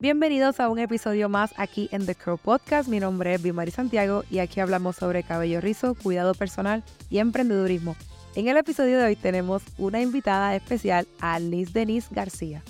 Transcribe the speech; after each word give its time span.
Bienvenidos 0.00 0.60
a 0.60 0.68
un 0.68 0.78
episodio 0.78 1.28
más 1.28 1.52
aquí 1.56 1.88
en 1.90 2.06
The 2.06 2.14
Crow 2.14 2.38
Podcast. 2.38 2.88
Mi 2.88 3.00
nombre 3.00 3.34
es 3.34 3.42
Bimari 3.42 3.72
Santiago 3.72 4.22
y 4.30 4.38
aquí 4.38 4.60
hablamos 4.60 4.94
sobre 4.94 5.24
cabello 5.24 5.60
rizo, 5.60 5.96
cuidado 5.96 6.34
personal 6.34 6.84
y 7.10 7.18
emprendedurismo. 7.18 7.96
En 8.36 8.46
el 8.46 8.56
episodio 8.56 8.96
de 8.96 9.06
hoy 9.06 9.16
tenemos 9.16 9.64
una 9.76 10.00
invitada 10.00 10.54
especial 10.54 11.08
a 11.20 11.40
Liz 11.40 11.72
Denise 11.72 12.06
García. 12.12 12.62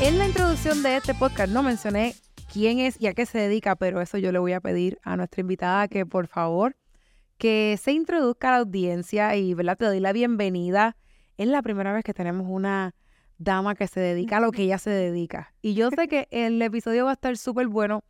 En 0.00 0.18
la 0.18 0.26
introducción 0.26 0.82
de 0.82 0.96
este 0.96 1.14
podcast 1.14 1.52
no 1.52 1.62
mencioné 1.62 2.16
quién 2.52 2.80
es 2.80 3.00
y 3.00 3.06
a 3.06 3.14
qué 3.14 3.24
se 3.24 3.38
dedica, 3.38 3.76
pero 3.76 4.00
eso 4.00 4.18
yo 4.18 4.32
le 4.32 4.40
voy 4.40 4.52
a 4.52 4.60
pedir 4.60 4.98
a 5.04 5.16
nuestra 5.16 5.42
invitada 5.42 5.86
que 5.86 6.04
por 6.04 6.26
favor 6.26 6.74
que 7.42 7.76
se 7.76 7.90
introduzca 7.90 8.50
a 8.50 8.52
la 8.52 8.58
audiencia 8.58 9.34
y 9.34 9.52
¿verdad? 9.54 9.76
te 9.76 9.86
doy 9.86 9.98
la 9.98 10.12
bienvenida. 10.12 10.96
Es 11.36 11.48
la 11.48 11.60
primera 11.60 11.92
vez 11.92 12.04
que 12.04 12.14
tenemos 12.14 12.46
una 12.48 12.94
dama 13.36 13.74
que 13.74 13.88
se 13.88 13.98
dedica 13.98 14.36
a 14.36 14.40
lo 14.40 14.52
que 14.52 14.62
ella 14.62 14.78
se 14.78 14.90
dedica. 14.90 15.52
Y 15.60 15.74
yo 15.74 15.90
sé 15.90 16.06
que 16.06 16.28
el 16.30 16.62
episodio 16.62 17.06
va 17.06 17.10
a 17.10 17.14
estar 17.14 17.36
súper 17.36 17.66
bueno 17.66 18.04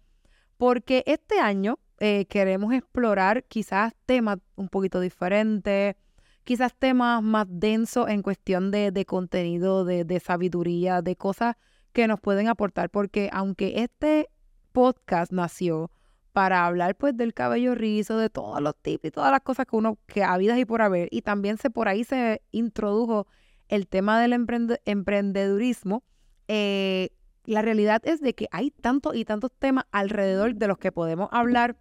porque 0.59 1.03
este 1.07 1.41
año 1.41 1.79
eh, 1.99 2.27
queremos 2.27 2.75
explorar 2.75 3.45
quizás 3.45 3.95
temas 4.05 4.37
un 4.55 4.69
poquito 4.69 5.01
diferentes, 5.01 5.97
quizás 6.45 6.75
temas 6.79 7.23
más 7.23 7.47
densos 7.49 8.11
en 8.11 8.21
cuestión 8.21 8.71
de, 8.71 9.07
contenido, 9.07 9.87
de, 9.87 10.05
de 10.05 10.21
sabiduría, 10.21 11.01
de 11.01 11.17
cosas 11.17 11.57
que 11.95 12.07
nos 12.07 12.21
pueden 12.21 12.49
aportar, 12.49 12.91
porque 12.91 13.31
aunque 13.33 13.81
este 13.83 14.29
podcast 14.73 15.33
nació 15.33 15.91
para 16.33 16.67
hablar 16.67 16.97
pues 16.97 17.17
del 17.17 17.35
cabello 17.35 17.75
rizo, 17.75 18.17
de 18.17 18.31
todos 18.31 18.61
los 18.61 18.75
tipos 18.77 19.07
y 19.07 19.11
todas 19.11 19.31
las 19.31 19.43
cosas 19.43 19.67
que 19.67 19.77
uno, 19.77 19.99
que 20.07 20.25
habidas 20.25 20.59
y 20.59 20.65
por 20.65 20.83
haber. 20.83 21.09
Y 21.11 21.23
también 21.23 21.59
se 21.59 21.71
por 21.71 21.89
ahí 21.89 22.05
se 22.05 22.43
introdujo 22.51 23.27
el 23.69 23.87
tema 23.87 24.21
del 24.21 24.33
emprendedurismo. 24.33 26.03
Eh, 26.49 27.11
la 27.45 27.63
realidad 27.63 28.03
es 28.05 28.21
de 28.21 28.35
que 28.35 28.49
hay 28.51 28.71
tantos 28.71 29.15
y 29.15 29.25
tantos 29.25 29.51
temas 29.59 29.85
alrededor 29.93 30.55
de 30.55 30.69
los 30.69 30.79
que 30.79 30.93
podemos 30.93 31.29
hablar 31.33 31.77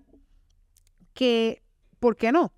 que, 1.14 1.62
¿por 2.00 2.16
qué 2.16 2.32
no? 2.32 2.54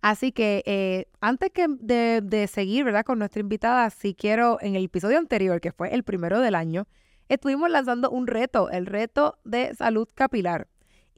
Así 0.00 0.32
que 0.32 0.62
eh, 0.66 1.06
antes 1.20 1.50
que 1.50 1.66
de, 1.68 2.20
de, 2.22 2.46
seguir, 2.46 2.84
¿verdad? 2.84 3.04
Con 3.04 3.18
nuestra 3.18 3.40
invitada, 3.40 3.90
sí 3.90 4.14
quiero, 4.14 4.58
en 4.60 4.76
el 4.76 4.84
episodio 4.84 5.18
anterior, 5.18 5.60
que 5.60 5.72
fue 5.72 5.92
el 5.94 6.04
primero 6.04 6.40
del 6.40 6.54
año, 6.54 6.86
estuvimos 7.28 7.70
lanzando 7.70 8.10
un 8.10 8.26
reto, 8.26 8.70
el 8.70 8.86
reto 8.86 9.38
de 9.44 9.74
salud 9.74 10.08
capilar. 10.14 10.68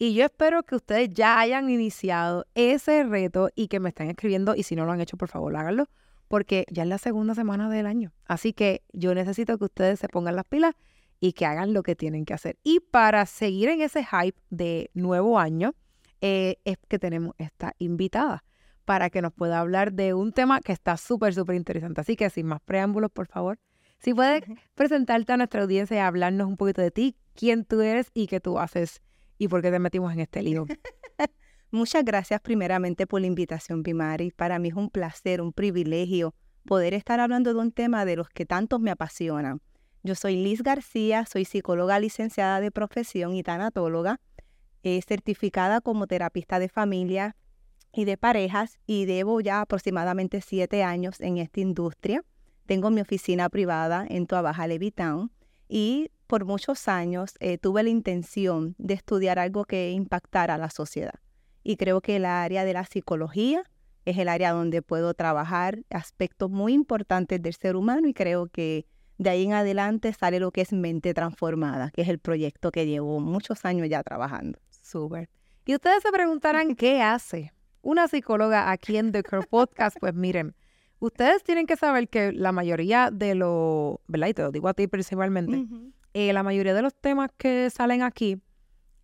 Y 0.00 0.14
yo 0.14 0.24
espero 0.24 0.62
que 0.62 0.76
ustedes 0.76 1.10
ya 1.12 1.40
hayan 1.40 1.68
iniciado 1.68 2.46
ese 2.54 3.02
reto 3.02 3.50
y 3.56 3.66
que 3.66 3.80
me 3.80 3.88
estén 3.88 4.08
escribiendo. 4.08 4.54
Y 4.54 4.62
si 4.62 4.76
no 4.76 4.86
lo 4.86 4.92
han 4.92 5.00
hecho, 5.00 5.16
por 5.16 5.28
favor, 5.28 5.56
háganlo. 5.56 5.88
Porque 6.28 6.64
ya 6.70 6.84
es 6.84 6.88
la 6.88 6.98
segunda 6.98 7.34
semana 7.34 7.68
del 7.68 7.86
año. 7.86 8.12
Así 8.26 8.52
que 8.52 8.82
yo 8.92 9.12
necesito 9.14 9.58
que 9.58 9.64
ustedes 9.64 9.98
se 9.98 10.08
pongan 10.08 10.36
las 10.36 10.44
pilas 10.44 10.74
y 11.18 11.32
que 11.32 11.46
hagan 11.46 11.72
lo 11.72 11.82
que 11.82 11.96
tienen 11.96 12.24
que 12.24 12.34
hacer. 12.34 12.58
Y 12.62 12.78
para 12.78 13.26
seguir 13.26 13.70
en 13.70 13.80
ese 13.80 14.04
hype 14.04 14.38
de 14.50 14.90
nuevo 14.94 15.36
año, 15.40 15.74
eh, 16.20 16.58
es 16.64 16.76
que 16.86 17.00
tenemos 17.00 17.34
esta 17.38 17.74
invitada 17.78 18.44
para 18.84 19.10
que 19.10 19.20
nos 19.20 19.32
pueda 19.32 19.58
hablar 19.58 19.92
de 19.92 20.14
un 20.14 20.32
tema 20.32 20.60
que 20.60 20.72
está 20.72 20.96
súper, 20.96 21.34
súper 21.34 21.56
interesante. 21.56 22.00
Así 22.00 22.14
que 22.14 22.30
sin 22.30 22.46
más 22.46 22.60
preámbulos, 22.60 23.10
por 23.10 23.26
favor, 23.26 23.58
si 23.98 24.14
puedes 24.14 24.44
presentarte 24.76 25.32
a 25.32 25.36
nuestra 25.38 25.62
audiencia 25.62 25.96
y 25.96 26.00
hablarnos 26.00 26.46
un 26.46 26.56
poquito 26.56 26.82
de 26.82 26.92
ti, 26.92 27.16
quién 27.34 27.64
tú 27.64 27.80
eres 27.80 28.10
y 28.14 28.28
qué 28.28 28.38
tú 28.38 28.60
haces 28.60 29.02
y 29.38 29.48
por 29.48 29.62
qué 29.62 29.70
te 29.70 29.78
metimos 29.78 30.12
en 30.12 30.20
este 30.20 30.42
lío. 30.42 30.66
Muchas 31.70 32.04
gracias 32.04 32.40
primeramente 32.40 33.06
por 33.06 33.20
la 33.20 33.26
invitación, 33.26 33.82
Pimari. 33.82 34.30
Para 34.30 34.58
mí 34.58 34.68
es 34.68 34.74
un 34.74 34.90
placer, 34.90 35.40
un 35.40 35.52
privilegio 35.52 36.34
poder 36.64 36.94
estar 36.94 37.20
hablando 37.20 37.54
de 37.54 37.60
un 37.60 37.72
tema 37.72 38.04
de 38.04 38.16
los 38.16 38.28
que 38.28 38.44
tantos 38.44 38.80
me 38.80 38.90
apasionan. 38.90 39.60
Yo 40.02 40.14
soy 40.14 40.36
Liz 40.36 40.62
García, 40.62 41.26
soy 41.26 41.44
psicóloga 41.44 41.98
licenciada 42.00 42.60
de 42.60 42.70
profesión 42.70 43.34
y 43.34 43.42
tanatóloga, 43.42 44.20
eh, 44.82 45.00
certificada 45.06 45.80
como 45.80 46.06
terapista 46.06 46.58
de 46.58 46.68
familia 46.68 47.36
y 47.92 48.04
de 48.04 48.16
parejas 48.16 48.78
y 48.86 49.06
debo 49.06 49.40
ya 49.40 49.60
aproximadamente 49.60 50.40
siete 50.40 50.82
años 50.82 51.20
en 51.20 51.38
esta 51.38 51.60
industria. 51.60 52.24
Tengo 52.66 52.90
mi 52.90 53.00
oficina 53.00 53.48
privada 53.48 54.06
en 54.08 54.26
Tuabaja, 54.26 54.66
Levitown 54.66 55.32
y 55.68 56.10
por 56.26 56.44
muchos 56.44 56.88
años 56.88 57.34
eh, 57.40 57.58
tuve 57.58 57.82
la 57.82 57.90
intención 57.90 58.74
de 58.78 58.94
estudiar 58.94 59.38
algo 59.38 59.64
que 59.64 59.90
impactara 59.92 60.54
a 60.54 60.58
la 60.58 60.70
sociedad. 60.70 61.14
Y 61.62 61.76
creo 61.76 62.00
que 62.00 62.16
el 62.16 62.24
área 62.24 62.64
de 62.64 62.72
la 62.72 62.84
psicología 62.84 63.62
es 64.04 64.16
el 64.18 64.28
área 64.28 64.52
donde 64.52 64.82
puedo 64.82 65.14
trabajar 65.14 65.80
aspectos 65.90 66.50
muy 66.50 66.72
importantes 66.72 67.42
del 67.42 67.54
ser 67.54 67.76
humano 67.76 68.08
y 68.08 68.14
creo 68.14 68.46
que 68.46 68.86
de 69.18 69.30
ahí 69.30 69.44
en 69.44 69.52
adelante 69.52 70.12
sale 70.12 70.40
lo 70.40 70.50
que 70.52 70.62
es 70.62 70.72
mente 70.72 71.12
transformada, 71.12 71.90
que 71.90 72.02
es 72.02 72.08
el 72.08 72.18
proyecto 72.18 72.70
que 72.70 72.86
llevo 72.86 73.20
muchos 73.20 73.64
años 73.64 73.88
ya 73.88 74.02
trabajando. 74.02 74.58
Súper. 74.70 75.28
Y 75.66 75.74
ustedes 75.74 76.02
se 76.02 76.10
preguntarán, 76.10 76.74
¿qué 76.76 77.02
hace 77.02 77.52
una 77.82 78.08
psicóloga 78.08 78.70
aquí 78.70 78.96
en 78.96 79.12
The 79.12 79.22
Curve 79.22 79.46
Podcast? 79.48 79.98
Pues 80.00 80.14
miren, 80.14 80.54
ustedes 81.00 81.42
tienen 81.42 81.66
que 81.66 81.76
saber 81.76 82.08
que 82.08 82.32
la 82.32 82.52
mayoría 82.52 83.10
de 83.10 83.34
los, 83.34 83.96
¿verdad? 84.06 84.28
Y 84.28 84.34
te 84.34 84.42
lo 84.42 84.50
digo 84.50 84.68
a 84.68 84.74
ti 84.74 84.86
principalmente, 84.86 85.64
eh, 86.14 86.32
la 86.32 86.42
mayoría 86.42 86.74
de 86.74 86.82
los 86.82 86.94
temas 86.94 87.30
que 87.36 87.70
salen 87.70 88.02
aquí 88.02 88.40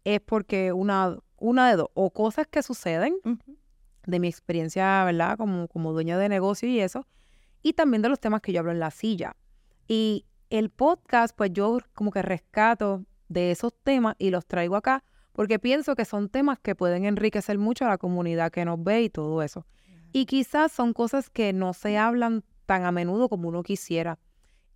es 0.05 0.21
porque 0.21 0.73
una, 0.73 1.17
una 1.39 1.69
de 1.71 1.77
dos, 1.77 1.89
o 1.95 2.11
cosas 2.11 2.47
que 2.47 2.63
suceden 2.63 3.17
de 4.07 4.21
mi 4.21 4.29
experiencia, 4.29 5.05
¿verdad? 5.05 5.37
Como, 5.37 5.69
como 5.69 5.93
dueña 5.93 6.19
de 6.19 6.29
negocio 6.29 6.69
y 6.69 6.81
eso, 6.81 7.07
y 7.63 7.73
también 7.73 8.03
de 8.03 8.09
los 8.09 8.21
temas 8.21 8.43
que 8.43 8.53
yo 8.53 8.61
hablo 8.61 8.73
en 8.73 8.81
la 8.81 8.91
silla. 8.91 9.37
Y 9.89 10.27
el 10.51 10.71
podcast, 10.71 11.35
pues 11.37 11.51
yo 11.53 11.79
como 11.95 12.11
que 12.11 12.23
rescato 12.23 13.05
de 13.29 13.51
esos 13.51 13.73
temas 13.83 14.15
y 14.19 14.31
los 14.31 14.47
traigo 14.47 14.77
acá 14.77 15.03
porque 15.35 15.59
pienso 15.59 15.97
que 15.97 16.05
son 16.05 16.29
temas 16.29 16.59
que 16.61 16.77
pueden 16.77 17.05
enriquecer 17.05 17.59
mucho 17.59 17.85
a 17.85 17.89
la 17.89 17.99
comunidad 17.99 18.53
que 18.53 18.65
nos 18.65 18.83
ve 18.83 19.03
y 19.03 19.11
todo 19.11 19.43
eso. 19.43 19.67
Y 20.17 20.27
quizás 20.27 20.71
son 20.71 20.93
cosas 20.93 21.29
que 21.29 21.53
no 21.53 21.75
se 21.75 21.99
hablan 21.99 22.45
tan 22.67 22.85
a 22.85 22.93
menudo 22.93 23.29
como 23.29 23.49
uno 23.49 23.65
quisiera. 23.65 24.21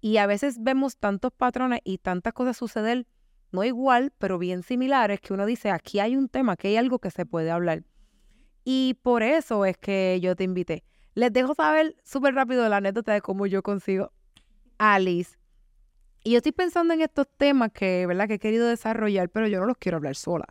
Y 0.00 0.16
a 0.16 0.26
veces 0.26 0.56
vemos 0.60 0.97
tantos 0.97 1.31
patrones 1.31 1.78
y 1.84 1.99
tantas 1.99 2.32
cosas 2.32 2.56
suceder, 2.56 3.06
no 3.53 3.62
igual, 3.62 4.12
pero 4.19 4.41
bien 4.41 4.65
similares, 4.65 5.21
que 5.21 5.32
uno 5.32 5.47
dice, 5.47 5.71
aquí 5.71 6.00
hay 6.00 6.16
un 6.16 6.28
tema, 6.28 6.54
aquí 6.54 6.66
hay 6.66 6.76
algo 6.76 6.99
que 6.99 7.12
se 7.12 7.25
puede 7.25 7.53
hablar. 7.53 7.84
Y 8.65 8.99
por 9.03 9.22
eso 9.22 9.65
es 9.65 9.76
que 9.76 10.19
yo 10.21 10.34
te 10.34 10.43
invité. 10.43 10.82
Les 11.15 11.32
dejo 11.32 11.55
saber 11.55 11.94
súper 12.03 12.34
rápido 12.34 12.69
la 12.69 12.78
anécdota 12.78 13.12
de 13.12 13.20
cómo 13.20 13.47
yo 13.47 13.62
consigo 13.62 14.10
Alice. 14.78 15.38
Y 16.25 16.32
yo 16.32 16.38
estoy 16.38 16.50
pensando 16.50 16.94
en 16.94 17.00
estos 17.00 17.28
temas 17.37 17.70
que, 17.70 18.09
¿verdad? 18.09 18.26
que 18.26 18.34
he 18.34 18.38
querido 18.41 18.66
desarrollar, 18.66 19.28
pero 19.28 19.47
yo 19.47 19.60
no 19.60 19.66
los 19.66 19.76
quiero 19.76 19.99
hablar 19.99 20.16
sola. 20.16 20.47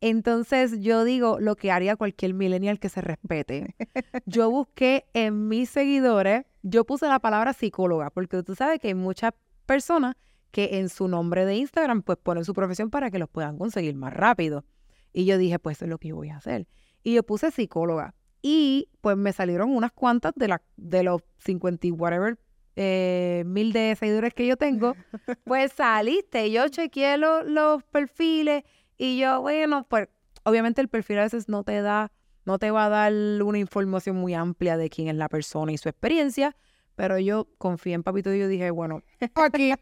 Entonces 0.00 0.80
yo 0.80 1.04
digo 1.04 1.38
lo 1.40 1.56
que 1.56 1.70
haría 1.70 1.96
cualquier 1.96 2.32
millennial 2.32 2.78
que 2.78 2.88
se 2.88 3.02
respete. 3.02 3.74
Yo 4.26 4.50
busqué 4.50 5.06
en 5.12 5.48
mis 5.48 5.68
seguidores, 5.68 6.44
yo 6.62 6.84
puse 6.84 7.06
la 7.06 7.18
palabra 7.18 7.52
psicóloga, 7.52 8.10
porque 8.10 8.42
tú 8.42 8.54
sabes 8.54 8.80
que 8.80 8.88
hay 8.88 8.94
muchas 8.94 9.32
personas 9.66 10.16
que 10.50 10.78
en 10.78 10.88
su 10.88 11.08
nombre 11.08 11.44
de 11.44 11.56
Instagram 11.56 12.02
pues 12.02 12.18
ponen 12.18 12.44
su 12.44 12.54
profesión 12.54 12.90
para 12.90 13.10
que 13.10 13.18
los 13.18 13.28
puedan 13.28 13.58
conseguir 13.58 13.94
más 13.94 14.12
rápido. 14.14 14.64
Y 15.12 15.24
yo 15.24 15.38
dije, 15.38 15.58
pues 15.58 15.78
eso 15.78 15.84
es 15.84 15.90
lo 15.90 15.98
que 15.98 16.08
yo 16.08 16.16
voy 16.16 16.30
a 16.30 16.36
hacer. 16.36 16.66
Y 17.02 17.14
yo 17.14 17.22
puse 17.22 17.50
psicóloga. 17.50 18.14
Y 18.42 18.88
pues 19.00 19.16
me 19.16 19.32
salieron 19.32 19.70
unas 19.70 19.92
cuantas 19.92 20.32
de, 20.34 20.48
la, 20.48 20.62
de 20.76 21.02
los 21.02 21.22
50 21.38 21.86
y 21.86 21.90
whatever 21.90 22.38
eh, 22.76 23.42
mil 23.46 23.72
de 23.72 23.94
seguidores 23.96 24.32
que 24.34 24.46
yo 24.46 24.56
tengo. 24.56 24.96
Pues 25.44 25.72
saliste. 25.72 26.50
Yo 26.50 26.68
chequeé 26.68 27.18
los 27.18 27.82
perfiles 27.84 28.64
y 29.00 29.18
yo, 29.18 29.40
bueno, 29.40 29.86
pues 29.88 30.08
obviamente 30.44 30.82
el 30.82 30.88
perfil 30.88 31.20
a 31.20 31.22
veces 31.22 31.48
no 31.48 31.64
te 31.64 31.80
da, 31.80 32.12
no 32.44 32.58
te 32.58 32.70
va 32.70 32.84
a 32.84 32.88
dar 32.90 33.12
una 33.42 33.58
información 33.58 34.16
muy 34.16 34.34
amplia 34.34 34.76
de 34.76 34.90
quién 34.90 35.08
es 35.08 35.14
la 35.14 35.30
persona 35.30 35.72
y 35.72 35.78
su 35.78 35.88
experiencia, 35.88 36.54
pero 36.96 37.18
yo 37.18 37.48
confié 37.56 37.94
en 37.94 38.02
Papito 38.02 38.30
y 38.34 38.40
yo 38.40 38.46
dije, 38.46 38.70
bueno, 38.70 39.02
aquí, 39.34 39.72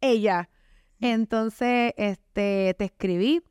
ella. 0.00 0.48
Entonces, 1.00 1.94
este, 1.96 2.76
te 2.78 2.84
escribí 2.84 3.42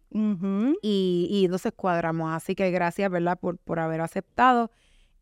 y, 0.82 1.28
y 1.30 1.48
nos 1.50 1.66
escuadramos. 1.66 2.32
Así 2.34 2.56
que 2.56 2.72
gracias, 2.72 3.12
¿verdad? 3.12 3.38
Por, 3.38 3.58
por 3.58 3.80
haber 3.80 4.00
aceptado. 4.00 4.72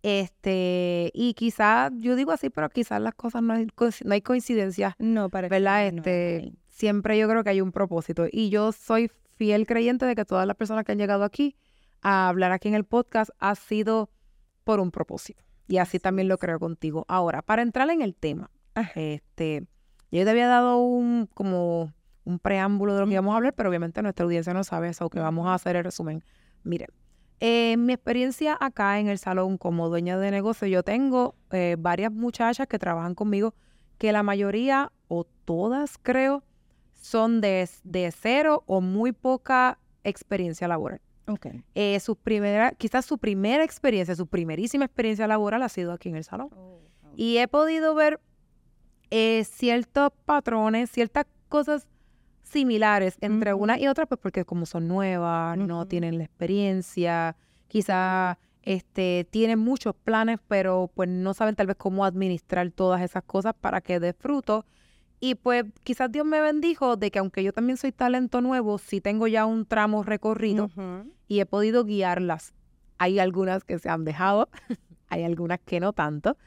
Este, 0.03 1.09
y 1.15 1.33
quizás, 1.33 1.91
yo 1.95 2.15
digo 2.15 2.31
así, 2.31 2.51
pero 2.51 2.69
quizás 2.69 3.01
las 3.01 3.15
cosas 3.15 3.41
no 3.41 3.53
hay, 3.53 3.67
no 4.03 4.13
hay 4.13 4.21
coincidencias. 4.21 4.93
No, 4.99 5.29
para 5.29 5.47
¿verdad? 5.47 5.87
Este, 5.87 6.53
siempre 6.67 7.17
yo 7.17 7.27
creo 7.27 7.43
que 7.43 7.49
hay 7.49 7.61
un 7.61 7.71
propósito. 7.71 8.27
Y 8.31 8.49
yo 8.49 8.71
soy 8.73 9.09
fiel 9.37 9.65
creyente 9.65 10.05
de 10.05 10.15
que 10.15 10.25
todas 10.25 10.47
las 10.47 10.55
personas 10.55 10.83
que 10.83 10.91
han 10.91 10.97
llegado 10.97 11.23
aquí 11.23 11.55
a 12.01 12.27
hablar 12.27 12.51
aquí 12.51 12.67
en 12.67 12.75
el 12.75 12.83
podcast 12.83 13.31
ha 13.39 13.55
sido 13.55 14.09
por 14.63 14.79
un 14.79 14.91
propósito. 14.91 15.43
Y 15.67 15.77
así 15.77 15.99
también 15.99 16.27
lo 16.27 16.37
creo 16.37 16.59
contigo. 16.59 17.05
Ahora, 17.07 17.41
para 17.41 17.61
entrar 17.61 17.89
en 17.89 18.01
el 18.01 18.15
tema, 18.15 18.49
este, 18.95 19.67
yo 20.11 20.23
te 20.23 20.29
había 20.29 20.47
dado 20.47 20.77
un 20.77 21.27
como 21.33 21.93
un 22.23 22.39
preámbulo 22.39 22.93
de 22.93 23.01
lo 23.01 23.07
que 23.07 23.13
íbamos 23.13 23.33
a 23.33 23.37
hablar, 23.37 23.53
pero 23.53 23.69
obviamente 23.69 24.01
nuestra 24.01 24.25
audiencia 24.25 24.53
no 24.53 24.63
sabe 24.63 24.89
eso, 24.89 25.09
que 25.09 25.19
vamos 25.19 25.47
a 25.47 25.53
hacer 25.53 25.75
el 25.77 25.83
resumen. 25.83 26.23
Miren, 26.63 26.89
En 27.39 27.85
mi 27.85 27.93
experiencia 27.93 28.57
acá 28.59 28.99
en 28.99 29.07
el 29.07 29.17
salón 29.17 29.57
como 29.57 29.89
dueña 29.89 30.17
de 30.17 30.31
negocio, 30.31 30.67
yo 30.67 30.83
tengo 30.83 31.35
eh, 31.51 31.75
varias 31.79 32.11
muchachas 32.11 32.67
que 32.67 32.79
trabajan 32.79 33.15
conmigo, 33.15 33.53
que 33.97 34.11
la 34.11 34.23
mayoría, 34.23 34.91
o 35.07 35.23
todas 35.45 35.97
creo, 35.97 36.43
son 37.07 37.39
de, 37.39 37.69
de 37.83 38.11
cero 38.11 38.63
o 38.67 38.81
muy 38.81 39.13
poca 39.13 39.79
experiencia 40.03 40.67
laboral. 40.67 40.99
Okay. 41.25 41.63
Eh, 41.75 41.99
su 41.99 42.15
primera, 42.15 42.71
quizás 42.71 43.05
su 43.05 43.17
primera 43.17 43.63
experiencia, 43.63 44.15
su 44.15 44.27
primerísima 44.27 44.85
experiencia 44.85 45.27
laboral 45.27 45.61
ha 45.63 45.69
sido 45.69 45.93
aquí 45.93 46.09
en 46.09 46.17
el 46.17 46.23
salón. 46.23 46.49
Oh, 46.55 46.79
Y 47.15 47.37
he 47.37 47.47
podido 47.47 47.95
ver 47.95 48.19
eh, 49.09 49.43
ciertos 49.45 50.11
patrones, 50.25 50.89
ciertas 50.89 51.25
cosas 51.49 51.87
similares 52.43 53.17
entre 53.21 53.53
una 53.53 53.79
y 53.79 53.87
otra, 53.87 54.05
pues 54.05 54.19
porque 54.21 54.45
como 54.45 54.65
son 54.65 54.87
nuevas, 54.87 55.57
no 55.57 55.85
tienen 55.85 56.17
la 56.17 56.23
experiencia, 56.25 57.35
quizás 57.67 58.37
este, 58.63 59.27
tienen 59.29 59.59
muchos 59.59 59.95
planes, 59.95 60.39
pero 60.47 60.91
pues 60.93 61.09
no 61.09 61.33
saben 61.33 61.55
tal 61.55 61.67
vez 61.67 61.77
cómo 61.77 62.05
administrar 62.05 62.69
todas 62.71 63.01
esas 63.01 63.23
cosas 63.23 63.53
para 63.53 63.81
que 63.81 63.99
dé 63.99 64.13
fruto. 64.13 64.65
Y 65.19 65.35
pues 65.35 65.65
quizás 65.83 66.11
Dios 66.11 66.25
me 66.25 66.41
bendijo 66.41 66.95
de 66.95 67.09
que 67.11 67.19
aunque 67.19 67.43
yo 67.43 67.51
también 67.53 67.77
soy 67.77 67.91
talento 67.91 68.39
nuevo, 68.41 68.77
sí 68.77 69.01
tengo 69.01 69.27
ya 69.27 69.45
un 69.45 69.65
tramo 69.65 70.03
recorrido 70.03 70.69
y 71.27 71.39
he 71.39 71.45
podido 71.45 71.83
guiarlas. 71.85 72.53
Hay 72.99 73.19
algunas 73.19 73.63
que 73.63 73.79
se 73.79 73.89
han 73.89 74.05
dejado, 74.05 74.49
hay 75.09 75.23
algunas 75.23 75.59
que 75.59 75.79
no 75.79 75.93
tanto, 75.93 76.37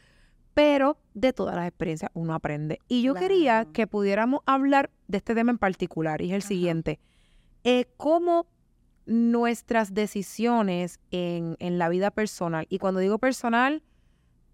pero 0.55 0.99
de 1.15 1.33
todas 1.33 1.57
las 1.57 1.67
experiencias 1.67 2.11
uno 2.15 2.35
aprende. 2.35 2.79
Y 2.89 3.03
yo 3.03 3.15
quería 3.15 3.61
Claro. 3.63 3.73
que 3.73 3.87
pudiéramos 3.87 4.41
hablar 4.47 4.91
de 5.09 5.19
este 5.19 5.35
tema 5.35 5.51
en 5.51 5.59
particular, 5.59 6.23
y 6.23 6.31
es 6.31 6.35
el 6.35 6.43
siguiente. 6.43 7.01
Eh, 7.65 7.87
¿Cómo 7.97 8.47
nuestras 9.07 9.95
decisiones 9.95 11.01
en, 11.11 11.57
en 11.59 11.79
la 11.79 11.89
vida 11.89 12.11
personal, 12.11 12.67
y 12.69 12.79
cuando 12.79 13.01
digo 13.01 13.19
personal, 13.19 13.83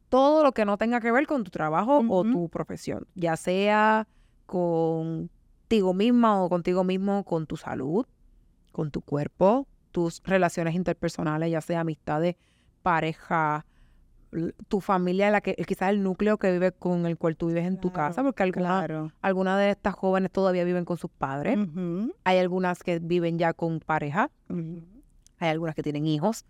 todo 0.08 0.43
lo 0.44 0.53
que 0.53 0.64
no 0.64 0.76
tenga 0.79 1.00
que 1.00 1.11
ver 1.12 1.26
con 1.26 1.44
tu 1.44 1.50
trabajo 1.50 2.03
o 2.08 2.23
tu 2.25 2.49
profesión, 2.49 3.06
ya 3.14 3.37
sea 3.37 4.06
contigo 4.47 5.94
misma 5.94 6.43
o 6.43 6.49
contigo 6.49 6.85
mismo, 6.85 7.25
con 7.25 7.47
tu 7.47 7.56
salud, 7.56 8.06
con 8.73 8.91
tu 8.91 9.00
cuerpo, 9.00 9.67
tus 9.93 10.23
relaciones 10.25 10.75
interpersonales, 10.75 11.50
ya 11.50 11.61
sea 11.61 11.81
amistades, 11.81 12.37
pareja, 12.82 13.64
tu 14.69 14.81
familia, 14.81 15.31
la 15.31 15.41
que 15.41 15.55
quizás 15.55 15.91
el 15.91 16.03
núcleo 16.03 16.37
que 16.37 16.53
vive 16.53 16.73
con 16.73 17.06
el 17.06 17.17
cual 17.17 17.37
tú 17.37 17.47
vives 17.47 17.64
en 17.64 17.79
tu 17.81 17.93
casa, 17.93 18.23
porque 18.23 18.43
algunas 18.43 18.85
Claro. 18.85 19.56
de 19.56 19.70
estas 19.70 19.94
jóvenes 19.94 20.31
todavía 20.31 20.64
viven 20.64 20.85
con 20.85 20.99
sus 20.99 21.11
padres, 21.11 21.58
hay 22.25 22.38
algunas 22.38 22.82
que 22.82 22.99
viven 22.99 23.38
ya 23.38 23.53
con 23.55 23.81
pareja, 23.81 24.31
hay 25.38 25.49
algunas 25.49 25.75
que 25.75 25.82
tienen 25.82 26.06
hijos. 26.06 26.44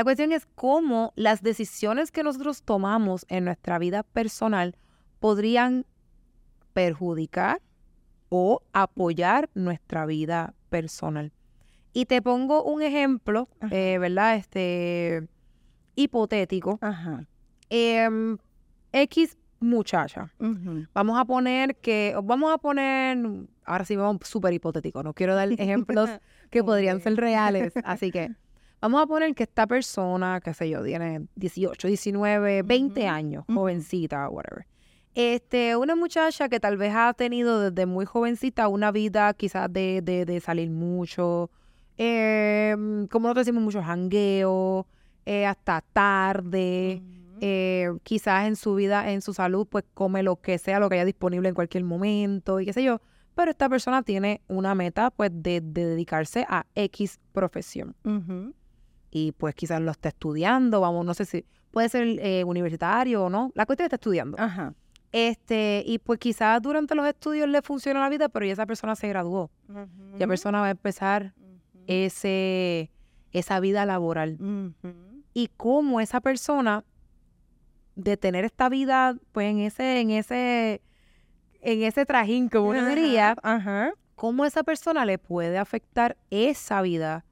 La 0.00 0.04
cuestión 0.04 0.32
es 0.32 0.46
cómo 0.54 1.12
las 1.14 1.42
decisiones 1.42 2.10
que 2.10 2.22
nosotros 2.22 2.62
tomamos 2.62 3.26
en 3.28 3.44
nuestra 3.44 3.78
vida 3.78 4.02
personal 4.02 4.74
podrían 5.18 5.84
perjudicar 6.72 7.60
o 8.30 8.62
apoyar 8.72 9.50
nuestra 9.52 10.06
vida 10.06 10.54
personal. 10.70 11.34
Y 11.92 12.06
te 12.06 12.22
pongo 12.22 12.64
un 12.64 12.80
ejemplo, 12.80 13.46
eh, 13.70 13.98
¿verdad? 14.00 14.36
Este 14.36 15.28
hipotético. 15.96 16.78
Ajá. 16.80 17.26
Em, 17.68 18.38
X 18.92 19.36
muchacha. 19.58 20.32
Vamos 20.94 21.20
a 21.20 21.26
poner 21.26 21.76
que, 21.76 22.16
vamos 22.24 22.54
a 22.54 22.56
poner, 22.56 23.18
ahora 23.66 23.84
sí 23.84 23.96
vamos 23.96 24.26
súper 24.26 24.54
hipotético, 24.54 25.02
no 25.02 25.12
quiero 25.12 25.34
dar 25.34 25.52
ejemplos 25.58 26.08
que 26.48 26.64
podrían 26.64 27.02
ser 27.02 27.16
reales, 27.16 27.74
así 27.84 28.10
que 28.10 28.30
vamos 28.80 29.02
a 29.02 29.06
poner 29.06 29.34
que 29.34 29.44
esta 29.44 29.66
persona, 29.66 30.40
qué 30.42 30.54
sé 30.54 30.68
yo, 30.70 30.82
tiene 30.82 31.26
18, 31.36 31.88
19, 31.88 32.62
20 32.62 33.00
Ujú, 33.00 33.10
años, 33.10 33.44
jovencita, 33.52 34.28
whatever. 34.28 34.66
Este, 35.14 35.76
una 35.76 35.96
muchacha 35.96 36.48
que 36.48 36.60
tal 36.60 36.76
vez 36.76 36.92
ha 36.94 37.12
tenido 37.14 37.70
desde 37.70 37.84
muy 37.86 38.04
jovencita 38.04 38.68
una 38.68 38.92
vida 38.92 39.34
quizás 39.34 39.72
de, 39.72 40.00
de, 40.02 40.24
de 40.24 40.40
salir 40.40 40.70
mucho, 40.70 41.50
em, 41.96 43.06
como 43.08 43.28
nosotros 43.28 43.46
decimos, 43.46 43.62
mucho 43.62 43.82
jangueo, 43.82 44.86
eh, 45.26 45.46
hasta 45.46 45.82
tarde, 45.92 47.02
eh, 47.40 47.90
quizás 48.02 48.46
en 48.46 48.56
su 48.56 48.74
vida, 48.74 49.10
en 49.10 49.20
su 49.20 49.34
salud, 49.34 49.66
pues 49.68 49.84
come 49.94 50.22
lo 50.22 50.36
que 50.36 50.58
sea, 50.58 50.78
lo 50.80 50.88
que 50.88 50.94
haya 50.96 51.04
disponible 51.04 51.48
en 51.48 51.54
cualquier 51.54 51.84
momento 51.84 52.60
y 52.60 52.66
qué 52.66 52.72
sé 52.72 52.82
yo. 52.82 53.00
Pero 53.34 53.50
esta 53.50 53.68
persona 53.68 54.02
tiene 54.02 54.40
una 54.48 54.74
meta, 54.74 55.10
pues, 55.10 55.30
de, 55.32 55.60
de 55.60 55.84
dedicarse 55.86 56.44
a 56.48 56.66
X 56.74 57.18
profesión. 57.32 57.94
Ujú. 58.04 58.52
Y 59.10 59.32
pues 59.32 59.54
quizás 59.54 59.80
lo 59.80 59.90
está 59.90 60.08
estudiando, 60.10 60.80
vamos, 60.80 61.04
no 61.04 61.14
sé 61.14 61.24
si 61.24 61.44
puede 61.70 61.88
ser 61.88 62.06
eh, 62.20 62.44
universitario 62.44 63.24
o 63.24 63.30
no. 63.30 63.50
La 63.54 63.66
cuestión 63.66 63.84
está 63.86 63.96
estudiando. 63.96 64.36
Ajá. 64.38 64.74
Este, 65.12 65.82
y 65.86 65.98
pues 65.98 66.20
quizás 66.20 66.62
durante 66.62 66.94
los 66.94 67.06
estudios 67.06 67.48
le 67.48 67.62
funciona 67.62 67.98
la 68.00 68.08
vida, 68.08 68.28
pero 68.28 68.46
ya 68.46 68.52
esa 68.52 68.66
persona 68.66 68.94
se 68.94 69.08
graduó. 69.08 69.50
Ya 69.68 70.26
Ujú. 70.26 70.28
persona 70.28 70.60
va 70.60 70.66
a 70.68 70.70
empezar 70.70 71.34
ese, 71.86 72.90
esa 73.32 73.58
vida 73.60 73.84
laboral. 73.86 74.34
Ujú. 74.40 74.94
y 75.32 75.48
cómo 75.56 76.00
esa 76.00 76.20
persona 76.20 76.84
de 77.94 78.16
tener 78.16 78.44
esta 78.44 78.68
vida 78.68 79.16
pues 79.32 79.48
en 79.50 79.60
ese 79.60 80.00
en 80.00 80.10
ese 80.10 80.80
en 81.60 81.82
ese 81.82 82.04
trajín 82.06 82.48
como 82.48 82.70
uno 82.70 82.84
diría 82.86 83.36
cómo 84.16 84.44
esa 84.44 84.62
persona 84.64 85.04
le 85.04 85.18
puede 85.18 85.56
afectar 85.58 86.16
esa 86.30 86.82
vida 86.82 87.24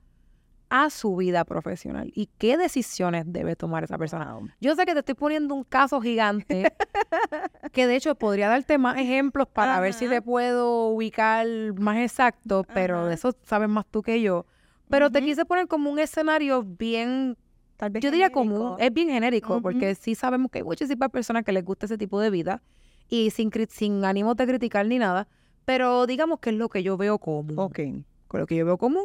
a 0.70 0.91
su 0.91 1.17
vida 1.17 1.44
profesional 1.44 2.11
y 2.15 2.29
qué 2.38 2.56
decisiones 2.59 3.25
debe 3.26 3.56
tomar 3.56 3.85
esa 3.85 3.97
persona. 3.99 4.38
Yo 4.61 4.75
sé 4.75 4.85
que 4.87 4.93
te 4.93 4.99
estoy 5.00 5.15
poniendo 5.15 5.55
un 5.55 5.65
caso 5.65 6.00
gigante 6.00 6.73
que 7.73 7.87
de 7.87 7.97
hecho 7.97 8.15
podría 8.15 8.49
darte 8.49 8.79
más 8.79 8.99
ejemplos 8.99 9.49
para 9.49 9.81
ver 9.81 9.93
si 9.94 10.09
te 10.09 10.20
puedo 10.23 10.88
ubicar 10.88 11.47
más 11.79 11.99
exacto 11.99 12.65
pero 12.75 13.06
de 13.06 13.15
eso 13.15 13.32
sabes 13.44 13.69
más 13.69 13.87
tú 13.87 14.03
que 14.03 14.20
yo. 14.20 14.47
Pero 14.88 15.11
te 15.11 15.20
quise 15.23 15.44
poner 15.44 15.69
como 15.69 15.91
un 15.91 15.99
escenario 15.99 16.62
bien 16.62 17.37
Tal 17.76 17.91
vez 17.91 18.03
yo 18.03 18.11
diría 18.11 18.29
genérico. 18.29 18.59
común, 18.59 18.76
es 18.81 18.93
bien 18.93 19.09
genérico, 19.09 19.61
porque 19.62 19.94
sí 19.94 20.15
sabemos 20.15 20.50
que 20.50 20.59
hay 20.59 20.65
muchísimas 20.65 21.11
personas 21.11 21.44
que 21.44 21.53
les 21.53 21.65
gusta 21.65 21.87
ese 21.87 21.97
tipo 21.99 22.19
de 22.20 22.31
vida 22.31 22.62
y 23.09 23.31
sin, 23.31 23.50
sin 23.69 24.05
ánimo 24.05 24.35
de 24.35 24.47
criticar 24.47 24.85
ni 24.87 24.99
nada, 24.99 25.29
pero 25.65 26.06
digamos 26.06 26.41
que 26.41 26.50
es 26.50 26.56
lo 26.56 26.69
que 26.69 26.82
yo 26.82 26.97
veo 26.97 27.19
común, 27.19 27.59
Ok. 27.59 27.79
con 28.26 28.41
lo 28.41 28.47
que 28.47 28.56
yo 28.56 28.65
veo 28.67 28.79
común, 28.79 29.05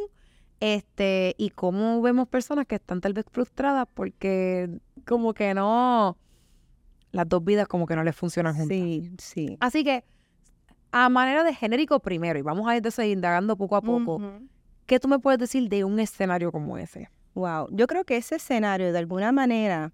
este, 0.64 1.36
y 1.38 1.50
cómo 1.50 2.02
vemos 2.02 2.30
personas 2.30 2.66
que 2.66 2.76
están 2.76 3.02
tal 3.02 3.12
vez 3.12 3.26
frustradas 3.30 3.86
porque 3.94 4.70
como 5.06 5.34
que 5.34 5.54
no, 5.54 6.16
las 7.12 7.28
dos 7.28 7.44
vidas 7.44 7.68
como 7.68 7.86
que 7.86 7.98
no 7.98 8.04
les 8.06 8.16
funcionan 8.16 8.56
juntas. 8.56 8.78
Sí, 8.78 9.12
sí. 9.18 9.58
Así 9.60 9.84
que, 9.84 10.06
a 10.94 11.10
manera 11.10 11.44
de 11.44 11.54
genérico 11.54 12.00
primero, 12.00 12.40
y 12.40 12.44
vamos 12.44 12.66
a 12.70 12.78
ir 12.78 12.84
indagando 13.12 13.58
poco 13.58 13.76
a 13.76 13.82
poco. 13.82 14.22
¿qué 14.86 15.02
tú 15.02 15.10
me 15.10 15.20
puedes 15.20 15.38
decir 15.38 15.68
de 15.68 15.84
un 15.84 16.00
escenario 16.00 16.50
como 16.50 16.78
ese? 16.78 17.10
Wow, 17.36 17.68
yo 17.72 17.86
creo 17.86 18.06
que 18.06 18.16
ese 18.16 18.36
escenario, 18.36 18.94
de 18.94 19.00
alguna 19.00 19.34
manera, 19.34 19.92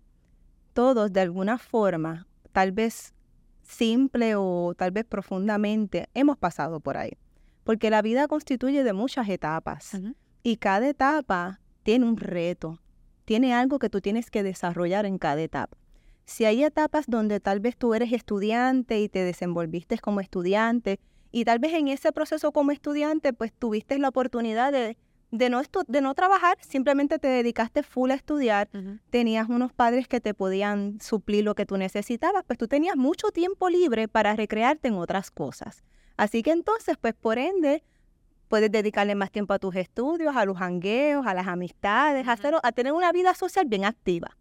todos 0.74 1.12
de 1.12 1.22
alguna 1.22 1.58
forma, 1.58 2.28
tal 2.52 2.74
vez 2.74 3.16
simple 3.64 4.36
o 4.36 4.76
tal 4.78 4.92
vez 4.92 5.04
profundamente, 5.06 6.10
hemos 6.14 6.38
pasado 6.38 6.80
por 6.80 6.96
ahí. 6.96 7.18
Porque 7.64 7.90
la 7.90 8.04
vida 8.04 8.28
constituye 8.28 8.84
de 8.84 8.94
muchas 8.94 9.30
etapas 9.30 10.00
y 10.44 10.58
cada 10.58 10.90
etapa 10.90 11.60
tiene 11.84 12.06
un 12.06 12.18
reto, 12.18 12.80
tiene 13.26 13.54
algo 13.54 13.80
que 13.80 13.90
tú 13.90 14.02
tienes 14.02 14.32
que 14.32 14.44
desarrollar 14.44 15.06
en 15.06 15.18
cada 15.18 15.42
etapa. 15.42 15.78
Si 16.26 16.46
hay 16.46 16.64
etapas 16.64 17.06
donde 17.08 17.40
tal 17.40 17.60
vez 17.60 17.76
tú 17.76 17.94
eres 17.94 18.14
estudiante 18.14 19.00
y 19.00 19.10
te 19.10 19.24
desenvolviste 19.24 19.98
como 19.98 20.20
estudiante 20.20 21.00
y 21.32 21.46
tal 21.46 21.60
vez 21.60 21.74
en 21.74 21.88
ese 21.88 22.12
proceso 22.12 22.52
como 22.52 22.72
estudiante 22.72 23.34
pues 23.34 23.52
tuviste 23.54 23.98
la 23.98 24.10
oportunidad 24.10 24.72
de, 24.72 24.98
de, 25.32 25.50
no, 25.50 25.62
de 25.88 26.02
no 26.02 26.14
trabajar, 26.16 26.58
simplemente 26.62 27.20
te 27.20 27.28
dedicaste 27.28 27.84
full 27.84 28.12
a 28.12 28.16
estudiar, 28.16 28.70
tenías 29.10 29.50
unos 29.50 29.74
padres 29.74 30.08
que 30.08 30.22
te 30.22 30.34
podían 30.34 31.00
suplir 31.02 31.44
lo 31.44 31.56
que 31.56 31.66
tú 31.66 31.78
necesitabas, 31.78 32.44
pues 32.46 32.58
tú 32.58 32.68
tenías 32.68 32.96
mucho 32.96 33.30
tiempo 33.30 33.70
libre 33.70 34.08
para 34.08 34.36
recrearte 34.36 34.88
en 34.88 34.96
otras 34.96 35.32
cosas. 35.32 35.84
Así 36.18 36.44
que 36.44 36.52
entonces, 36.52 36.98
pues 37.00 37.14
por 37.14 37.38
ende, 37.38 37.84
puedes 38.50 38.70
dedicarle 38.72 39.16
más 39.16 39.32
tiempo 39.32 39.54
a 39.54 39.60
tus 39.60 39.76
estudios, 39.76 40.36
a 40.36 40.44
los 40.44 40.58
jangueos, 40.58 41.26
a 41.26 41.34
las 41.34 41.48
amistades, 41.48 42.28
a, 42.28 42.34
hacer- 42.34 42.60
a 42.62 42.72
tener 42.74 42.92
una 42.92 43.14
vida 43.14 43.34
social 43.34 43.66
bien 43.68 43.86
activa. 43.86 44.36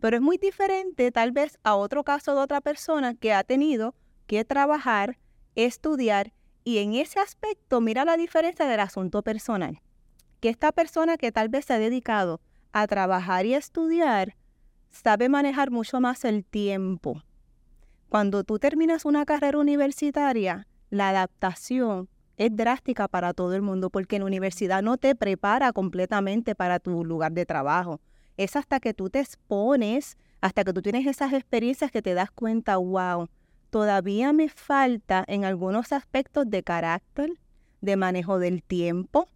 Pero 0.00 0.16
es 0.16 0.22
muy 0.22 0.36
diferente 0.36 1.10
tal 1.10 1.32
vez 1.32 1.58
a 1.62 1.76
otro 1.76 2.04
caso 2.04 2.34
de 2.34 2.40
otra 2.42 2.60
persona 2.60 3.14
que 3.14 3.32
ha 3.32 3.42
tenido 3.44 3.94
que 4.26 4.44
trabajar, 4.44 5.18
estudiar 5.54 6.34
y 6.64 6.78
en 6.78 6.94
ese 6.94 7.20
aspecto 7.20 7.80
mira 7.80 8.04
la 8.04 8.16
diferencia 8.18 8.66
del 8.66 8.80
asunto 8.80 9.22
personal. 9.22 9.80
Que 10.40 10.48
esta 10.50 10.72
persona 10.72 11.16
que 11.16 11.32
tal 11.32 11.48
vez 11.48 11.64
se 11.64 11.72
ha 11.74 11.78
dedicado 11.78 12.40
a 12.72 12.86
trabajar 12.86 13.46
y 13.46 13.54
estudiar 13.54 14.36
sabe 14.90 15.28
manejar 15.28 15.70
mucho 15.70 16.00
más 16.00 16.24
el 16.24 16.44
tiempo. 16.44 17.22
Cuando 18.08 18.44
tú 18.44 18.58
terminas 18.58 19.04
una 19.04 19.24
carrera 19.24 19.58
universitaria, 19.58 20.66
la 20.90 21.08
adaptación 21.10 22.08
es 22.36 22.54
drástica 22.54 23.08
para 23.08 23.32
todo 23.32 23.54
el 23.54 23.62
mundo 23.62 23.90
porque 23.90 24.18
la 24.18 24.24
universidad 24.24 24.82
no 24.82 24.96
te 24.96 25.14
prepara 25.14 25.72
completamente 25.72 26.54
para 26.54 26.80
tu 26.80 27.04
lugar 27.04 27.32
de 27.32 27.46
trabajo. 27.46 28.00
Es 28.36 28.56
hasta 28.56 28.80
que 28.80 28.94
tú 28.94 29.10
te 29.10 29.20
expones, 29.20 30.16
hasta 30.40 30.64
que 30.64 30.72
tú 30.72 30.82
tienes 30.82 31.06
esas 31.06 31.32
experiencias 31.32 31.90
que 31.90 32.02
te 32.02 32.14
das 32.14 32.30
cuenta, 32.30 32.76
wow, 32.76 33.28
todavía 33.70 34.32
me 34.32 34.48
falta 34.48 35.24
en 35.28 35.44
algunos 35.44 35.92
aspectos 35.92 36.48
de 36.50 36.62
carácter, 36.62 37.30
de 37.80 37.96
manejo 37.96 38.38
del 38.38 38.62
tiempo, 38.62 39.28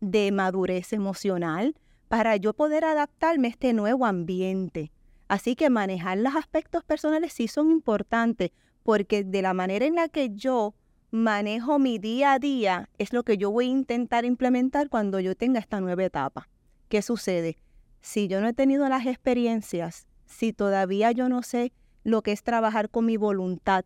de 0.00 0.32
madurez 0.32 0.92
emocional, 0.92 1.76
para 2.08 2.36
yo 2.36 2.54
poder 2.54 2.84
adaptarme 2.84 3.48
a 3.48 3.50
este 3.50 3.72
nuevo 3.72 4.06
ambiente. 4.06 4.90
Así 5.28 5.54
que 5.54 5.70
manejar 5.70 6.18
los 6.18 6.34
aspectos 6.34 6.82
personales 6.82 7.34
sí 7.34 7.48
son 7.48 7.70
importantes, 7.70 8.50
porque 8.82 9.24
de 9.24 9.42
la 9.42 9.54
manera 9.54 9.84
en 9.84 9.94
la 9.94 10.08
que 10.08 10.30
yo 10.30 10.74
manejo 11.10 11.78
mi 11.78 11.98
día 11.98 12.34
a 12.34 12.38
día 12.38 12.88
es 12.98 13.12
lo 13.12 13.22
que 13.22 13.38
yo 13.38 13.50
voy 13.50 13.66
a 13.66 13.70
intentar 13.70 14.24
implementar 14.24 14.88
cuando 14.88 15.20
yo 15.20 15.34
tenga 15.34 15.60
esta 15.60 15.80
nueva 15.80 16.04
etapa. 16.04 16.48
¿Qué 16.88 17.02
sucede? 17.02 17.58
Si 18.00 18.28
yo 18.28 18.40
no 18.40 18.48
he 18.48 18.52
tenido 18.52 18.88
las 18.88 19.06
experiencias, 19.06 20.06
si 20.26 20.52
todavía 20.52 21.12
yo 21.12 21.28
no 21.28 21.42
sé 21.42 21.72
lo 22.04 22.22
que 22.22 22.32
es 22.32 22.42
trabajar 22.42 22.90
con 22.90 23.06
mi 23.06 23.16
voluntad, 23.16 23.84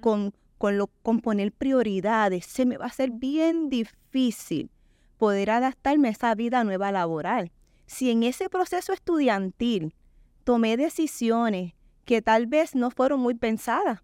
con, 0.00 0.34
con, 0.56 0.78
lo, 0.78 0.88
con 1.02 1.20
poner 1.20 1.52
prioridades, 1.52 2.46
se 2.46 2.64
me 2.64 2.76
va 2.76 2.86
a 2.86 2.88
hacer 2.88 3.10
bien 3.10 3.68
difícil 3.68 4.70
poder 5.18 5.50
adaptarme 5.50 6.08
a 6.08 6.12
esa 6.12 6.34
vida 6.34 6.64
nueva 6.64 6.92
laboral. 6.92 7.50
Si 7.86 8.10
en 8.10 8.22
ese 8.22 8.48
proceso 8.48 8.92
estudiantil 8.92 9.94
tomé 10.44 10.76
decisiones 10.76 11.74
que 12.04 12.22
tal 12.22 12.46
vez 12.46 12.74
no 12.74 12.90
fueron 12.90 13.20
muy 13.20 13.34
pensadas, 13.34 14.00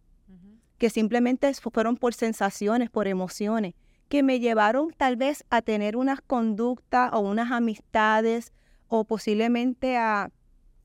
que 0.78 0.90
simplemente 0.90 1.52
fueron 1.54 1.96
por 1.96 2.14
sensaciones, 2.14 2.90
por 2.90 3.06
emociones, 3.08 3.74
que 4.08 4.22
me 4.22 4.40
llevaron 4.40 4.92
tal 4.96 5.16
vez 5.16 5.44
a 5.50 5.62
tener 5.62 5.96
unas 5.96 6.20
conductas 6.20 7.10
o 7.12 7.20
unas 7.20 7.50
amistades 7.50 8.52
o 8.88 9.04
posiblemente 9.04 9.96
a, 9.96 10.30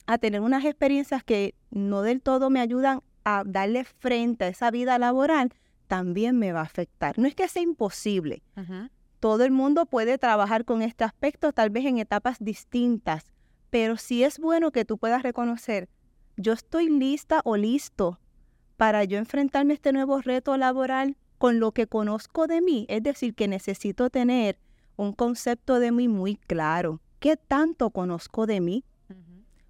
a 0.06 0.18
tener 0.18 0.42
unas 0.42 0.66
experiencias 0.66 1.24
que 1.24 1.56
no 1.70 2.02
del 2.02 2.22
todo 2.22 2.50
me 2.50 2.62
ayudan 2.62 3.02
a 3.24 3.44
darle 3.46 3.84
frente 3.84 4.46
a 4.46 4.48
esa 4.48 4.72
vida 4.72 4.98
laboral, 4.98 5.54
también 5.88 6.38
me 6.38 6.52
va 6.52 6.62
a 6.62 6.64
afectar. 6.64 7.18
No 7.20 7.28
es 7.28 7.36
que 7.36 7.48
sea 7.48 7.62
imposible. 7.62 8.44
Todo 9.20 9.44
el 9.44 9.52
mundo 9.52 9.86
puede 9.86 10.18
trabajar 10.18 10.64
con 10.64 10.82
este 10.82 11.04
aspecto 11.04 11.52
tal 11.52 11.72
vez 11.72 11.86
en 11.86 11.98
etapas 11.98 12.38
distintas, 12.40 13.34
pero 13.70 13.98
sí 13.98 14.24
es 14.24 14.40
bueno 14.40 14.72
que 14.72 14.86
tú 14.86 14.98
puedas 14.98 15.24
reconocer, 15.24 15.90
yo 16.38 16.54
estoy 16.54 16.90
lista 16.90 17.42
o 17.44 17.58
listo 17.58 18.20
para 18.80 19.04
yo 19.04 19.18
enfrentarme 19.18 19.74
a 19.74 19.76
este 19.76 19.92
nuevo 19.92 20.22
reto 20.22 20.56
laboral 20.56 21.18
con 21.38 21.60
lo 21.60 21.74
que 21.74 21.86
conozco 21.86 22.48
de 22.48 22.62
mí. 22.62 22.86
Es 22.88 23.04
decir, 23.04 23.36
que 23.36 23.50
necesito 23.50 24.10
tener 24.10 24.58
un 24.96 25.12
concepto 25.12 25.82
de 25.82 25.92
mí 25.92 26.08
muy 26.08 26.38
claro. 26.38 27.02
¿Qué 27.20 27.36
tanto 27.36 27.90
conozco 27.90 28.46
de 28.46 28.62
mí? 28.62 28.86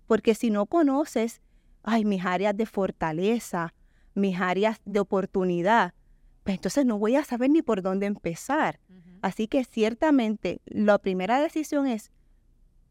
Porque 0.05 0.35
si 0.35 0.51
no 0.51 0.67
conoces, 0.67 1.41
ay, 1.81 2.05
mis 2.05 2.23
áreas 2.23 2.55
de 2.55 2.67
fortaleza, 2.67 3.73
mis 4.13 4.39
áreas 4.39 4.79
de 4.85 4.99
oportunidad, 4.99 5.95
pues 6.43 6.57
entonces 6.57 6.85
no 6.85 6.99
voy 6.99 7.15
a 7.15 7.23
saber 7.23 7.49
ni 7.49 7.63
por 7.63 7.81
dónde 7.81 8.05
empezar. 8.05 8.79
Así 9.23 9.47
que 9.47 9.63
ciertamente 9.63 10.61
la 10.65 10.99
primera 10.99 11.41
decisión 11.41 11.87
es, 11.87 12.11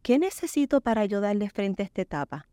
¿qué 0.02 0.18
necesito 0.18 0.80
para 0.80 1.04
yo 1.04 1.20
darle 1.20 1.48
frente 1.48 1.84
a 1.84 1.86
esta 1.86 2.02
etapa? 2.02 2.48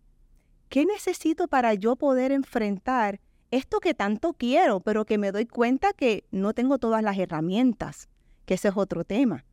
¿Qué 0.69 0.85
necesito 0.85 1.47
para 1.47 1.73
yo 1.73 1.95
poder 1.95 2.31
enfrentar 2.31 3.21
esto 3.51 3.79
que 3.79 3.93
tanto 3.93 4.33
quiero, 4.33 4.79
pero 4.79 5.05
que 5.05 5.17
me 5.17 5.31
doy 5.31 5.45
cuenta 5.45 5.93
que 5.93 6.25
no 6.31 6.53
tengo 6.53 6.77
todas 6.77 7.03
las 7.03 7.17
herramientas, 7.17 8.09
que 8.45 8.55
ese 8.55 8.69
es 8.69 8.77
otro 8.77 9.03
tema. 9.03 9.45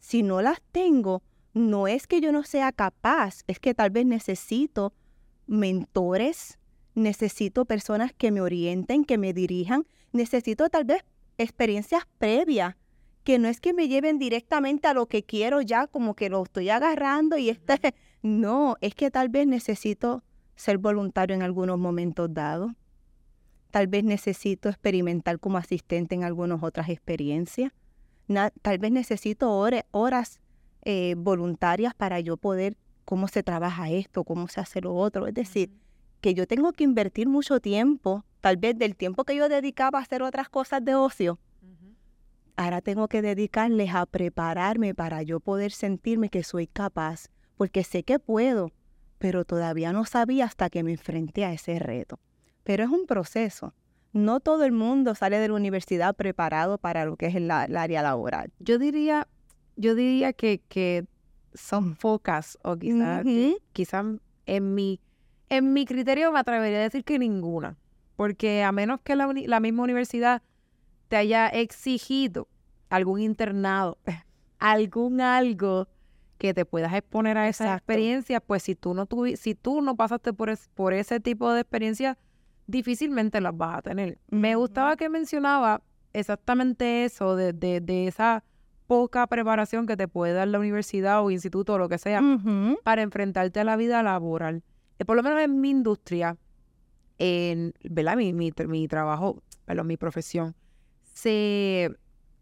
Si 0.00 0.22
no 0.22 0.40
las 0.40 0.62
tengo, 0.72 1.22
no 1.52 1.88
es 1.88 2.06
que 2.06 2.20
yo 2.20 2.32
no 2.32 2.44
sea 2.44 2.70
capaz, 2.72 3.42
es 3.46 3.58
que 3.58 3.74
tal 3.74 3.90
vez 3.90 4.06
necesito 4.06 4.92
mentores, 5.46 6.58
necesito 6.94 7.64
personas 7.64 8.12
que 8.12 8.30
me 8.30 8.40
orienten, 8.40 9.04
que 9.04 9.18
me 9.18 9.32
dirijan, 9.32 9.86
necesito 10.12 10.68
tal 10.68 10.84
vez 10.84 11.04
experiencias 11.38 12.04
previas, 12.18 12.76
que 13.24 13.38
no 13.38 13.48
es 13.48 13.60
que 13.60 13.72
me 13.72 13.88
lleven 13.88 14.18
directamente 14.18 14.86
a 14.86 14.94
lo 14.94 15.06
que 15.06 15.24
quiero 15.24 15.60
ya, 15.60 15.88
como 15.88 16.14
que 16.14 16.28
lo 16.28 16.42
estoy 16.42 16.70
agarrando 16.70 17.36
y 17.36 17.50
este, 17.50 17.94
no, 18.22 18.76
es 18.80 18.94
que 18.94 19.10
tal 19.10 19.28
vez 19.28 19.46
necesito 19.46 20.22
ser 20.54 20.78
voluntario 20.78 21.34
en 21.34 21.42
algunos 21.42 21.78
momentos 21.78 22.32
dados 22.32 22.72
Tal 23.76 23.88
vez 23.88 24.04
necesito 24.04 24.70
experimentar 24.70 25.38
como 25.38 25.58
asistente 25.58 26.14
en 26.14 26.24
algunas 26.24 26.62
otras 26.62 26.88
experiencias. 26.88 27.72
tal 28.62 28.78
vez 28.78 28.90
necesito 28.90 29.50
horas 29.90 30.40
eh, 30.86 31.14
voluntarias 31.18 31.92
para 31.92 32.18
yo 32.20 32.38
poder 32.38 32.78
cómo 33.04 33.28
se 33.28 33.42
trabaja 33.42 33.90
esto, 33.90 34.24
cómo 34.24 34.48
se 34.48 34.62
hace 34.62 34.80
lo 34.80 34.94
otro. 34.94 35.26
Es 35.26 35.34
decir, 35.34 35.70
que 36.22 36.32
yo 36.32 36.46
tengo 36.46 36.72
que 36.72 36.84
invertir 36.84 37.28
mucho 37.28 37.60
tiempo, 37.60 38.24
tal 38.40 38.56
vez 38.56 38.78
del 38.78 38.96
tiempo 38.96 39.24
que 39.24 39.36
yo 39.36 39.46
dedicaba 39.46 39.98
a 39.98 40.02
hacer 40.02 40.22
otras 40.22 40.48
cosas 40.48 40.82
de 40.82 40.94
ocio. 40.94 41.38
Ahora 42.56 42.80
tengo 42.80 43.08
que 43.08 43.20
dedicarles 43.20 43.94
a 43.94 44.06
prepararme 44.06 44.94
para 44.94 45.22
yo 45.22 45.38
poder 45.38 45.70
sentirme 45.70 46.30
que 46.30 46.44
soy 46.44 46.66
capaz, 46.66 47.28
porque 47.58 47.84
sé 47.84 48.04
que 48.04 48.18
puedo, 48.18 48.72
pero 49.18 49.44
todavía 49.44 49.92
no 49.92 50.06
sabía 50.06 50.46
hasta 50.46 50.70
que 50.70 50.82
me 50.82 50.92
enfrenté 50.92 51.44
a 51.44 51.52
ese 51.52 51.78
reto 51.78 52.18
pero 52.66 52.82
es 52.82 52.90
un 52.90 53.06
proceso. 53.06 53.72
No 54.12 54.40
todo 54.40 54.64
el 54.64 54.72
mundo 54.72 55.14
sale 55.14 55.38
de 55.38 55.46
la 55.46 55.54
universidad 55.54 56.16
preparado 56.16 56.78
para 56.78 57.04
lo 57.04 57.16
que 57.16 57.26
es 57.26 57.36
el, 57.36 57.48
área 57.50 58.02
laboral. 58.02 58.52
Yo 58.58 58.78
diría, 58.78 59.28
yo 59.76 59.94
diría 59.94 60.32
que, 60.32 60.60
que 60.68 61.06
son 61.54 61.94
pocas 61.94 62.58
o 62.62 62.76
quizás 62.76 64.04
en 64.46 64.74
mi, 64.74 65.00
en 65.48 65.72
mi 65.72 65.84
criterio 65.86 66.32
me 66.32 66.40
atrevería 66.40 66.78
a 66.78 66.82
decir 66.82 67.04
que 67.04 67.20
ninguna. 67.20 67.76
Porque 68.16 68.64
a 68.64 68.72
menos 68.72 69.00
que 69.02 69.14
la, 69.14 69.32
la 69.32 69.60
misma 69.60 69.84
universidad 69.84 70.42
te 71.06 71.16
haya 71.16 71.46
exigido 71.48 72.48
algún 72.90 73.20
internado, 73.20 73.96
algún 74.58 75.20
algo 75.20 75.86
que 76.38 76.52
te 76.52 76.64
puedas 76.64 76.92
exponer 76.94 77.38
a 77.38 77.48
esa 77.48 77.74
experiencia, 77.74 78.40
pues 78.40 78.64
si 78.64 78.74
tú 78.74 78.92
no 78.92 79.06
si 79.36 79.54
tú 79.54 79.82
no 79.82 79.94
pasaste 79.94 80.32
por, 80.32 80.52
por 80.74 80.94
ese 80.94 81.20
tipo 81.20 81.52
de 81.52 81.60
experiencia, 81.60 82.18
difícilmente 82.66 83.40
las 83.40 83.56
vas 83.56 83.78
a 83.78 83.82
tener. 83.82 84.18
Me 84.28 84.54
gustaba 84.56 84.96
que 84.96 85.08
mencionaba 85.08 85.82
exactamente 86.12 87.04
eso, 87.04 87.36
de, 87.36 87.52
de, 87.52 88.06
esa 88.06 88.42
poca 88.86 89.26
preparación 89.26 89.86
que 89.86 89.96
te 89.96 90.08
puede 90.08 90.32
dar 90.32 90.48
la 90.48 90.58
universidad 90.58 91.24
o 91.24 91.30
instituto 91.30 91.74
o 91.74 91.78
lo 91.78 91.88
que 91.88 91.98
sea 91.98 92.22
para 92.84 93.02
enfrentarte 93.02 93.60
a 93.60 93.64
la 93.64 93.76
vida 93.76 94.02
laboral. 94.02 94.62
Eh, 94.98 95.04
por 95.04 95.16
lo 95.16 95.22
menos 95.22 95.40
en 95.40 95.60
mi 95.60 95.70
industria, 95.70 96.36
en 97.18 97.74
¿verdad? 97.84 98.16
Mi, 98.16 98.32
mi, 98.32 98.52
mi 98.66 98.88
trabajo, 98.88 99.42
perdón, 99.64 99.88
mi 99.88 99.96
profesión, 99.96 100.54
se, 101.02 101.90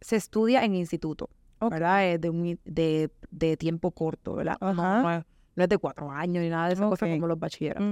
se 0.01 0.17
estudia 0.17 0.65
en 0.65 0.75
instituto, 0.75 1.31
¿verdad? 1.61 2.07
Es 2.07 2.21
de, 2.21 2.59
de, 2.65 3.11
de, 3.31 3.57
tiempo 3.57 3.91
corto, 3.91 4.35
¿verdad? 4.35 4.59
no 4.61 5.25
es 5.63 5.69
de 5.69 5.79
cuatro 5.79 6.11
años 6.11 6.43
ni 6.43 6.49
nada 6.49 6.67
de 6.69 6.75
esas 6.75 6.89
cosas 6.89 7.09
como 7.11 7.27
los 7.27 7.39
bachilleros. 7.39 7.83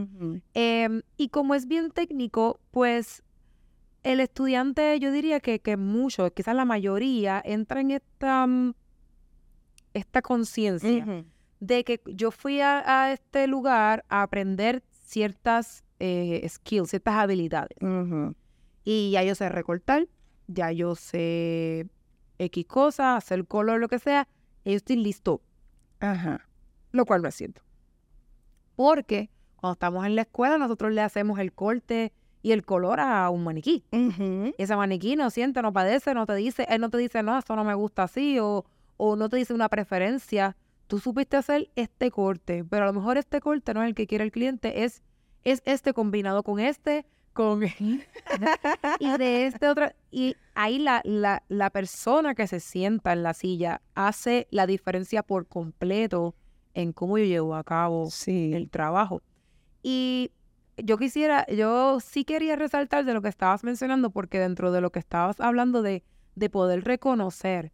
Em, 0.55 1.03
y 1.17 1.29
como 1.29 1.55
es 1.55 1.67
bien 1.67 1.91
técnico, 1.91 2.61
pues 2.71 3.23
el 4.03 4.21
estudiante, 4.21 4.99
yo 4.99 5.13
diría 5.13 5.41
que, 5.41 5.61
que 5.61 5.77
muchos, 5.77 6.33
quizás 6.33 6.57
la 6.57 6.65
mayoría, 6.65 7.41
entra 7.45 7.81
en 7.81 7.93
esta, 7.93 8.47
mm, 8.47 8.75
esta 9.95 10.23
conciencia 10.23 11.25
de 11.61 11.85
que 11.85 12.01
yo 12.07 12.33
fui 12.33 12.61
a, 12.61 13.13
este 13.13 13.47
lugar 13.47 14.05
a 14.09 14.23
aprender 14.23 14.83
ciertas 14.91 15.85
eh, 16.01 16.45
skills, 16.49 16.91
ciertas 16.91 17.15
habilidades. 17.15 17.79
Y 18.85 19.13
ya 19.13 19.23
yo 19.23 19.37
sé 19.37 19.49
recortar, 19.49 20.09
ya 20.49 20.73
yo 20.73 20.97
sé 20.97 21.87
X 22.39 22.67
cosas, 22.67 23.19
hacer 23.19 23.47
color, 23.47 23.79
lo 23.79 23.87
que 23.87 24.01
sea, 24.01 24.27
y 24.65 24.71
yo 24.71 24.77
estoy 24.77 24.97
listo. 24.97 25.41
Ajá 26.01 26.49
lo 26.93 27.05
cual 27.05 27.23
no 27.23 27.29
es 27.29 27.35
cierto. 27.35 27.63
Porque 28.77 29.31
cuando 29.57 29.75
estamos 29.75 30.07
en 30.07 30.17
la 30.17 30.23
escuela, 30.23 30.59
nosotros 30.59 30.93
le 30.93 31.01
hacemos 31.01 31.39
el 31.39 31.53
corte 31.53 32.13
y 32.43 32.53
el 32.53 32.65
color 32.65 33.01
a 33.01 33.31
un 33.31 33.45
maniquí. 33.45 33.85
Y 33.93 34.55
ese 34.63 34.77
maniquí 34.77 35.17
no 35.17 35.31
siente, 35.31 35.63
no 35.63 35.73
padece, 35.73 36.15
no 36.15 36.27
te 36.27 36.35
dice, 36.35 36.67
él 36.69 36.81
no 36.81 36.91
te 36.91 36.99
dice, 36.99 37.23
no, 37.23 37.39
esto 37.39 37.55
no 37.55 37.65
me 37.65 37.75
gusta 37.75 38.05
así, 38.05 38.39
o, 38.41 38.65
o 38.97 39.17
no 39.17 39.29
te 39.29 39.37
dice 39.37 39.55
una 39.55 39.69
preferencia. 39.69 40.57
Tú 40.89 40.99
supiste 40.99 41.37
hacer 41.37 41.71
este 41.77 42.11
corte, 42.11 42.65
pero 42.69 42.85
a 42.85 42.87
lo 42.87 42.93
mejor 42.93 43.17
este 43.17 43.41
corte 43.41 43.73
no 43.73 43.83
es 43.83 43.89
el 43.89 43.95
que 43.95 44.07
quiere 44.07 44.25
el 44.25 44.33
cliente, 44.33 44.85
es, 44.85 45.03
es 45.45 45.63
este 45.65 45.95
combinado 45.95 46.43
con 46.43 46.59
este, 46.59 47.07
con 47.33 47.63
y 48.99 49.17
de 49.19 49.47
este 49.47 49.69
otro 49.69 49.91
y 50.11 50.37
ahí 50.55 50.79
la, 50.79 51.01
la, 51.05 51.43
la 51.49 51.71
persona 51.71 52.35
que 52.35 52.47
se 52.47 52.61
sienta 52.61 53.13
en 53.13 53.23
la 53.23 53.33
silla 53.33 53.81
hace 53.95 54.49
la 54.51 54.67
diferencia 54.67 55.23
por 55.23 55.47
completo 55.47 56.35
en 56.75 56.93
cómo 56.93 57.19
yo 57.19 57.25
llevo 57.25 57.55
a 57.55 57.65
cabo 57.65 58.09
el 58.27 58.71
trabajo. 58.71 59.23
Y 59.83 60.31
yo 60.77 60.99
quisiera, 60.99 61.47
yo 61.47 62.01
sí 62.01 62.25
quería 62.25 62.57
resaltar 62.57 63.05
de 63.05 63.15
lo 63.15 63.23
que 63.23 63.29
estabas 63.29 63.65
mencionando, 63.65 64.11
porque 64.11 64.39
dentro 64.39 64.73
de 64.73 64.81
lo 64.81 64.91
que 64.91 64.99
estabas 64.99 65.41
hablando 65.41 65.83
de, 65.83 66.03
de 66.35 66.51
poder 66.51 66.85
reconocer 66.85 67.73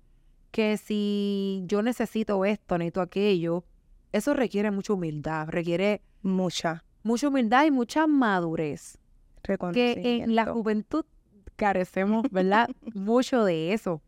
que 0.50 0.76
si 0.76 1.62
yo 1.66 1.82
necesito 1.82 2.44
esto, 2.44 2.78
necesito 2.78 3.00
aquello, 3.00 3.64
eso 4.12 4.34
requiere 4.34 4.70
mucha 4.70 4.94
humildad, 4.94 5.48
requiere 5.48 6.02
mucha, 6.22 6.84
mucha 7.02 7.28
humildad 7.28 7.66
y 7.66 7.70
mucha 7.70 8.06
madurez. 8.06 8.98
Que 9.72 10.22
en 10.22 10.34
la 10.34 10.46
juventud 10.46 11.04
carecemos, 11.56 12.24
¿verdad? 12.30 12.68
Mucho 12.94 13.44
de 13.44 13.72
eso. 13.72 14.02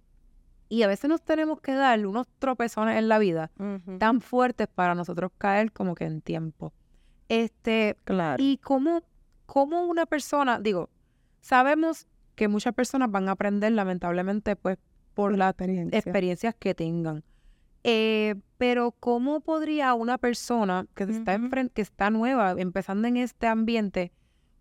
Y 0.71 0.85
a 0.85 0.87
veces 0.87 1.11
nos 1.11 1.21
tenemos 1.21 1.61
que 1.61 1.75
dar 1.75 2.07
unos 2.07 2.29
tropezones 2.39 2.97
en 2.97 3.09
la 3.09 3.19
vida 3.19 3.51
tan 3.99 4.21
fuertes 4.21 4.69
para 4.69 4.95
nosotros 4.95 5.33
caer 5.37 5.73
como 5.73 5.95
que 5.95 6.05
en 6.05 6.23
tiempo. 6.23 6.73
Este, 7.29 7.97
claro. 8.05 8.43
Y 8.43 8.57
cómo, 8.59 9.03
cómo 9.47 9.85
una 9.85 10.07
persona, 10.07 10.61
digo, 10.61 10.89
sabemos 11.41 12.07
que 12.37 12.49
muchas 12.49 12.73
personas 12.73 13.11
van 13.11 13.29
a 13.29 13.33
aprender 13.33 13.73
lamentablemente 13.73 14.57
pues 14.57 14.79
por 15.13 15.37
las 15.37 15.55
experiencias 15.59 16.55
que 16.55 16.75
tengan. 16.75 17.25
Eh, 17.83 18.37
pero 18.59 18.93
¿cómo 18.93 19.41
podría 19.41 19.95
una 19.95 20.19
persona 20.19 20.87
que, 20.95 21.05
está 21.05 21.39
que 21.75 21.83
está 21.83 22.11
nueva, 22.11 22.55
empezando 22.57 23.09
en 23.09 23.17
este 23.17 23.47
ambiente, 23.47 24.13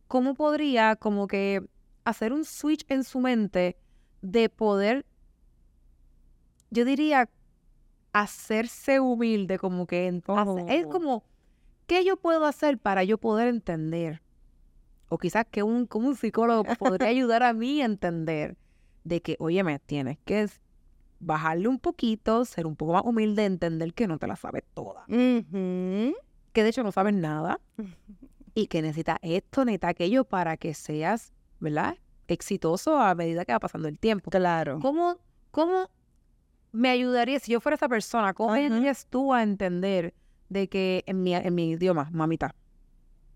cómo 0.08 0.34
podría 0.34 0.96
como 0.96 1.28
que 1.28 1.62
hacer 2.04 2.34
un 2.34 2.46
switch 2.46 2.84
en 2.88 3.04
su 3.04 3.20
mente 3.20 3.78
de 4.22 4.50
poder, 4.50 5.06
yo 6.70 6.86
diría, 6.86 7.30
hacerse 8.14 9.00
humilde, 9.00 9.58
como 9.60 9.86
que 9.88 10.08
entonces, 10.08 10.66
es 10.70 10.88
como, 10.88 11.24
¿qué 11.88 12.04
yo 12.04 12.18
puedo 12.18 12.46
hacer 12.46 12.78
para 12.78 13.04
yo 13.04 13.18
poder 13.18 13.48
entender? 13.48 14.22
O 15.10 15.18
quizás 15.18 15.46
que 15.50 15.64
un, 15.64 15.86
como 15.86 16.08
un 16.08 16.16
psicólogo 16.16 16.64
podría 16.78 17.10
ayudar 17.10 17.44
a 17.44 17.54
mí 17.54 17.82
a 17.82 17.86
entender 17.86 18.58
de 19.04 19.22
que, 19.22 19.36
oye, 19.40 19.64
me 19.64 19.80
tienes 19.80 20.18
que 20.26 20.48
bajarle 21.20 21.68
un 21.68 21.80
poquito, 21.80 22.46
ser 22.46 22.66
un 22.66 22.76
poco 22.76 22.94
más 22.94 23.04
humilde, 23.04 23.46
entender 23.46 23.94
que 23.94 24.08
no 24.08 24.18
te 24.18 24.28
la 24.28 24.36
sabes 24.36 24.64
toda. 24.74 25.06
Que 25.08 26.64
de 26.64 26.70
hecho 26.70 26.84
no 26.84 26.92
sabes 26.92 27.14
nada 27.14 27.60
y 28.56 28.68
que 28.68 28.82
necesitas 28.82 29.18
esto, 29.22 29.66
necesitas 29.66 29.92
aquello 29.92 30.24
para 30.24 30.58
que 30.58 30.74
seas 30.74 31.34
¿verdad? 31.60 31.98
Exitoso 32.28 32.98
a 32.98 33.16
medida 33.16 33.46
que 33.46 33.52
va 33.52 33.60
pasando 33.60 33.88
el 33.88 34.00
tiempo. 34.00 34.32
Claro. 34.32 34.80
¿Cómo, 34.82 35.18
cómo 35.52 35.90
me 36.72 36.90
ayudaría, 36.90 37.40
si 37.40 37.52
yo 37.52 37.62
fuera 37.62 37.76
esa 37.76 37.90
persona, 37.90 38.34
cómo 38.34 38.54
ayudarías 38.54 39.06
tú 39.08 39.34
a 39.34 39.44
entender 39.44 40.14
de 40.50 40.68
que 40.68 41.04
en 41.08 41.24
mi, 41.24 41.36
en 41.36 41.56
mi 41.56 41.72
idioma, 41.72 42.10
mamita, 42.12 42.56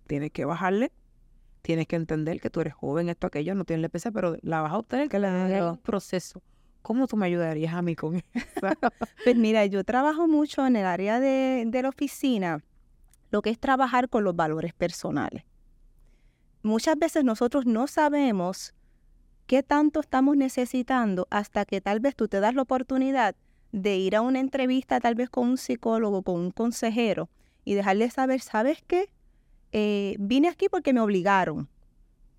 tienes 0.07 0.31
que 0.31 0.45
bajarle, 0.45 0.91
tienes 1.61 1.87
que 1.87 1.95
entender 1.95 2.39
que 2.39 2.49
tú 2.49 2.61
eres 2.61 2.73
joven, 2.73 3.09
esto, 3.09 3.27
aquello, 3.27 3.55
no 3.55 3.65
tienes 3.65 3.81
la 3.81 3.89
PC, 3.89 4.11
pero 4.11 4.37
la 4.41 4.61
vas 4.61 4.71
a 4.71 4.77
obtener, 4.77 5.09
que 5.09 5.17
es 5.17 5.61
un 5.63 5.77
proceso. 5.77 6.41
¿Cómo 6.81 7.07
tú 7.07 7.15
me 7.15 7.25
ayudarías 7.25 7.73
a 7.73 7.81
mí 7.81 7.95
con 7.95 8.15
eso? 8.33 8.33
pues 9.23 9.35
mira, 9.35 9.65
yo 9.65 9.83
trabajo 9.83 10.27
mucho 10.27 10.65
en 10.65 10.75
el 10.75 10.85
área 10.85 11.19
de, 11.19 11.63
de 11.65 11.81
la 11.81 11.89
oficina, 11.89 12.63
lo 13.31 13.41
que 13.41 13.49
es 13.49 13.59
trabajar 13.59 14.09
con 14.09 14.23
los 14.23 14.35
valores 14.35 14.73
personales 14.73 15.43
muchas 16.63 16.97
veces 16.97 17.23
nosotros 17.23 17.65
no 17.65 17.87
sabemos 17.87 18.73
qué 19.45 19.63
tanto 19.63 19.99
estamos 19.99 20.37
necesitando 20.37 21.27
hasta 21.29 21.65
que 21.65 21.81
tal 21.81 21.99
vez 21.99 22.15
tú 22.15 22.27
te 22.27 22.39
das 22.39 22.55
la 22.55 22.61
oportunidad 22.63 23.35
de 23.71 23.97
ir 23.97 24.15
a 24.15 24.21
una 24.21 24.39
entrevista 24.39 24.99
tal 24.99 25.15
vez 25.15 25.29
con 25.29 25.49
un 25.49 25.57
psicólogo, 25.57 26.21
con 26.21 26.39
un 26.39 26.51
consejero 26.51 27.29
y 27.65 27.73
dejarle 27.73 28.09
saber, 28.09 28.41
¿sabes 28.41 28.83
qué? 28.87 29.09
Eh, 29.71 30.15
vine 30.19 30.47
aquí 30.47 30.69
porque 30.69 30.93
me 30.93 30.99
obligaron. 30.99 31.67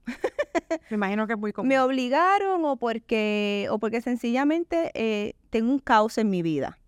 me 0.90 0.94
imagino 0.94 1.26
que 1.26 1.32
es 1.32 1.38
muy 1.38 1.52
común. 1.52 1.68
Me 1.68 1.80
obligaron 1.80 2.64
o 2.64 2.76
porque, 2.76 3.66
o 3.70 3.78
porque 3.78 4.00
sencillamente 4.00 4.90
eh, 4.94 5.34
tengo 5.50 5.73
un 5.73 5.80
caos 5.80 6.18
en 6.18 6.30
mi 6.30 6.42
vida. 6.42 6.78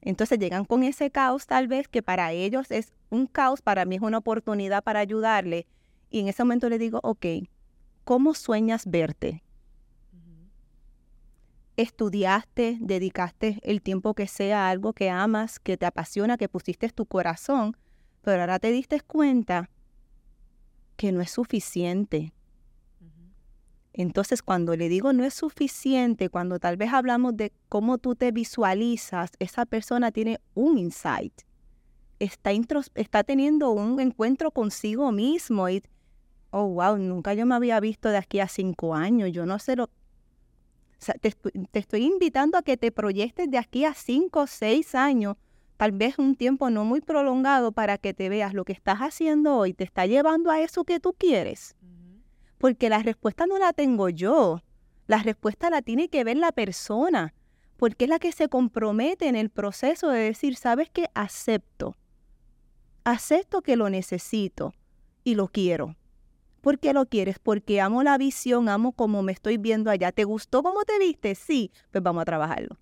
Entonces 0.00 0.38
llegan 0.38 0.64
con 0.64 0.82
ese 0.82 1.10
caos 1.10 1.46
tal 1.46 1.68
vez 1.68 1.86
que 1.86 2.02
para 2.02 2.32
ellos 2.32 2.70
es 2.70 2.92
un 3.10 3.26
caos, 3.26 3.62
para 3.62 3.84
mí 3.84 3.96
es 3.96 4.02
una 4.02 4.18
oportunidad 4.18 4.82
para 4.82 5.00
ayudarle 5.00 5.66
y 6.10 6.20
en 6.20 6.28
ese 6.28 6.42
momento 6.42 6.68
le 6.68 6.78
digo, 6.78 7.00
ok, 7.02 7.26
¿cómo 8.04 8.34
sueñas 8.34 8.84
verte? 8.86 9.42
Estudiaste, 11.76 12.76
dedicaste 12.80 13.58
el 13.62 13.80
tiempo 13.80 14.14
que 14.14 14.26
sea 14.26 14.66
a 14.66 14.70
algo 14.70 14.92
que 14.92 15.08
amas, 15.08 15.58
que 15.58 15.76
te 15.76 15.86
apasiona, 15.86 16.36
que 16.36 16.48
pusiste 16.48 16.88
tu 16.90 17.06
corazón, 17.06 17.76
pero 18.20 18.42
ahora 18.42 18.58
te 18.58 18.70
diste 18.70 19.00
cuenta 19.00 19.70
que 20.96 21.12
no 21.12 21.20
es 21.20 21.30
suficiente. 21.30 22.32
Entonces, 23.94 24.42
cuando 24.42 24.74
le 24.76 24.88
digo 24.88 25.12
no 25.12 25.24
es 25.24 25.34
suficiente, 25.34 26.30
cuando 26.30 26.58
tal 26.58 26.76
vez 26.76 26.92
hablamos 26.92 27.36
de 27.36 27.52
cómo 27.68 27.98
tú 27.98 28.14
te 28.14 28.32
visualizas, 28.32 29.32
esa 29.38 29.66
persona 29.66 30.12
tiene 30.12 30.40
un 30.54 30.78
insight. 30.78 31.42
Está, 32.18 32.52
está 32.94 33.24
teniendo 33.24 33.70
un 33.70 34.00
encuentro 34.00 34.50
consigo 34.50 35.12
mismo 35.12 35.68
y 35.68 35.82
oh, 36.50 36.68
wow, 36.68 36.96
nunca 36.96 37.34
yo 37.34 37.44
me 37.44 37.54
había 37.54 37.80
visto 37.80 38.08
de 38.08 38.18
aquí 38.18 38.40
a 38.40 38.48
cinco 38.48 38.94
años, 38.94 39.32
yo 39.32 39.44
no 39.44 39.58
sé 39.58 39.76
lo... 39.76 39.90
Sea, 41.02 41.16
te, 41.16 41.34
estoy 41.72 42.04
invitando 42.04 42.56
a 42.56 42.62
que 42.62 42.76
te 42.76 42.92
proyectes 42.92 43.50
de 43.50 43.58
aquí 43.58 43.84
a 43.84 43.92
cinco 43.92 44.42
o 44.42 44.46
seis 44.46 44.94
años, 44.94 45.36
tal 45.76 45.90
vez 45.90 46.16
un 46.16 46.36
tiempo 46.36 46.70
no 46.70 46.84
muy 46.84 47.00
prolongado 47.00 47.72
para 47.72 47.98
que 47.98 48.14
te 48.14 48.28
veas 48.28 48.54
lo 48.54 48.64
que 48.64 48.72
estás 48.72 49.00
haciendo 49.00 49.56
hoy, 49.56 49.74
te 49.74 49.82
está 49.82 50.06
llevando 50.06 50.48
a 50.52 50.60
eso 50.60 50.84
que 50.84 51.00
tú 51.00 51.12
quieres. 51.12 51.74
Porque 52.56 52.88
la 52.88 53.00
respuesta 53.00 53.48
no 53.48 53.58
la 53.58 53.72
tengo 53.72 54.10
yo, 54.10 54.62
la 55.08 55.18
respuesta 55.24 55.70
la 55.70 55.82
tiene 55.82 56.08
que 56.08 56.22
ver 56.22 56.36
la 56.36 56.52
persona, 56.52 57.34
porque 57.78 58.04
es 58.04 58.08
la 58.08 58.20
que 58.20 58.30
se 58.30 58.48
compromete 58.48 59.26
en 59.26 59.34
el 59.34 59.50
proceso 59.50 60.08
de 60.08 60.20
decir, 60.20 60.54
sabes 60.54 60.88
que 60.88 61.06
acepto, 61.14 61.96
acepto 63.02 63.62
que 63.62 63.74
lo 63.74 63.90
necesito 63.90 64.72
y 65.24 65.34
lo 65.34 65.48
quiero. 65.48 65.96
¿Por 66.62 66.78
qué 66.78 66.92
lo 66.92 67.06
quieres? 67.06 67.40
Porque 67.40 67.80
amo 67.80 68.04
la 68.04 68.16
visión, 68.16 68.68
amo 68.68 68.92
cómo 68.92 69.22
me 69.22 69.32
estoy 69.32 69.58
viendo 69.58 69.90
allá. 69.90 70.12
¿Te 70.12 70.22
gustó 70.22 70.62
cómo 70.62 70.84
te 70.84 70.96
viste? 71.00 71.34
Sí, 71.34 71.72
pues 71.90 72.02
vamos 72.04 72.22
a 72.22 72.24
trabajarlo. 72.24 72.78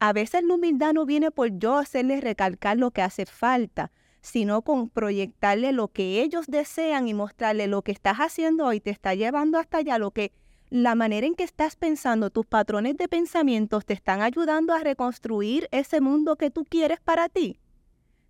A 0.00 0.12
veces 0.12 0.42
la 0.42 0.54
humildad 0.54 0.92
no 0.92 1.06
viene 1.06 1.30
por 1.30 1.56
yo 1.58 1.76
hacerles 1.76 2.22
recalcar 2.22 2.76
lo 2.76 2.90
que 2.90 3.02
hace 3.02 3.24
falta, 3.24 3.92
sino 4.20 4.62
con 4.62 4.90
proyectarle 4.90 5.70
lo 5.70 5.88
que 5.88 6.22
ellos 6.22 6.46
desean 6.48 7.06
y 7.06 7.14
mostrarle 7.14 7.68
lo 7.68 7.82
que 7.82 7.92
estás 7.92 8.18
haciendo 8.18 8.66
hoy 8.66 8.80
te 8.80 8.90
está 8.90 9.14
llevando 9.14 9.58
hasta 9.58 9.78
allá, 9.78 9.98
lo 9.98 10.10
que 10.10 10.32
la 10.68 10.96
manera 10.96 11.26
en 11.26 11.36
que 11.36 11.44
estás 11.44 11.76
pensando, 11.76 12.30
tus 12.30 12.46
patrones 12.46 12.96
de 12.96 13.08
pensamientos 13.08 13.86
te 13.86 13.94
están 13.94 14.22
ayudando 14.22 14.74
a 14.74 14.80
reconstruir 14.80 15.68
ese 15.70 16.00
mundo 16.00 16.34
que 16.34 16.50
tú 16.50 16.64
quieres 16.64 17.00
para 17.00 17.28
ti. 17.28 17.60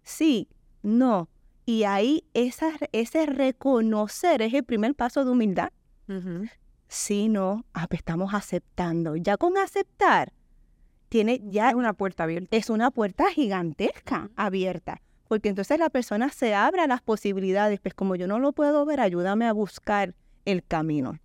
Sí, 0.02 0.48
no, 0.83 1.28
y 1.68 1.85
ahí 1.85 2.24
esa, 2.33 2.70
ese 2.92 3.26
reconocer 3.26 4.40
es 4.40 4.54
el 4.54 4.64
primer 4.64 4.94
paso 4.94 5.22
de 5.26 5.33
humildad. 5.33 5.68
Si 6.87 7.28
no, 7.28 7.66
ah, 7.74 7.87
pues 7.88 7.98
estamos 7.98 8.33
aceptando. 8.33 9.16
Ya 9.16 9.37
con 9.37 9.59
aceptar, 9.59 10.33
tiene 11.11 11.42
ya... 11.44 11.68
Es 11.68 11.74
una 11.74 11.92
puerta 11.92 12.22
abierta. 12.22 12.57
Es 12.57 12.70
una 12.70 12.90
puerta 12.90 13.31
gigantesca 13.31 14.31
abierta. 14.35 15.02
Porque 15.28 15.50
entonces 15.50 15.78
la 15.78 15.90
persona 15.90 16.31
se 16.31 16.54
abre 16.54 16.81
a 16.81 16.87
las 16.87 17.02
posibilidades. 17.02 17.81
Pues 17.81 17.92
como 17.92 18.16
yo 18.16 18.26
no 18.26 18.38
lo 18.38 18.52
puedo 18.52 18.87
ver, 18.87 19.00
ayúdame 19.00 19.46
a 19.46 19.52
buscar 19.52 20.14
el 20.46 20.64
camino. 20.64 21.18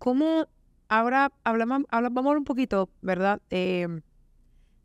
¿Cómo 0.00 0.48
ahora 0.88 1.30
hablamos, 1.44 1.84
hablamos 1.90 2.36
un 2.36 2.42
poquito, 2.42 2.90
¿verdad? 3.02 3.40
Eh, 3.50 3.86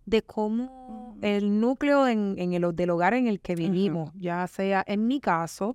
de 0.05 0.21
cómo 0.21 1.04
el 1.21 1.59
núcleo 1.59 2.07
en, 2.07 2.37
el, 2.37 2.75
del 2.75 2.89
hogar 2.89 3.13
en 3.13 3.27
el 3.27 3.39
que 3.39 3.55
vivimos, 3.55 4.11
ya 4.15 4.45
sea 4.47 4.83
en 4.87 5.07
mi 5.07 5.19
caso, 5.19 5.73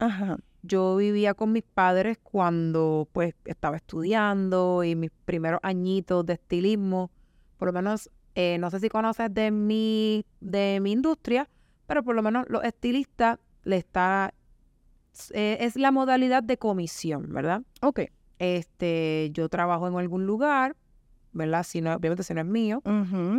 yo 0.62 0.96
vivía 0.96 1.34
con 1.34 1.52
mis 1.52 1.62
padres 1.62 2.18
cuando 2.22 3.08
pues 3.12 3.34
estaba 3.44 3.76
estudiando 3.76 4.84
y 4.84 4.94
mis 4.94 5.10
primeros 5.24 5.60
añitos 5.62 6.26
de 6.26 6.34
estilismo, 6.34 7.10
por 7.56 7.68
lo 7.68 7.72
menos, 7.72 8.10
eh, 8.34 8.58
no 8.58 8.70
sé 8.70 8.80
si 8.80 8.88
conoces 8.88 9.32
de 9.32 9.50
mi, 9.50 10.24
de 10.40 10.78
mi 10.80 10.92
industria, 10.92 11.48
pero 11.86 12.02
por 12.02 12.14
lo 12.14 12.22
menos 12.22 12.46
los 12.48 12.62
estilistas 12.64 13.38
le 13.64 13.76
está, 13.76 14.34
eh, 15.32 15.58
es 15.60 15.76
la 15.76 15.90
modalidad 15.90 16.42
de 16.42 16.56
comisión, 16.56 17.32
¿verdad? 17.32 17.62
Ok. 17.82 18.00
Este, 18.38 19.30
yo 19.32 19.48
trabajo 19.50 19.86
en 19.86 19.96
algún 19.96 20.24
lugar, 20.24 20.74
¿verdad? 21.32 21.62
Si 21.62 21.80
no, 21.80 21.94
obviamente 21.94 22.22
si 22.22 22.34
no 22.34 22.40
es 22.40 22.46
mío. 22.46 22.82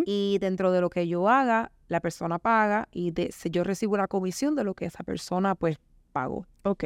Y 0.05 0.37
dentro 0.39 0.71
de 0.71 0.81
lo 0.81 0.89
que 0.89 1.07
yo 1.07 1.27
haga, 1.29 1.71
la 1.87 1.99
persona 1.99 2.39
paga 2.39 2.87
y 2.91 3.11
de, 3.11 3.33
yo 3.51 3.63
recibo 3.63 3.93
una 3.93 4.07
comisión 4.07 4.55
de 4.55 4.63
lo 4.63 4.73
que 4.73 4.85
esa 4.85 5.03
persona 5.03 5.55
pues 5.55 5.77
pagó. 6.11 6.45
Ok. 6.63 6.85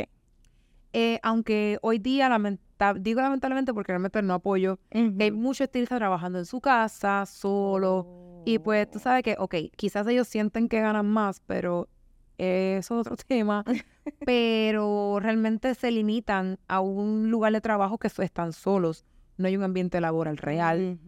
Eh, 0.93 1.19
aunque 1.23 1.77
hoy 1.81 1.99
día, 1.99 2.29
digo 2.97 3.21
lamentablemente 3.21 3.73
porque 3.73 3.91
realmente 3.91 4.21
no 4.21 4.33
apoyo, 4.33 4.79
hay 4.91 5.31
muchos 5.31 5.65
estilistas 5.65 5.99
trabajando 5.99 6.39
en 6.39 6.45
su 6.45 6.61
casa, 6.61 7.25
solo. 7.25 8.41
Y 8.45 8.59
pues 8.59 8.89
tú 8.89 8.99
sabes 8.99 9.23
que, 9.23 9.35
ok, 9.37 9.55
quizás 9.75 10.07
ellos 10.07 10.27
sienten 10.27 10.69
que 10.69 10.79
ganan 10.79 11.07
más, 11.07 11.41
pero 11.45 11.89
eso 12.37 13.01
es 13.01 13.07
otro 13.07 13.15
tema. 13.27 13.63
pero 14.25 15.19
realmente 15.19 15.75
se 15.75 15.91
limitan 15.91 16.59
a 16.67 16.79
un 16.79 17.29
lugar 17.29 17.51
de 17.53 17.61
trabajo 17.61 17.97
que 17.97 18.07
están 18.07 18.53
solos 18.53 19.03
no 19.37 19.47
hay 19.47 19.57
un 19.57 19.63
ambiente 19.63 19.99
laboral 20.01 20.37
real, 20.37 20.99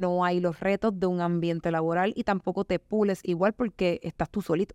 no 0.00 0.24
hay 0.24 0.40
los 0.40 0.60
retos 0.60 0.98
de 0.98 1.06
un 1.06 1.20
ambiente 1.20 1.70
laboral 1.70 2.12
y 2.16 2.24
tampoco 2.24 2.64
te 2.64 2.78
pules 2.78 3.20
igual 3.24 3.52
porque 3.52 4.00
estás 4.02 4.30
tú 4.30 4.42
solito. 4.42 4.74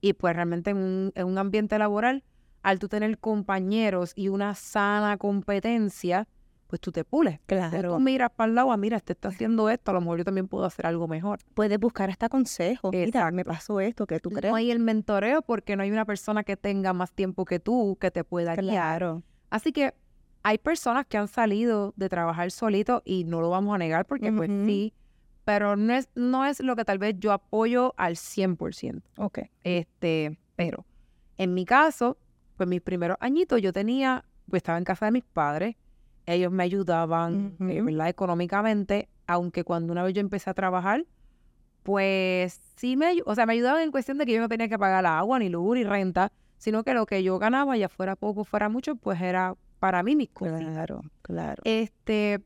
Y 0.00 0.14
pues 0.14 0.34
realmente 0.34 0.70
en 0.70 0.76
un, 0.78 1.12
en 1.14 1.26
un 1.26 1.38
ambiente 1.38 1.78
laboral, 1.78 2.24
al 2.62 2.78
tú 2.78 2.88
tener 2.88 3.18
compañeros 3.18 4.12
y 4.14 4.28
una 4.28 4.54
sana 4.54 5.16
competencia, 5.16 6.28
pues 6.66 6.80
tú 6.80 6.90
te 6.90 7.04
pules. 7.04 7.38
Claro. 7.46 7.94
Tú 7.94 8.00
miras 8.00 8.30
para 8.30 8.48
el 8.48 8.54
lado, 8.54 8.72
ah, 8.72 8.76
mira, 8.76 8.96
este 8.96 9.12
está 9.12 9.28
haciendo 9.28 9.68
esto, 9.68 9.90
a 9.90 9.94
lo 9.94 10.00
mejor 10.00 10.18
yo 10.18 10.24
también 10.24 10.48
puedo 10.48 10.64
hacer 10.64 10.86
algo 10.86 11.06
mejor. 11.06 11.40
Puedes 11.54 11.78
buscar 11.78 12.08
hasta 12.08 12.28
consejos. 12.28 12.90
Mira, 12.92 13.30
me 13.30 13.44
pasó 13.44 13.78
esto, 13.80 14.06
que 14.06 14.20
tú 14.20 14.30
crees? 14.30 14.50
No 14.50 14.56
hay 14.56 14.70
el 14.70 14.78
mentoreo 14.78 15.42
porque 15.42 15.76
no 15.76 15.82
hay 15.82 15.90
una 15.90 16.06
persona 16.06 16.44
que 16.44 16.56
tenga 16.56 16.94
más 16.94 17.12
tiempo 17.12 17.44
que 17.44 17.60
tú 17.60 17.98
que 18.00 18.10
te 18.10 18.24
pueda 18.24 18.56
guiar. 18.56 18.98
Claro. 19.00 19.22
Así 19.50 19.70
que 19.72 19.94
hay 20.42 20.58
personas 20.58 21.06
que 21.06 21.18
han 21.18 21.28
salido 21.28 21.92
de 21.96 22.08
trabajar 22.08 22.50
solito 22.50 23.02
y 23.04 23.24
no 23.24 23.40
lo 23.40 23.50
vamos 23.50 23.74
a 23.74 23.78
negar 23.78 24.06
porque 24.06 24.32
pues 24.32 24.50
sí, 24.66 24.92
pero 25.44 25.76
no 25.76 25.92
es, 25.94 26.08
no 26.14 26.44
es 26.44 26.60
lo 26.60 26.76
que 26.76 26.84
tal 26.84 26.98
vez 26.98 27.16
yo 27.18 27.32
apoyo 27.32 27.94
al 27.96 28.16
100%. 28.16 29.02
Ok. 29.18 29.40
Este, 29.64 30.38
pero 30.56 30.84
en 31.38 31.54
mi 31.54 31.64
caso, 31.64 32.16
pues 32.56 32.68
mis 32.68 32.80
primeros 32.80 33.16
añitos 33.20 33.60
yo 33.62 33.72
tenía, 33.72 34.24
pues 34.48 34.60
estaba 34.60 34.78
en 34.78 34.84
casa 34.84 35.06
de 35.06 35.12
mis 35.12 35.24
padres, 35.24 35.76
ellos 36.26 36.52
me 36.52 36.62
ayudaban, 36.62 37.56
eh, 37.60 37.80
Ujú. 37.80 37.86
¿verdad? 37.86 38.08
Económicamente, 38.08 39.08
aunque 39.26 39.64
cuando 39.64 39.92
una 39.92 40.02
vez 40.02 40.14
yo 40.14 40.20
empecé 40.20 40.50
a 40.50 40.54
trabajar, 40.54 41.04
pues 41.82 42.60
sí 42.76 42.96
me, 42.96 43.22
o 43.26 43.34
sea, 43.34 43.46
me 43.46 43.54
ayudaban 43.54 43.82
en 43.82 43.90
cuestión 43.90 44.18
de 44.18 44.26
que 44.26 44.32
yo 44.32 44.40
no 44.40 44.48
tenía 44.48 44.68
que 44.68 44.78
pagar 44.78 45.02
la 45.02 45.18
agua, 45.18 45.38
ni 45.38 45.48
luz, 45.48 45.76
ni 45.76 45.84
renta, 45.84 46.30
sino 46.58 46.84
que 46.84 46.94
lo 46.94 47.06
que 47.06 47.22
yo 47.24 47.38
ganaba, 47.40 47.76
ya 47.76 47.88
fuera 47.88 48.14
poco, 48.14 48.44
fuera 48.44 48.68
mucho, 48.68 48.94
pues 48.94 49.20
era 49.20 49.56
para 49.82 50.04
mí 50.04 50.14
mis 50.14 50.30
cosas. 50.30 50.60
Claro, 50.60 51.02
claro. 51.22 51.60
Este, 51.64 52.40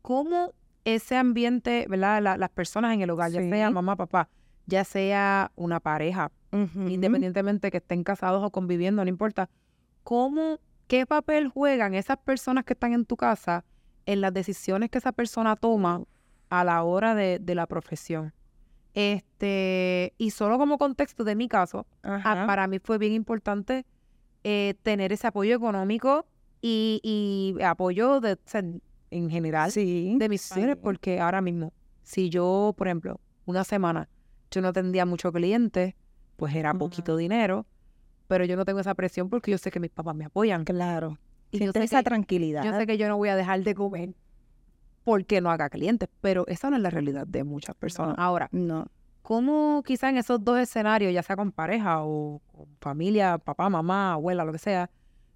cómo 0.00 0.54
ese 0.86 1.14
ambiente, 1.18 1.84
¿verdad? 1.90 2.22
La- 2.22 2.38
las 2.38 2.48
personas 2.48 2.94
en 2.94 3.02
el 3.02 3.10
hogar, 3.10 3.30
ya 3.30 3.42
sea 3.42 3.70
mamá, 3.70 3.96
papá, 3.96 4.30
ya 4.64 4.82
sea 4.84 5.52
una 5.56 5.78
pareja, 5.78 6.32
independientemente 6.86 7.70
que 7.70 7.76
estén 7.76 8.02
casados 8.02 8.42
o 8.42 8.50
conviviendo, 8.50 9.04
no 9.04 9.10
importa, 9.10 9.50
cómo, 10.04 10.58
qué 10.86 11.04
papel 11.04 11.48
juegan 11.48 11.92
esas 11.92 12.16
personas 12.16 12.64
que 12.64 12.72
están 12.72 12.94
en 12.94 13.04
tu 13.04 13.18
casa 13.18 13.62
en 14.06 14.22
las 14.22 14.32
decisiones 14.32 14.88
que 14.88 14.96
esa 14.96 15.12
persona 15.12 15.56
toma 15.56 16.02
a 16.48 16.64
la 16.64 16.82
hora 16.82 17.14
de, 17.14 17.38
de 17.40 17.54
la 17.54 17.66
profesión. 17.66 18.32
Este, 18.94 20.14
y 20.16 20.30
solo 20.30 20.56
como 20.56 20.78
contexto 20.78 21.24
de 21.24 21.34
mi 21.34 21.46
caso, 21.46 21.86
ah, 22.02 22.14
Ajá. 22.24 22.46
para 22.46 22.66
mí 22.66 22.78
fue 22.78 22.96
bien 22.96 23.12
importante 23.12 23.84
eh, 24.44 24.74
tener 24.82 25.12
ese 25.12 25.26
apoyo 25.26 25.54
económico 25.54 26.24
y, 26.62 27.00
y 27.02 27.62
apoyo 27.62 28.20
de, 28.20 28.36
en 29.10 29.30
general 29.30 29.70
Sí. 29.72 30.16
de 30.18 30.28
mis 30.28 30.48
padres, 30.48 30.74
sí. 30.76 30.80
porque 30.82 31.20
ahora 31.20 31.40
mismo, 31.40 31.72
si 32.02 32.28
yo, 32.30 32.74
por 32.76 32.86
ejemplo, 32.88 33.20
una 33.46 33.64
semana, 33.64 34.08
yo 34.50 34.60
no 34.60 34.72
tendría 34.72 35.04
muchos 35.06 35.32
clientes, 35.32 35.94
pues 36.36 36.54
era 36.54 36.72
poquito 36.74 37.16
dinero, 37.16 37.66
pero 38.26 38.44
yo 38.44 38.56
no 38.56 38.64
tengo 38.64 38.80
esa 38.80 38.94
presión 38.94 39.28
porque 39.28 39.50
yo 39.50 39.58
sé 39.58 39.70
que 39.70 39.80
mis 39.80 39.90
papás 39.90 40.14
me 40.14 40.24
apoyan. 40.26 40.64
Claro. 40.64 41.18
Y 41.50 41.58
yo 41.64 41.72
sé, 41.72 41.82
esa 41.84 41.98
que, 41.98 42.04
tranquilidad. 42.04 42.62
yo 42.64 42.72
sé 42.76 42.86
que 42.86 42.96
yo 42.96 43.08
no 43.08 43.16
voy 43.16 43.28
a 43.28 43.36
dejar 43.36 43.62
de 43.64 43.74
comer 43.74 44.14
porque 45.04 45.40
no 45.40 45.50
haga 45.50 45.68
clientes, 45.70 46.08
pero 46.20 46.46
esa 46.46 46.70
no 46.70 46.76
es 46.76 46.82
la 46.82 46.90
realidad 46.90 47.26
de 47.26 47.42
muchas 47.44 47.74
personas. 47.74 48.16
No. 48.16 48.22
Ahora, 48.22 48.48
No. 48.52 48.86
¿cómo 49.22 49.82
quizá 49.84 50.08
en 50.10 50.16
esos 50.18 50.42
dos 50.44 50.58
escenarios, 50.58 51.12
ya 51.12 51.22
sea 51.22 51.36
con 51.36 51.52
pareja 51.52 52.02
o 52.04 52.40
con 52.52 52.66
familia, 52.80 53.38
papá, 53.38 53.68
mamá, 53.68 54.12
abuela, 54.14 54.44
lo 54.44 54.52
que 54.52 54.58
sea, 54.58 54.90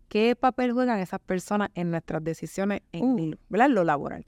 qué 0.09 0.37
papel 0.37 0.73
juegan 0.73 1.01
esas 1.01 1.21
personas 1.21 1.71
en 1.75 1.91
nuestras 1.91 2.23
decisiones 2.23 2.83
en, 2.93 3.05
Uh. 3.05 3.37
lo 3.51 3.85
laboral? 3.85 4.27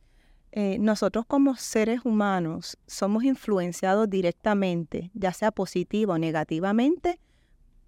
Eh, 0.53 0.79
nosotros 0.79 1.27
como 1.27 1.57
seres 1.57 2.01
humanos 2.05 2.79
somos 2.87 3.25
influenciados 3.25 4.09
directamente, 4.09 5.11
ya 5.13 5.33
sea 5.33 5.53
positiva 5.53 6.15
o 6.15 6.19
negativamente, 6.19 7.21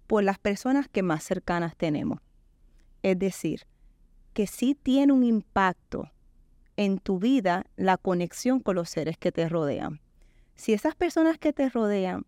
por 0.07 0.23
las 0.23 0.37
personas 0.39 0.87
que 0.87 1.03
más 1.03 1.23
cercanas 1.23 1.75
tenemos. 1.75 2.19
Es 3.01 3.17
decir, 3.17 3.65
que 4.33 4.47
sí 4.47 4.75
tiene 4.75 5.13
un 5.13 5.23
impacto 5.23 6.11
en 6.77 6.99
tu 6.99 7.19
vida 7.19 7.65
la 7.75 7.97
conexión 7.97 8.59
con 8.59 8.75
los 8.75 8.89
seres 8.89 9.17
que 9.17 9.31
te 9.31 9.49
rodean. 9.49 9.99
Si 10.55 10.73
esas 10.73 10.95
personas 10.95 11.37
que 11.37 11.53
te 11.53 11.69
rodean 11.69 12.25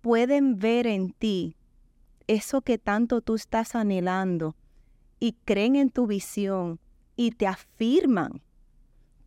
pueden 0.00 0.58
ver 0.58 0.86
en 0.86 1.12
ti 1.12 1.56
eso 2.26 2.62
que 2.62 2.78
tanto 2.78 3.20
tú 3.20 3.34
estás 3.34 3.74
anhelando 3.74 4.56
y 5.24 5.32
creen 5.46 5.74
en 5.76 5.88
tu 5.88 6.06
visión 6.06 6.78
y 7.16 7.30
te 7.30 7.46
afirman, 7.46 8.42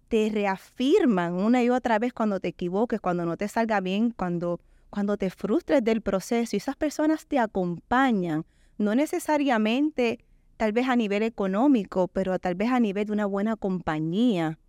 te 0.09 0.29
reafirman 0.31 1.33
una 1.33 1.63
y 1.63 1.71
otra 1.71 1.97
vez 1.97 2.13
cuando 2.13 2.39
te 2.39 2.49
equivoques, 2.49 3.01
cuando 3.01 3.25
no 3.25 3.35
te 3.35 3.47
salga 3.47 3.81
bien, 3.81 4.11
cuando, 4.11 4.59
cuando 4.91 5.17
te 5.17 5.31
frustres 5.31 5.83
del 5.83 6.01
proceso 6.01 6.55
y 6.55 6.57
esas 6.57 6.75
personas 6.75 7.25
te 7.25 7.39
acompañan, 7.39 8.45
no 8.77 8.93
necesariamente 8.93 10.19
tal 10.55 10.71
vez 10.71 10.87
a 10.87 10.95
nivel 10.95 11.23
económico, 11.23 12.07
pero 12.09 12.37
tal 12.37 12.53
vez 12.53 12.69
a 12.69 12.79
nivel 12.79 13.07
de 13.07 13.13
una 13.13 13.25
buena 13.25 13.55
compañía, 13.55 14.59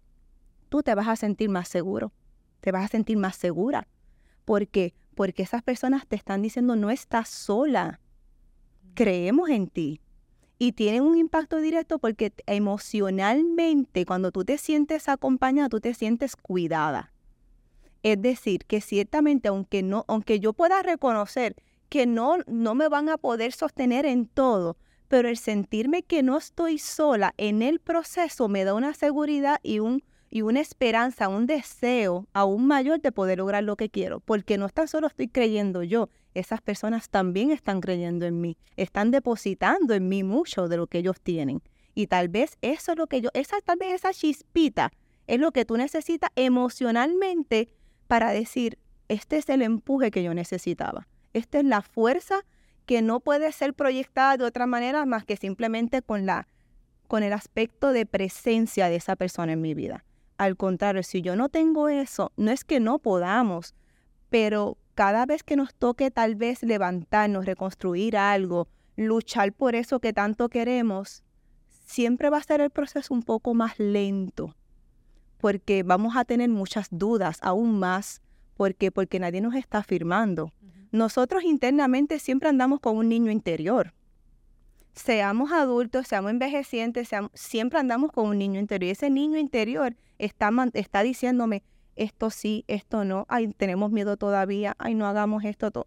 tú 0.71 0.83
te 0.83 0.95
vas 0.95 1.09
a 1.09 1.17
sentir 1.17 1.51
más 1.51 1.69
seguro, 1.69 2.11
te 2.63 2.73
vas 2.73 2.87
a 2.87 2.89
sentir 2.89 3.19
más 3.19 3.37
segura. 3.37 3.87
¿Por 4.47 4.67
qué? 4.67 4.95
Porque 5.15 5.43
esas 5.43 5.63
personas 5.63 6.07
te 6.07 6.17
están 6.17 6.41
diciendo 6.41 6.75
no 6.75 6.89
estás 6.89 7.29
sola, 7.29 8.01
creemos 8.95 9.51
en 9.51 9.67
ti. 9.67 10.01
Y 10.59 10.73
tienen 10.73 11.03
un 11.03 11.17
impacto 11.17 11.59
directo 11.59 11.99
porque 11.99 12.33
emocionalmente 12.47 14.05
cuando 14.05 14.33
tú 14.33 14.45
te 14.45 14.59
sientes 14.59 15.09
acompañada, 15.09 15.69
tú 15.69 15.81
te 15.81 15.95
sientes 15.95 16.35
cuidada. 16.35 17.13
Es 18.03 18.21
decir, 18.21 18.65
que 18.67 18.81
ciertamente 18.81 19.49
aunque 19.49 19.83
no, 19.83 20.05
aunque 20.09 20.41
yo 20.41 20.53
pueda 20.53 20.83
reconocer 20.83 21.57
que 21.89 22.07
no, 22.07 22.39
no 22.47 22.75
me 22.75 22.89
van 22.89 23.09
a 23.09 23.19
poder 23.19 23.53
sostener 23.53 24.05
en 24.05 24.27
todo, 24.27 24.77
pero 25.09 25.29
el 25.29 25.37
sentirme 25.37 26.03
que 26.03 26.23
no 26.23 26.37
estoy 26.37 26.79
sola 26.79 27.35
en 27.39 27.63
el 27.63 27.81
proceso 27.81 28.49
me 28.49 28.65
da 28.65 28.75
una 28.75 28.95
seguridad 28.95 29.59
y 29.63 29.79
un 29.79 30.03
y 30.31 30.43
una 30.43 30.61
esperanza, 30.61 31.29
un 31.29 31.47
deseo 31.47 32.27
aún 32.33 32.67
mayor 32.67 33.01
de 33.01 33.13
poder 33.13 33.39
lograr 33.39 33.65
lo 33.65 33.77
que 33.77 33.89
quiero, 33.89 34.21
porque 34.21 34.59
no 34.59 34.69
tan 34.69 34.89
solo 34.89 35.07
estoy 35.07 35.29
creyendo 35.29 35.83
yo, 35.83 36.11
esas 36.39 36.61
personas 36.61 37.09
también 37.09 37.51
están 37.51 37.81
creyendo 37.81 38.27
en 38.27 38.41
mí, 38.41 38.57
están 38.77 39.11
depositando 39.11 39.95
en 39.95 40.09
mí 40.09 40.23
mucho 40.23 40.69
de 40.69 40.77
lo 40.77 40.87
que 40.87 40.99
ellos 40.99 41.21
tienen. 41.21 41.63
Y 41.95 42.07
tal 42.07 42.29
vez 42.29 42.59
eso 42.63 42.93
es 42.93 42.99
lo 42.99 43.07
que 43.07 43.21
yo, 43.21 43.31
tal 43.65 43.79
vez 43.79 43.95
esa 43.95 44.13
chispita 44.13 44.93
es 45.27 45.41
lo 45.41 45.53
que 45.53 45.65
tú 45.65 45.77
necesitas 45.77 46.31
emocionalmente 46.37 47.69
para 48.07 48.31
decir, 48.31 48.79
este 49.09 49.37
es 49.37 49.49
el 49.49 49.63
empuje 49.63 50.11
que 50.11 50.23
yo 50.23 50.35
necesitaba. 50.35 51.09
Esta 51.33 51.59
es 51.59 51.65
la 51.65 51.83
fuerza 51.83 52.45
que 52.87 53.03
no 53.03 53.21
puede 53.21 53.53
ser 53.53 53.75
proyectada 53.75 54.37
de 54.37 54.45
otra 54.45 54.67
manera 54.67 55.05
más 55.05 55.25
que 55.25 55.37
simplemente 55.37 56.03
con 56.03 56.25
la 56.25 56.49
con 57.09 57.23
el 57.23 57.33
aspecto 57.33 57.93
de 57.93 58.07
presencia 58.07 58.89
de 58.89 58.97
esa 58.97 59.17
persona 59.17 59.53
en 59.53 59.63
mi 59.63 59.75
vida. 59.75 60.05
Al 60.37 60.57
contrario, 60.57 61.03
si 61.03 61.23
yo 61.23 61.35
no 61.37 61.49
tengo 61.49 61.89
eso, 61.89 62.33
no 62.37 62.51
es 62.51 62.65
que 62.65 62.81
no 62.81 62.99
podamos, 62.99 63.75
pero 64.29 64.77
cada 64.99 65.27
vez 65.27 65.45
que 65.45 65.55
nos 65.55 65.77
toque 65.77 66.11
tal 66.11 66.35
vez 66.35 66.65
levantarnos, 66.65 67.47
reconstruir 67.47 68.17
algo, 68.17 68.67
luchar 68.97 69.53
por 69.53 69.77
eso 69.77 70.01
que 70.01 70.13
tanto 70.13 70.49
queremos, 70.49 71.23
siempre 71.87 72.31
va 72.31 72.39
a 72.39 72.43
ser 72.43 72.61
el 72.61 72.71
proceso 72.71 73.15
un 73.15 73.23
poco 73.23 73.55
más 73.55 73.79
lento, 73.79 74.57
porque 75.41 75.85
vamos 75.85 76.17
a 76.17 76.25
tener 76.25 76.49
muchas 76.49 76.89
dudas, 76.91 77.39
aún 77.43 77.79
más, 77.79 78.23
porque 78.57 78.91
porque 78.91 79.21
nadie 79.21 79.41
nos 79.41 79.55
está 79.55 79.79
afirmando. 79.79 80.53
Nosotros 80.91 81.45
internamente 81.45 82.19
siempre 82.19 82.49
andamos 82.49 82.81
con 82.81 82.97
un 82.97 83.09
niño 83.09 83.31
interior. 83.31 83.95
Seamos 84.95 85.53
adultos, 85.53 86.09
seamos 86.09 86.33
envejecientes, 86.33 87.07
seamos- 87.07 87.31
siempre 87.35 87.79
andamos 87.79 88.11
con 88.11 88.27
un 88.27 88.39
niño 88.39 88.59
interior. 88.59 88.89
Y 88.89 88.91
ese 88.91 89.11
niño 89.11 89.39
interior 89.39 89.95
está, 90.19 90.51
está 90.75 91.05
diciéndome, 91.05 91.63
esto 91.99 92.31
sí, 92.31 92.65
esto 92.69 93.05
no, 93.05 93.27
ay, 93.29 93.49
tenemos 93.49 93.91
miedo 93.91 94.17
todavía, 94.17 94.75
ay, 94.79 94.95
no 94.95 95.07
hagamos 95.07 95.45
esto. 95.45 95.71
to-". 95.71 95.87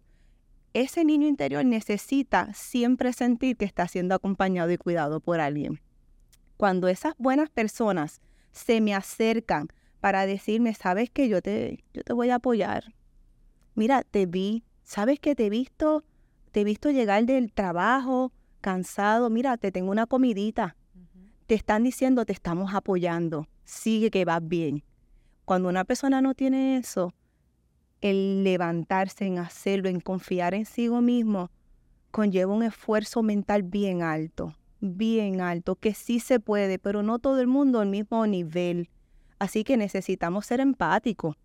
Ese 0.74 1.04
niño 1.04 1.26
interior 1.26 1.64
necesita 1.64 2.52
siempre 2.54 3.12
sentir 3.12 3.56
que 3.56 3.64
está 3.64 3.88
siendo 3.88 4.14
acompañado 4.14 4.70
y 4.70 4.78
cuidado 4.78 5.20
por 5.20 5.40
alguien. 5.40 5.80
Cuando 6.56 6.88
esas 6.88 7.14
buenas 7.18 7.50
personas 7.50 8.20
se 8.52 8.80
me 8.80 8.94
acercan 8.94 9.68
para 10.00 10.26
decirme, 10.26 10.74
sabes 10.74 11.10
que 11.10 11.28
yo 11.28 11.42
te, 11.42 11.84
yo 11.92 12.02
te 12.02 12.12
voy 12.12 12.30
a 12.30 12.36
apoyar. 12.36 12.94
Mira, 13.74 14.02
te 14.02 14.26
vi, 14.26 14.64
sabes 14.82 15.18
que 15.18 15.34
te 15.34 15.46
he 15.46 15.50
visto, 15.50 16.04
te 16.52 16.60
he 16.60 16.64
visto 16.64 16.90
llegar 16.90 17.24
del 17.24 17.52
trabajo 17.52 18.32
cansado, 18.60 19.30
mira, 19.30 19.56
te 19.56 19.72
tengo 19.72 19.90
una 19.90 20.06
comidita. 20.06 20.76
Te 21.46 21.54
están 21.54 21.82
diciendo, 21.82 22.24
te 22.24 22.32
estamos 22.32 22.74
apoyando, 22.74 23.48
sigue 23.64 24.10
que 24.10 24.24
vas 24.24 24.46
bien. 24.46 24.84
Cuando 25.44 25.68
una 25.68 25.84
persona 25.84 26.20
no 26.20 26.34
tiene 26.34 26.76
eso, 26.76 27.12
el 28.00 28.44
levantarse 28.44 29.26
en 29.26 29.38
hacerlo, 29.38 29.88
en 29.88 30.00
confiar 30.00 30.54
en 30.54 30.66
sí 30.66 30.88
mismo, 30.88 31.50
conlleva 32.10 32.52
un 32.52 32.62
esfuerzo 32.62 33.22
mental 33.22 33.62
bien 33.62 34.02
alto, 34.02 34.54
bien 34.80 35.40
alto, 35.40 35.76
que 35.76 35.94
sí 35.94 36.20
se 36.20 36.38
puede, 36.38 36.78
pero 36.78 37.02
no 37.02 37.18
todo 37.18 37.40
el 37.40 37.46
mundo 37.46 37.80
al 37.80 37.88
mismo 37.88 38.26
nivel. 38.26 38.88
Así 39.38 39.64
que 39.64 39.76
necesitamos 39.76 40.46
ser 40.46 40.60
empáticos, 40.60 41.36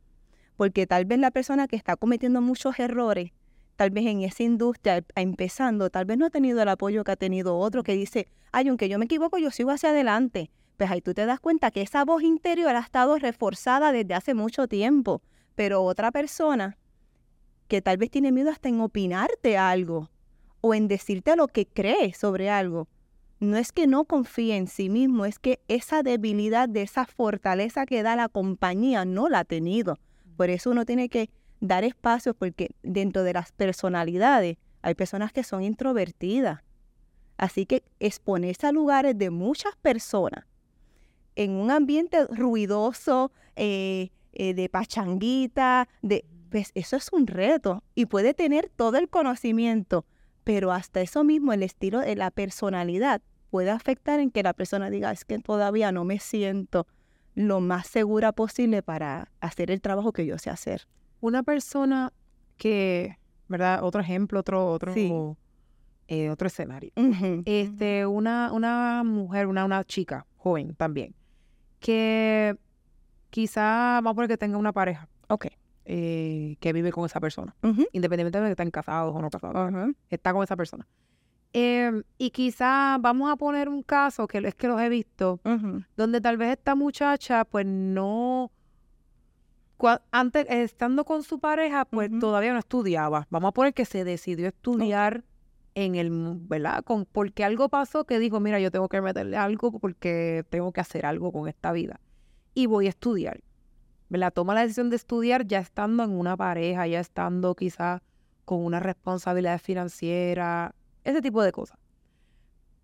porque 0.57 0.85
tal 0.85 1.05
vez 1.05 1.19
la 1.19 1.31
persona 1.31 1.67
que 1.67 1.75
está 1.75 1.95
cometiendo 1.95 2.41
muchos 2.41 2.79
errores, 2.79 3.31
tal 3.75 3.89
vez 3.89 4.05
en 4.05 4.21
esa 4.21 4.43
industria 4.43 5.03
empezando, 5.15 5.89
tal 5.89 6.05
vez 6.05 6.17
no 6.17 6.27
ha 6.27 6.29
tenido 6.29 6.61
el 6.61 6.69
apoyo 6.69 7.03
que 7.03 7.11
ha 7.11 7.15
tenido 7.15 7.57
otro 7.57 7.81
que 7.81 7.93
dice, 7.93 8.27
ay, 8.51 8.67
aunque 8.67 8.89
yo 8.89 8.99
me 8.99 9.05
equivoco, 9.05 9.37
yo 9.37 9.49
sigo 9.49 9.71
hacia 9.71 9.89
adelante. 9.89 10.51
Pues 10.77 10.91
ahí 10.91 11.01
tú 11.01 11.15
te 11.15 11.25
das 11.25 11.39
cuenta 11.39 11.71
que 11.71 11.81
esa 11.81 12.05
voz 12.05 12.21
interior 12.21 12.75
ha 12.75 12.79
estado 12.79 13.17
reforzada 13.17 13.91
desde 13.91 14.13
hace 14.13 14.35
mucho 14.35 14.67
tiempo, 14.67 15.23
pero 15.55 15.83
otra 15.83 16.11
persona 16.11 16.77
que 17.67 17.81
tal 17.81 17.97
vez 17.97 18.11
tiene 18.11 18.31
miedo 18.31 18.51
hasta 18.51 18.69
en 18.69 18.79
opinarte 18.79 19.57
algo 19.57 20.11
o 20.61 20.75
en 20.75 20.87
decirte 20.87 21.35
lo 21.35 21.47
que 21.47 21.65
cree 21.65 22.13
sobre 22.13 22.51
algo, 22.51 22.87
no 23.39 23.57
es 23.57 23.71
que 23.71 23.87
no 23.87 24.05
confíe 24.05 24.55
en 24.55 24.67
sí 24.67 24.89
mismo, 24.89 25.25
es 25.25 25.39
que 25.39 25.59
esa 25.67 26.03
debilidad 26.03 26.69
de 26.69 26.83
esa 26.83 27.05
fortaleza 27.05 27.87
que 27.87 28.03
da 28.03 28.15
la 28.15 28.29
compañía 28.29 29.03
no 29.03 29.29
la 29.29 29.39
ha 29.39 29.45
tenido. 29.45 29.99
Por 30.37 30.49
eso 30.49 30.69
uno 30.69 30.85
tiene 30.85 31.09
que 31.09 31.29
dar 31.59 31.83
espacio 31.83 32.35
porque 32.35 32.69
dentro 32.83 33.23
de 33.23 33.33
las 33.33 33.51
personalidades 33.51 34.57
hay 34.83 34.93
personas 34.93 35.33
que 35.33 35.43
son 35.43 35.63
introvertidas. 35.63 36.61
Así 37.37 37.65
que 37.65 37.83
exponerse 37.99 38.67
a 38.67 38.71
lugares 38.71 39.17
de 39.17 39.29
muchas 39.29 39.75
personas 39.75 40.45
en 41.37 41.51
un 41.51 41.69
ambiente 41.69 42.25
ruidoso, 42.25 43.31
eh, 43.55 44.09
eh, 44.33 44.53
de 44.55 44.69
pachanguita, 44.69 45.87
de, 46.01 46.25
pues 46.49 46.71
eso 46.73 46.95
es 46.95 47.09
un 47.13 47.27
reto 47.27 47.83
y 47.93 48.07
puede 48.07 48.33
tener 48.33 48.69
todo 48.75 48.97
el 48.97 49.07
conocimiento, 49.07 50.05
pero 50.43 50.71
hasta 50.71 50.99
eso 50.99 51.23
mismo, 51.23 51.53
el 51.53 51.61
estilo 51.61 51.99
de 51.99 52.15
la 52.15 52.31
personalidad 52.31 53.21
puede 53.51 53.69
afectar 53.69 54.19
en 54.19 54.31
que 54.31 54.41
la 54.41 54.53
persona 54.53 54.89
diga, 54.89 55.11
es 55.11 55.25
que 55.25 55.37
todavía 55.37 55.91
no 55.91 56.05
me 56.05 56.19
siento 56.19 56.87
lo 57.35 57.61
más 57.61 57.85
segura 57.85 58.31
posible 58.31 58.81
para 58.81 59.31
hacer 59.39 59.69
el 59.69 59.79
trabajo 59.79 60.13
que 60.13 60.25
yo 60.25 60.39
sé 60.39 60.49
hacer. 60.49 60.87
Una 61.19 61.43
persona 61.43 62.13
que, 62.57 63.19
¿verdad? 63.47 63.83
Otro 63.83 64.01
ejemplo, 64.01 64.39
otro, 64.39 64.71
otro, 64.71 64.93
eh, 66.07 66.29
otro 66.31 66.47
escenario. 66.47 66.91
Este, 67.45 68.07
una, 68.07 68.51
una 68.53 69.03
mujer, 69.03 69.45
una, 69.45 69.65
una 69.65 69.83
chica 69.83 70.25
joven 70.37 70.73
también, 70.75 71.13
que 71.79 72.55
quizá, 73.29 74.01
vamos 74.01 74.11
a 74.11 74.15
poner 74.15 74.29
que 74.29 74.37
tenga 74.37 74.57
una 74.57 74.73
pareja. 74.73 75.07
Ok. 75.27 75.47
Eh, 75.89 76.57
que 76.59 76.73
vive 76.73 76.91
con 76.91 77.05
esa 77.05 77.21
persona, 77.21 77.55
independientemente 77.93 78.41
de 78.41 78.47
que 78.47 78.51
estén 78.51 78.71
casados 78.71 79.15
o 79.15 79.21
no 79.21 79.29
casados, 79.29 79.71
está 80.09 80.33
con 80.33 80.43
esa 80.43 80.57
persona. 80.57 80.85
Em, 81.53 82.03
y 82.17 82.31
quizá 82.31 82.97
vamos 82.99 83.31
a 83.31 83.37
poner 83.37 83.69
un 83.69 83.83
caso 83.83 84.27
que 84.27 84.39
es 84.39 84.53
que 84.53 84.67
los 84.67 84.81
he 84.81 84.89
visto, 84.89 85.39
donde 85.95 86.19
tal 86.19 86.35
vez 86.35 86.57
esta 86.57 86.75
muchacha, 86.75 87.45
pues 87.45 87.65
no, 87.65 88.51
antes 90.11 90.45
estando 90.49 91.05
con 91.05 91.23
su 91.23 91.39
pareja, 91.39 91.85
pues 91.85 92.11
todavía 92.19 92.51
no 92.51 92.59
estudiaba. 92.59 93.27
Vamos 93.29 93.49
a 93.49 93.51
poner 93.53 93.73
que 93.73 93.85
se 93.85 94.03
decidió 94.03 94.47
estudiar 94.47 95.23
en 95.77 95.93
el, 95.93 96.09
¿verdad? 96.11 96.83
Con, 96.83 97.05
porque 97.05 97.43
algo 97.43 97.69
pasó 97.69 98.03
que 98.03 98.17
dijo, 98.17 98.39
mira, 98.39 98.59
yo 98.59 98.71
tengo 98.71 98.89
que 98.89 98.99
meterle 98.99 99.37
algo 99.37 99.71
porque 99.79 100.43
tengo 100.49 100.71
que 100.71 100.81
hacer 100.81 101.05
algo 101.05 101.31
con 101.31 101.47
esta 101.47 101.71
vida. 101.71 101.99
Y 102.55 102.65
voy 102.65 102.87
a 102.87 102.89
estudiar. 102.89 103.41
¿verdad? 104.09 104.33
Toma 104.33 104.55
la 104.55 104.61
decisión 104.61 104.89
de 104.89 104.95
estudiar 104.95 105.45
ya 105.45 105.59
estando 105.59 106.03
en 106.03 106.17
una 106.17 106.35
pareja, 106.35 106.87
ya 106.87 106.99
estando 106.99 107.53
quizás 107.53 108.01
con 108.43 108.65
una 108.65 108.79
responsabilidad 108.79 109.59
financiera, 109.59 110.73
ese 111.03 111.21
tipo 111.21 111.43
de 111.43 111.51
cosas. 111.51 111.77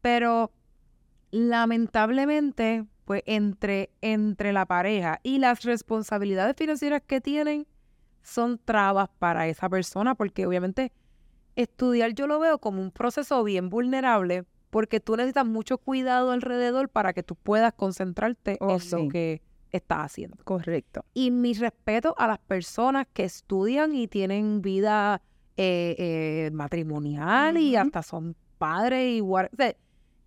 Pero 0.01 0.51
lamentablemente, 1.31 2.85
pues 3.05 3.23
entre, 3.25 3.89
entre 4.01 4.53
la 4.53 4.67
pareja 4.67 5.19
y 5.23 5.39
las 5.39 5.63
responsabilidades 5.63 6.55
financieras 6.55 7.01
que 7.07 7.21
tienen 7.21 7.65
son 8.21 8.59
trabas 8.63 9.09
para 9.17 9.47
esa 9.47 9.67
persona, 9.67 10.13
porque 10.13 10.45
obviamente 10.45 10.91
estudiar 11.55 12.13
yo 12.13 12.27
lo 12.27 12.39
veo 12.39 12.57
como 12.59 12.81
un 12.81 12.91
proceso 12.91 13.43
bien 13.43 13.69
vulnerable, 13.69 14.45
porque 14.69 14.99
tú 14.99 15.15
necesitas 15.15 15.45
mucho 15.45 15.77
cuidado 15.77 16.31
alrededor 16.31 16.89
para 16.89 17.13
que 17.13 17.23
tú 17.23 17.35
puedas 17.35 17.73
concentrarte 17.73 18.57
oh, 18.59 18.77
en 18.77 19.05
lo 19.05 19.09
que 19.09 19.41
está 19.71 20.03
haciendo. 20.03 20.37
Correcto. 20.43 21.05
Y 21.13 21.31
mi 21.31 21.53
respeto 21.53 22.15
a 22.17 22.27
las 22.27 22.39
personas 22.39 23.07
que 23.13 23.23
estudian 23.23 23.95
y 23.95 24.07
tienen 24.07 24.61
vida 24.61 25.21
eh, 25.57 25.95
eh, 25.97 26.49
matrimonial 26.53 27.57
y 27.57 27.75
hasta 27.75 28.01
son 28.01 28.35
padres 28.57 29.17
y 29.17 29.21
o 29.21 29.37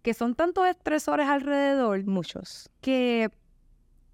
que 0.02 0.14
son 0.14 0.36
tantos 0.36 0.68
estresores 0.68 1.26
alrededor. 1.26 2.04
Muchos. 2.04 2.70
Que, 2.80 3.28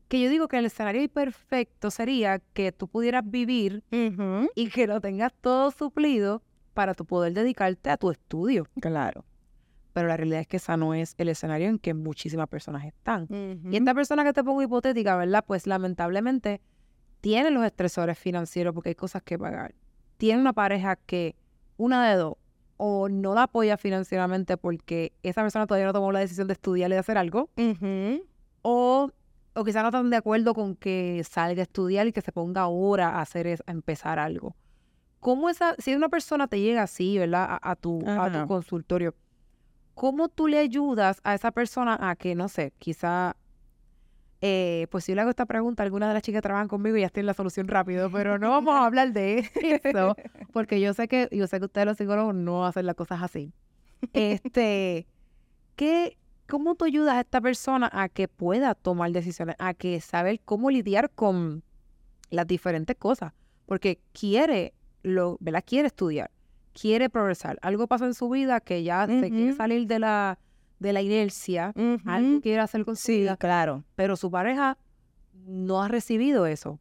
que 0.08 0.22
yo 0.22 0.30
digo 0.30 0.48
que 0.48 0.56
el 0.56 0.64
escenario 0.64 1.06
perfecto 1.10 1.90
sería 1.90 2.38
que 2.38 2.72
tú 2.72 2.88
pudieras 2.88 3.22
vivir 3.30 3.84
y 4.54 4.70
que 4.70 4.86
lo 4.86 5.02
tengas 5.02 5.34
todo 5.42 5.70
suplido 5.70 6.42
para 6.72 6.94
tu 6.94 7.04
poder 7.04 7.32
dedicarte 7.32 7.90
a 7.90 7.96
tu 7.96 8.10
estudio. 8.10 8.66
Claro 8.80 9.24
pero 9.92 10.08
la 10.08 10.16
realidad 10.16 10.40
es 10.40 10.46
que 10.46 10.56
esa 10.56 10.76
no 10.76 10.94
es 10.94 11.14
el 11.18 11.28
escenario 11.28 11.68
en 11.68 11.78
que 11.78 11.94
muchísimas 11.94 12.48
personas 12.48 12.84
están. 12.84 13.28
Y 13.70 13.76
esta 13.76 13.94
persona 13.94 14.24
que 14.24 14.32
te 14.32 14.42
pongo 14.42 14.62
hipotética, 14.62 15.16
¿verdad? 15.16 15.44
Pues 15.46 15.66
lamentablemente 15.66 16.60
tiene 17.20 17.50
los 17.50 17.64
estresores 17.64 18.18
financieros 18.18 18.74
porque 18.74 18.90
hay 18.90 18.94
cosas 18.94 19.22
que 19.22 19.38
pagar. 19.38 19.74
Tiene 20.16 20.40
una 20.40 20.52
pareja 20.52 20.96
que, 20.96 21.36
una 21.76 22.08
de 22.08 22.16
dos, 22.16 22.36
o 22.76 23.08
no 23.08 23.34
la 23.34 23.44
apoya 23.44 23.76
financieramente 23.76 24.56
porque 24.56 25.12
esa 25.22 25.42
persona 25.42 25.66
todavía 25.66 25.86
no 25.86 25.92
tomó 25.92 26.10
la 26.10 26.20
decisión 26.20 26.48
de 26.48 26.54
estudiar 26.54 26.90
y 26.90 26.94
de 26.94 26.98
hacer 26.98 27.18
algo, 27.18 27.50
o, 28.62 29.10
o 29.54 29.64
quizás 29.64 29.82
no 29.82 29.88
están 29.88 30.10
de 30.10 30.16
acuerdo 30.16 30.54
con 30.54 30.74
que 30.74 31.22
salga 31.28 31.60
a 31.60 31.64
estudiar 31.64 32.06
y 32.06 32.12
que 32.12 32.22
se 32.22 32.32
ponga 32.32 32.62
ahora 32.62 33.10
a 33.10 33.20
hacer 33.20 33.62
a 33.66 33.70
empezar 33.70 34.18
algo. 34.18 34.56
¿Cómo 35.22 35.48
esa, 35.48 35.76
si 35.78 35.94
una 35.94 36.08
persona 36.08 36.48
te 36.48 36.58
llega 36.58 36.82
así, 36.82 37.16
¿verdad? 37.16 37.60
A, 37.62 37.76
tu, 37.76 38.02
a 38.08 38.28
tu 38.28 38.44
consultorio, 38.48 39.14
¿cómo 39.94 40.28
tú 40.28 40.48
le 40.48 40.58
ayudas 40.58 41.20
a 41.22 41.36
esa 41.36 41.52
persona 41.52 41.96
a 42.00 42.16
que, 42.16 42.34
no 42.34 42.48
sé, 42.48 42.72
quizá, 42.80 43.36
eh, 44.40 44.88
pues 44.90 45.04
si 45.04 45.12
yo 45.12 45.14
le 45.14 45.20
hago 45.20 45.30
esta 45.30 45.46
pregunta, 45.46 45.84
algunas 45.84 46.08
de 46.08 46.14
las 46.14 46.24
chicas 46.24 46.38
que 46.38 46.42
trabajan 46.42 46.66
conmigo 46.66 46.96
ya 46.96 47.08
tienen 47.08 47.28
la 47.28 47.34
solución 47.34 47.68
rápido, 47.68 48.10
pero 48.10 48.36
no 48.40 48.50
vamos 48.50 48.74
a 48.74 48.84
hablar 48.84 49.12
de 49.12 49.48
eso, 49.84 50.16
porque 50.52 50.80
yo 50.80 50.92
sé 50.92 51.06
que, 51.06 51.28
yo 51.30 51.46
sé 51.46 51.60
que 51.60 51.66
ustedes 51.66 51.86
los 51.86 51.98
psicólogos 51.98 52.34
no 52.34 52.66
hacen 52.66 52.84
las 52.84 52.96
cosas 52.96 53.22
así. 53.22 53.52
Este, 54.14 55.06
¿qué, 55.76 56.18
¿cómo 56.48 56.74
tú 56.74 56.84
ayudas 56.84 57.14
a 57.14 57.20
esta 57.20 57.40
persona 57.40 57.88
a 57.92 58.08
que 58.08 58.26
pueda 58.26 58.74
tomar 58.74 59.12
decisiones, 59.12 59.54
a 59.60 59.72
que 59.72 60.00
saber 60.00 60.40
cómo 60.44 60.68
lidiar 60.68 61.10
con 61.10 61.62
las 62.30 62.48
diferentes 62.48 62.96
cosas? 62.96 63.32
Porque 63.66 64.00
quiere, 64.12 64.74
lo, 65.02 65.36
¿verdad? 65.40 65.64
Quiere 65.66 65.88
estudiar 65.88 66.30
quiere 66.72 67.08
progresar. 67.10 67.58
Algo 67.62 67.86
pasó 67.86 68.06
en 68.06 68.14
su 68.14 68.28
vida 68.28 68.60
que 68.60 68.82
ya 68.82 69.06
se 69.06 69.30
quiere 69.30 69.54
salir 69.54 69.86
de 69.86 69.98
la, 69.98 70.38
de 70.78 70.92
la 70.92 71.02
inercia, 71.02 71.72
algo 72.04 72.40
quiere 72.40 72.60
hacer 72.60 72.84
con 72.84 72.96
su 72.96 73.12
vida. 73.12 73.36
claro. 73.36 73.84
Pero 73.94 74.16
su 74.16 74.30
pareja 74.30 74.78
no 75.46 75.82
ha 75.82 75.88
recibido 75.88 76.46
eso. 76.46 76.78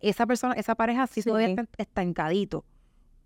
esa 0.00 0.26
persona, 0.26 0.54
esa 0.54 0.74
pareja 0.74 1.06
sí, 1.06 1.22
todavía 1.22 1.48
está 1.48 1.66
estancadito. 1.76 2.64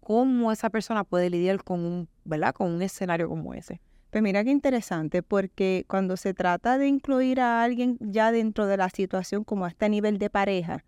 ¿Cómo 0.01 0.51
esa 0.51 0.69
persona 0.69 1.05
puede 1.05 1.31
lidiar 1.31 1.63
con 1.63 1.81
un, 1.81 2.09
¿verdad? 2.25 2.55
Con 2.55 2.73
un 2.73 2.83
escenario 2.83 3.29
como 3.29 3.55
ese? 3.55 3.81
Pues 4.11 4.23
mira 4.23 4.45
qué 4.45 4.51
interesante, 4.51 5.23
porque 5.23 5.85
cuando 5.89 6.17
se 6.17 6.35
trata 6.35 6.77
de 6.77 6.87
incluir 6.89 7.41
a 7.41 7.63
alguien 7.63 7.97
ya 8.01 8.33
dentro 8.33 8.67
de 8.67 8.77
la 8.77 8.91
situación 8.91 9.45
como 9.45 9.65
a 9.65 9.69
este 9.69 9.89
nivel 9.89 10.19
de 10.19 10.29
pareja, 10.29 10.85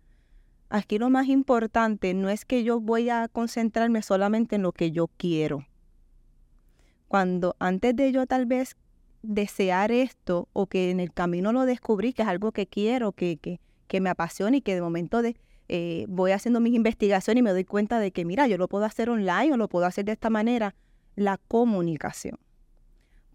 Aquí 0.75 0.97
lo 0.97 1.09
más 1.09 1.29
importante 1.29 2.13
no 2.13 2.27
es 2.27 2.43
que 2.43 2.65
yo 2.65 2.81
voy 2.81 3.09
a 3.09 3.29
concentrarme 3.29 4.01
solamente 4.01 4.57
en 4.57 4.61
lo 4.61 4.73
que 4.73 4.91
yo 4.91 5.07
quiero. 5.07 5.65
Cuando 7.07 7.55
antes 7.59 7.95
de 7.95 8.11
yo 8.11 8.27
tal 8.27 8.45
vez 8.45 8.75
desear 9.21 9.93
esto 9.93 10.49
o 10.51 10.67
que 10.67 10.91
en 10.91 10.99
el 10.99 11.13
camino 11.13 11.53
lo 11.53 11.65
descubrí, 11.65 12.11
que 12.11 12.23
es 12.23 12.27
algo 12.27 12.51
que 12.51 12.67
quiero, 12.67 13.13
que, 13.13 13.37
que, 13.37 13.61
que 13.87 14.01
me 14.01 14.09
apasiona 14.09 14.57
y 14.57 14.61
que 14.61 14.75
de 14.75 14.81
momento 14.81 15.21
de, 15.21 15.37
eh, 15.69 16.07
voy 16.09 16.33
haciendo 16.33 16.59
mis 16.59 16.75
investigaciones 16.75 17.39
y 17.39 17.43
me 17.43 17.51
doy 17.51 17.63
cuenta 17.63 17.97
de 17.99 18.11
que, 18.11 18.25
mira, 18.25 18.45
yo 18.47 18.57
lo 18.57 18.67
puedo 18.67 18.83
hacer 18.83 19.09
online 19.09 19.53
o 19.53 19.55
lo 19.55 19.69
puedo 19.69 19.85
hacer 19.85 20.03
de 20.03 20.11
esta 20.11 20.29
manera, 20.29 20.75
la 21.15 21.37
comunicación. 21.37 22.37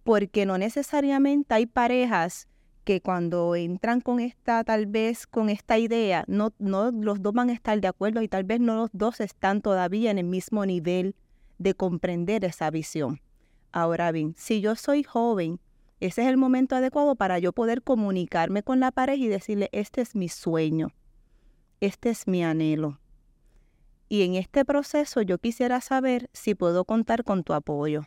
Porque 0.05 0.45
no 0.45 0.59
necesariamente 0.59 1.55
hay 1.55 1.65
parejas 1.65 2.50
que 2.91 3.01
cuando 3.01 3.55
entran 3.55 4.01
con 4.01 4.19
esta, 4.19 4.65
tal 4.65 4.87
vez 4.87 5.29
con 5.29 5.49
esta 5.49 5.79
idea, 5.79 6.25
no, 6.27 6.53
no 6.59 6.91
los 6.91 7.23
dos 7.23 7.33
van 7.33 7.49
a 7.49 7.53
estar 7.53 7.81
de 7.81 7.87
acuerdo 7.87 8.21
y 8.21 8.27
tal 8.27 8.43
vez 8.43 8.59
no 8.59 8.75
los 8.75 8.91
dos 8.93 9.21
están 9.21 9.63
todavía 9.63 10.11
en 10.11 10.19
el 10.19 10.25
mismo 10.25 10.67
nivel 10.67 11.15
de 11.59 11.75
comprender 11.75 12.45
esa 12.45 12.69
visión. 12.69 13.21
Ahora 13.71 14.11
bien, 14.11 14.35
si 14.37 14.61
yo 14.61 14.75
soy 14.75 15.05
joven, 15.05 15.61
ese 16.01 16.23
es 16.23 16.27
el 16.27 16.37
momento 16.37 16.75
adecuado 16.75 17.15
para 17.15 17.39
yo 17.39 17.53
poder 17.53 17.81
comunicarme 17.83 18.65
con 18.65 18.81
la 18.81 18.91
pareja 18.91 19.23
y 19.23 19.29
decirle, 19.29 19.69
este 19.71 20.01
es 20.01 20.17
mi 20.17 20.29
sueño, 20.29 20.89
este 21.79 22.11
es 22.11 22.27
mi 22.27 22.43
anhelo. 22.43 22.99
Y 24.09 24.23
en 24.23 24.35
este 24.35 24.65
proceso 24.65 25.23
yo 25.23 25.39
quisiera 25.39 25.81
saber 25.81 26.29
si 26.33 26.57
puedo 26.57 26.85
contar 26.85 27.23
con 27.23 27.45
tu 27.45 27.53
apoyo, 27.53 28.03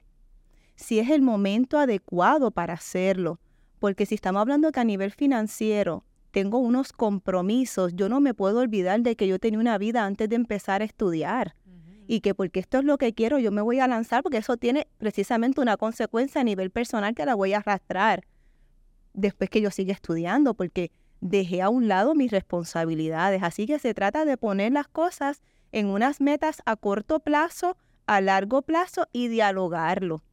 si 0.75 0.99
es 0.99 1.09
el 1.09 1.21
momento 1.21 1.77
adecuado 1.77 2.51
para 2.51 2.73
hacerlo, 2.73 3.39
porque 3.83 4.05
si 4.05 4.15
estamos 4.15 4.39
hablando 4.39 4.71
que 4.71 4.79
a 4.79 4.85
nivel 4.85 5.11
financiero 5.11 6.05
tengo 6.31 6.57
unos 6.57 6.93
compromisos. 6.93 7.93
Yo 7.93 8.07
no 8.07 8.21
me 8.21 8.33
puedo 8.33 8.59
olvidar 8.59 9.01
de 9.01 9.17
que 9.17 9.27
yo 9.27 9.39
tenía 9.39 9.59
una 9.59 9.77
vida 9.77 10.05
antes 10.05 10.29
de 10.29 10.37
empezar 10.37 10.81
a 10.81 10.85
estudiar 10.85 11.57
y 12.07 12.21
que 12.21 12.33
porque 12.33 12.61
esto 12.61 12.77
es 12.77 12.85
lo 12.85 12.97
que 12.97 13.13
quiero, 13.13 13.39
yo 13.39 13.51
me 13.51 13.61
voy 13.61 13.81
a 13.81 13.87
lanzar 13.89 14.23
porque 14.23 14.37
eso 14.37 14.55
tiene 14.55 14.87
precisamente 14.99 15.59
una 15.59 15.75
consecuencia 15.75 16.39
a 16.39 16.45
nivel 16.45 16.71
personal 16.71 17.13
que 17.13 17.25
la 17.25 17.35
voy 17.35 17.51
a 17.51 17.57
arrastrar 17.57 18.23
después 19.11 19.49
que 19.49 19.59
yo 19.59 19.69
siga 19.69 19.91
estudiando, 19.91 20.53
porque 20.53 20.89
dejé 21.19 21.61
a 21.61 21.67
un 21.67 21.89
lado 21.89 22.15
mis 22.15 22.31
responsabilidades. 22.31 23.43
Así 23.43 23.65
que 23.65 23.79
se 23.79 23.93
trata 23.93 24.23
de 24.23 24.37
poner 24.37 24.71
las 24.71 24.87
cosas 24.87 25.43
en 25.73 25.87
unas 25.87 26.21
metas 26.21 26.61
a 26.65 26.77
corto 26.77 27.19
plazo, 27.19 27.75
a 28.05 28.21
largo 28.21 28.61
plazo 28.61 29.09
y 29.11 29.27
dialogarlo. 29.27 30.23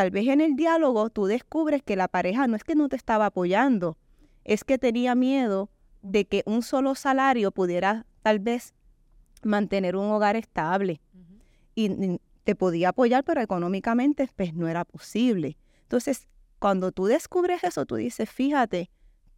Tal 0.00 0.10
vez 0.10 0.28
en 0.28 0.40
el 0.40 0.56
diálogo 0.56 1.10
tú 1.10 1.26
descubres 1.26 1.82
que 1.82 1.94
la 1.94 2.08
pareja 2.08 2.46
no 2.46 2.56
es 2.56 2.64
que 2.64 2.74
no 2.74 2.88
te 2.88 2.96
estaba 2.96 3.26
apoyando, 3.26 3.98
es 4.44 4.64
que 4.64 4.78
tenía 4.78 5.14
miedo 5.14 5.68
de 6.00 6.24
que 6.24 6.42
un 6.46 6.62
solo 6.62 6.94
salario 6.94 7.52
pudiera 7.52 8.06
tal 8.22 8.38
vez 8.38 8.72
mantener 9.42 9.96
un 9.96 10.06
hogar 10.06 10.36
estable. 10.36 11.02
Y 11.74 12.18
te 12.44 12.54
podía 12.54 12.88
apoyar, 12.88 13.24
pero 13.24 13.42
económicamente 13.42 14.26
pues 14.34 14.54
no 14.54 14.68
era 14.68 14.86
posible. 14.86 15.58
Entonces, 15.82 16.28
cuando 16.58 16.92
tú 16.92 17.04
descubres 17.04 17.62
eso, 17.62 17.84
tú 17.84 17.96
dices, 17.96 18.30
fíjate, 18.30 18.90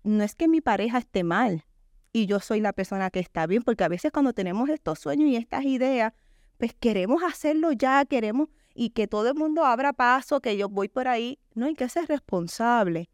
no 0.04 0.22
es 0.22 0.36
que 0.36 0.46
mi 0.46 0.60
pareja 0.60 0.98
esté 0.98 1.24
mal 1.24 1.64
y 2.12 2.26
yo 2.26 2.38
soy 2.38 2.60
la 2.60 2.72
persona 2.72 3.10
que 3.10 3.18
está 3.18 3.48
bien, 3.48 3.64
porque 3.64 3.82
a 3.82 3.88
veces 3.88 4.12
cuando 4.12 4.32
tenemos 4.32 4.68
estos 4.68 5.00
sueños 5.00 5.28
y 5.28 5.34
estas 5.34 5.64
ideas, 5.64 6.12
pues 6.58 6.72
queremos 6.72 7.24
hacerlo 7.24 7.72
ya, 7.72 8.04
queremos 8.04 8.48
y 8.74 8.90
que 8.90 9.06
todo 9.06 9.28
el 9.28 9.34
mundo 9.34 9.64
abra 9.64 9.92
paso, 9.92 10.40
que 10.40 10.56
yo 10.56 10.68
voy 10.68 10.88
por 10.88 11.08
ahí. 11.08 11.38
No 11.54 11.66
hay 11.66 11.74
que 11.74 11.88
ser 11.88 12.06
responsable, 12.06 13.08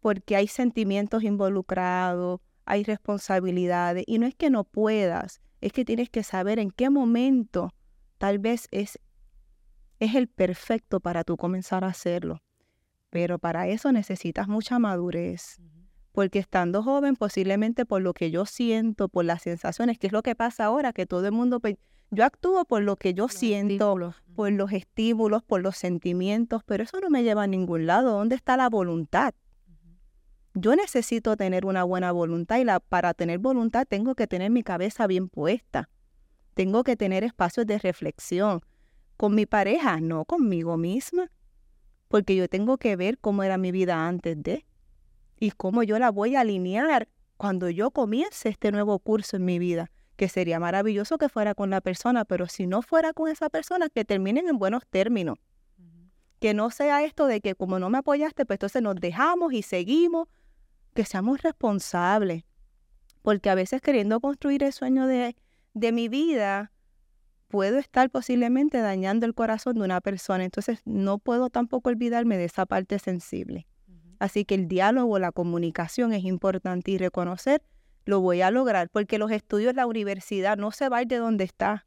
porque 0.00 0.36
hay 0.36 0.46
sentimientos 0.46 1.22
involucrados, 1.22 2.40
hay 2.64 2.84
responsabilidades, 2.84 4.04
y 4.06 4.18
no 4.18 4.26
es 4.26 4.34
que 4.34 4.50
no 4.50 4.64
puedas, 4.64 5.40
es 5.60 5.72
que 5.72 5.84
tienes 5.84 6.08
que 6.08 6.22
saber 6.22 6.58
en 6.58 6.70
qué 6.70 6.90
momento 6.90 7.74
tal 8.18 8.38
vez 8.38 8.68
es, 8.70 8.98
es 9.98 10.14
el 10.14 10.28
perfecto 10.28 11.00
para 11.00 11.24
tú 11.24 11.36
comenzar 11.36 11.84
a 11.84 11.88
hacerlo. 11.88 12.42
Pero 13.10 13.38
para 13.38 13.66
eso 13.66 13.90
necesitas 13.90 14.46
mucha 14.46 14.78
madurez. 14.78 15.60
Porque 16.12 16.38
estando 16.38 16.82
joven, 16.82 17.16
posiblemente 17.16 17.84
por 17.84 18.02
lo 18.02 18.14
que 18.14 18.30
yo 18.30 18.46
siento, 18.46 19.08
por 19.08 19.24
las 19.24 19.42
sensaciones, 19.42 19.98
que 19.98 20.06
es 20.06 20.12
lo 20.12 20.22
que 20.22 20.34
pasa 20.34 20.64
ahora, 20.64 20.92
que 20.92 21.06
todo 21.06 21.26
el 21.26 21.32
mundo 21.32 21.60
yo 22.10 22.24
actúo 22.24 22.64
por 22.64 22.82
lo 22.82 22.96
que 22.96 23.14
yo 23.14 23.28
siento, 23.28 24.14
por 24.34 24.52
los 24.52 24.72
estímulos, 24.72 25.44
por 25.44 25.62
los 25.62 25.76
sentimientos, 25.76 26.62
pero 26.64 26.82
eso 26.82 27.00
no 27.00 27.08
me 27.08 27.22
lleva 27.22 27.44
a 27.44 27.46
ningún 27.46 27.86
lado. 27.86 28.12
¿Dónde 28.12 28.34
está 28.34 28.56
la 28.56 28.68
voluntad? 28.68 29.34
Yo 30.54 30.74
necesito 30.74 31.36
tener 31.36 31.64
una 31.64 31.84
buena 31.84 32.10
voluntad 32.10 32.58
y 32.58 32.64
la, 32.64 32.80
para 32.80 33.14
tener 33.14 33.38
voluntad 33.38 33.86
tengo 33.88 34.16
que 34.16 34.26
tener 34.26 34.50
mi 34.50 34.64
cabeza 34.64 35.06
bien 35.06 35.28
puesta. 35.28 35.88
Tengo 36.54 36.82
que 36.82 36.96
tener 36.96 37.22
espacios 37.22 37.66
de 37.66 37.78
reflexión. 37.78 38.60
Con 39.16 39.36
mi 39.36 39.46
pareja, 39.46 40.00
no 40.00 40.24
conmigo 40.24 40.76
misma. 40.76 41.30
Porque 42.08 42.34
yo 42.34 42.48
tengo 42.48 42.76
que 42.76 42.96
ver 42.96 43.18
cómo 43.18 43.44
era 43.44 43.56
mi 43.56 43.70
vida 43.70 44.08
antes 44.08 44.42
de 44.42 44.66
y 45.38 45.52
cómo 45.52 45.84
yo 45.84 45.98
la 46.00 46.10
voy 46.10 46.34
a 46.34 46.40
alinear 46.40 47.08
cuando 47.36 47.70
yo 47.70 47.92
comience 47.92 48.48
este 48.48 48.72
nuevo 48.72 48.98
curso 48.98 49.36
en 49.36 49.44
mi 49.44 49.60
vida 49.60 49.90
que 50.20 50.28
sería 50.28 50.60
maravilloso 50.60 51.16
que 51.16 51.30
fuera 51.30 51.54
con 51.54 51.70
la 51.70 51.80
persona, 51.80 52.26
pero 52.26 52.46
si 52.46 52.66
no 52.66 52.82
fuera 52.82 53.14
con 53.14 53.30
esa 53.30 53.48
persona, 53.48 53.88
que 53.88 54.04
terminen 54.04 54.48
en 54.48 54.58
buenos 54.58 54.86
términos. 54.86 55.38
Que 56.40 56.52
no 56.52 56.70
sea 56.70 57.02
esto 57.04 57.26
de 57.26 57.40
que 57.40 57.54
como 57.54 57.78
no 57.78 57.88
me 57.88 57.96
apoyaste, 57.96 58.44
pues 58.44 58.56
entonces 58.56 58.82
nos 58.82 58.96
dejamos 58.96 59.54
y 59.54 59.62
seguimos, 59.62 60.28
que 60.92 61.06
seamos 61.06 61.40
responsables. 61.40 62.44
Porque 63.22 63.48
a 63.48 63.54
veces 63.54 63.80
queriendo 63.80 64.20
construir 64.20 64.62
el 64.62 64.74
sueño 64.74 65.06
de, 65.06 65.36
de 65.72 65.90
mi 65.90 66.08
vida, 66.08 66.70
puedo 67.48 67.78
estar 67.78 68.10
posiblemente 68.10 68.82
dañando 68.82 69.24
el 69.24 69.32
corazón 69.32 69.76
de 69.76 69.84
una 69.84 70.02
persona. 70.02 70.44
Entonces 70.44 70.82
no 70.84 71.16
puedo 71.16 71.48
tampoco 71.48 71.88
olvidarme 71.88 72.36
de 72.36 72.44
esa 72.44 72.66
parte 72.66 72.98
sensible. 72.98 73.66
Así 74.18 74.44
que 74.44 74.54
el 74.54 74.68
diálogo, 74.68 75.18
la 75.18 75.32
comunicación 75.32 76.12
es 76.12 76.24
importante 76.24 76.90
y 76.90 76.98
reconocer 76.98 77.62
lo 78.10 78.20
voy 78.20 78.42
a 78.42 78.50
lograr, 78.50 78.90
porque 78.90 79.18
los 79.18 79.30
estudios 79.30 79.74
la 79.74 79.86
universidad 79.86 80.58
no 80.58 80.70
se 80.72 80.88
va 80.90 80.98
a 80.98 81.02
ir 81.02 81.08
de 81.08 81.16
donde 81.16 81.44
está. 81.44 81.86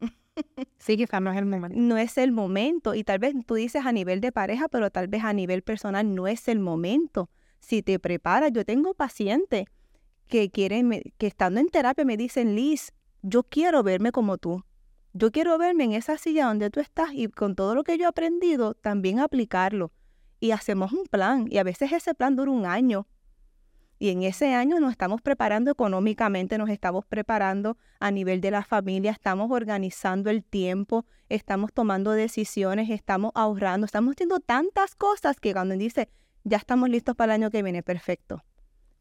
Sí, 0.78 0.96
quizás 0.96 1.22
no 1.22 1.30
es 1.30 1.38
el 1.38 1.46
momento. 1.46 1.78
No 1.78 1.96
es 1.96 2.18
el 2.18 2.32
momento. 2.32 2.94
Y 2.94 3.04
tal 3.04 3.20
vez 3.20 3.34
tú 3.46 3.54
dices 3.54 3.86
a 3.86 3.92
nivel 3.92 4.20
de 4.20 4.32
pareja, 4.32 4.68
pero 4.68 4.90
tal 4.90 5.06
vez 5.06 5.22
a 5.22 5.32
nivel 5.32 5.62
personal 5.62 6.12
no 6.12 6.26
es 6.26 6.48
el 6.48 6.58
momento. 6.58 7.30
Si 7.60 7.82
te 7.82 7.98
preparas, 8.00 8.50
yo 8.52 8.64
tengo 8.64 8.94
pacientes 8.94 9.66
que 10.26 10.50
quieren, 10.50 10.90
que 11.18 11.26
estando 11.28 11.60
en 11.60 11.68
terapia 11.68 12.04
me 12.04 12.16
dicen, 12.16 12.56
Liz, 12.56 12.92
yo 13.22 13.44
quiero 13.44 13.82
verme 13.82 14.10
como 14.10 14.36
tú. 14.36 14.64
Yo 15.12 15.30
quiero 15.30 15.56
verme 15.56 15.84
en 15.84 15.92
esa 15.92 16.18
silla 16.18 16.46
donde 16.46 16.68
tú 16.68 16.80
estás 16.80 17.10
y 17.12 17.28
con 17.28 17.54
todo 17.54 17.74
lo 17.74 17.84
que 17.84 17.96
yo 17.96 18.04
he 18.04 18.08
aprendido, 18.08 18.74
también 18.74 19.20
aplicarlo. 19.20 19.92
Y 20.40 20.50
hacemos 20.50 20.92
un 20.92 21.04
plan. 21.04 21.46
Y 21.48 21.58
a 21.58 21.62
veces 21.62 21.92
ese 21.92 22.14
plan 22.14 22.34
dura 22.34 22.50
un 22.50 22.66
año, 22.66 23.06
y 23.98 24.10
en 24.10 24.22
ese 24.22 24.54
año 24.54 24.80
nos 24.80 24.90
estamos 24.90 25.22
preparando 25.22 25.70
económicamente, 25.70 26.58
nos 26.58 26.68
estamos 26.68 27.04
preparando 27.06 27.76
a 28.00 28.10
nivel 28.10 28.40
de 28.40 28.50
la 28.50 28.64
familia, 28.64 29.12
estamos 29.12 29.50
organizando 29.50 30.30
el 30.30 30.42
tiempo, 30.44 31.06
estamos 31.28 31.72
tomando 31.72 32.12
decisiones, 32.12 32.90
estamos 32.90 33.32
ahorrando, 33.34 33.86
estamos 33.86 34.14
haciendo 34.14 34.40
tantas 34.40 34.94
cosas 34.94 35.38
que 35.40 35.52
cuando 35.52 35.76
dice, 35.76 36.08
ya 36.42 36.56
estamos 36.56 36.88
listos 36.90 37.14
para 37.14 37.34
el 37.34 37.42
año 37.42 37.50
que 37.50 37.62
viene, 37.62 37.82
perfecto. 37.82 38.42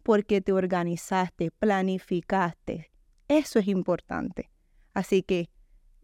Porque 0.03 0.41
te 0.41 0.51
organizaste, 0.51 1.51
planificaste. 1.51 2.91
Eso 3.27 3.59
es 3.59 3.67
importante. 3.67 4.49
Así 4.93 5.23
que 5.23 5.49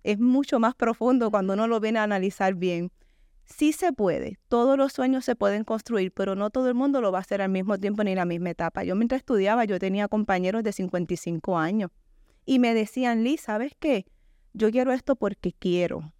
es 0.03 0.19
mucho 0.19 0.59
más 0.59 0.75
profundo 0.75 1.29
cuando 1.31 1.53
uno 1.53 1.67
lo 1.67 1.79
viene 1.79 1.99
a 1.99 2.03
analizar 2.03 2.55
bien. 2.55 2.91
Sí 3.49 3.73
se 3.73 3.91
puede, 3.91 4.37
todos 4.47 4.77
los 4.77 4.93
sueños 4.93 5.25
se 5.25 5.35
pueden 5.35 5.63
construir, 5.63 6.11
pero 6.13 6.35
no 6.35 6.49
todo 6.51 6.67
el 6.67 6.75
mundo 6.75 7.01
lo 7.01 7.11
va 7.11 7.17
a 7.17 7.21
hacer 7.21 7.41
al 7.41 7.49
mismo 7.49 7.77
tiempo 7.79 8.03
ni 8.03 8.11
en 8.11 8.17
la 8.17 8.25
misma 8.25 8.51
etapa. 8.51 8.83
Yo 8.83 8.95
mientras 8.95 9.19
estudiaba, 9.19 9.65
yo 9.65 9.79
tenía 9.79 10.07
compañeros 10.07 10.63
de 10.63 10.71
55 10.71 11.57
años 11.57 11.89
y 12.45 12.59
me 12.59 12.73
decían, 12.73 13.23
Liz, 13.23 13.41
¿sabes 13.41 13.73
qué? 13.79 14.05
Yo 14.53 14.71
quiero 14.71 14.93
esto 14.93 15.15
porque 15.15 15.51
quiero, 15.51 16.13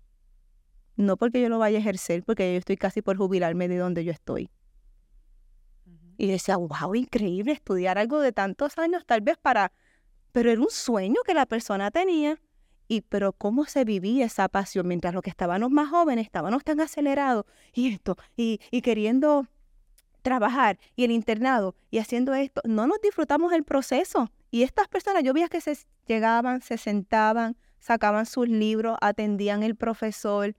no 0.95 1.17
porque 1.17 1.41
yo 1.41 1.49
lo 1.49 1.59
vaya 1.59 1.77
a 1.77 1.81
ejercer, 1.81 2.23
porque 2.23 2.51
yo 2.51 2.59
estoy 2.59 2.77
casi 2.77 3.01
por 3.01 3.15
jubilarme 3.15 3.67
de 3.67 3.77
donde 3.77 4.03
yo 4.03 4.11
estoy. 4.11 4.49
Y 6.17 6.27
decía, 6.27 6.57
wow, 6.57 6.93
increíble 6.95 7.53
estudiar 7.53 7.97
algo 7.97 8.19
de 8.19 8.33
tantos 8.33 8.77
años, 8.77 9.05
tal 9.05 9.21
vez 9.21 9.37
para... 9.37 9.71
Pero 10.33 10.51
era 10.51 10.59
un 10.59 10.69
sueño 10.69 11.21
que 11.25 11.33
la 11.33 11.45
persona 11.45 11.89
tenía. 11.89 12.37
Y 12.91 13.01
pero 13.01 13.33
cómo 13.33 13.65
se 13.65 13.85
vivía 13.85 14.25
esa 14.25 14.49
pasión 14.49 14.87
mientras 14.87 15.13
los 15.13 15.21
que 15.21 15.29
estábamos 15.29 15.69
más 15.69 15.89
jóvenes 15.89 16.25
estábamos 16.25 16.63
tan 16.63 16.81
acelerados 16.81 17.45
y 17.71 17.93
esto, 17.93 18.17
y, 18.35 18.59
y 18.71 18.81
queriendo 18.81 19.47
trabajar 20.23 20.79
y 20.95 21.03
el 21.03 21.11
internado 21.11 21.75
y 21.91 21.99
haciendo 21.99 22.33
esto, 22.33 22.61
no 22.65 22.87
nos 22.87 22.99
disfrutamos 23.01 23.53
el 23.53 23.63
proceso. 23.63 24.31
Y 24.51 24.63
estas 24.63 24.87
personas, 24.87 25.23
yo 25.23 25.33
veía 25.33 25.47
que 25.49 25.61
se 25.61 25.77
llegaban, 26.07 26.61
se 26.61 26.79
sentaban, 26.79 27.55
sacaban 27.79 28.25
sus 28.25 28.49
libros, 28.49 28.97
atendían 29.01 29.61
el 29.61 29.75
profesor. 29.75 30.55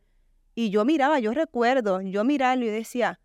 Y 0.54 0.70
yo 0.70 0.84
miraba, 0.84 1.18
yo 1.18 1.32
recuerdo, 1.32 2.00
yo 2.00 2.22
mirarlo 2.22 2.64
y 2.64 2.68
decía, 2.68 3.20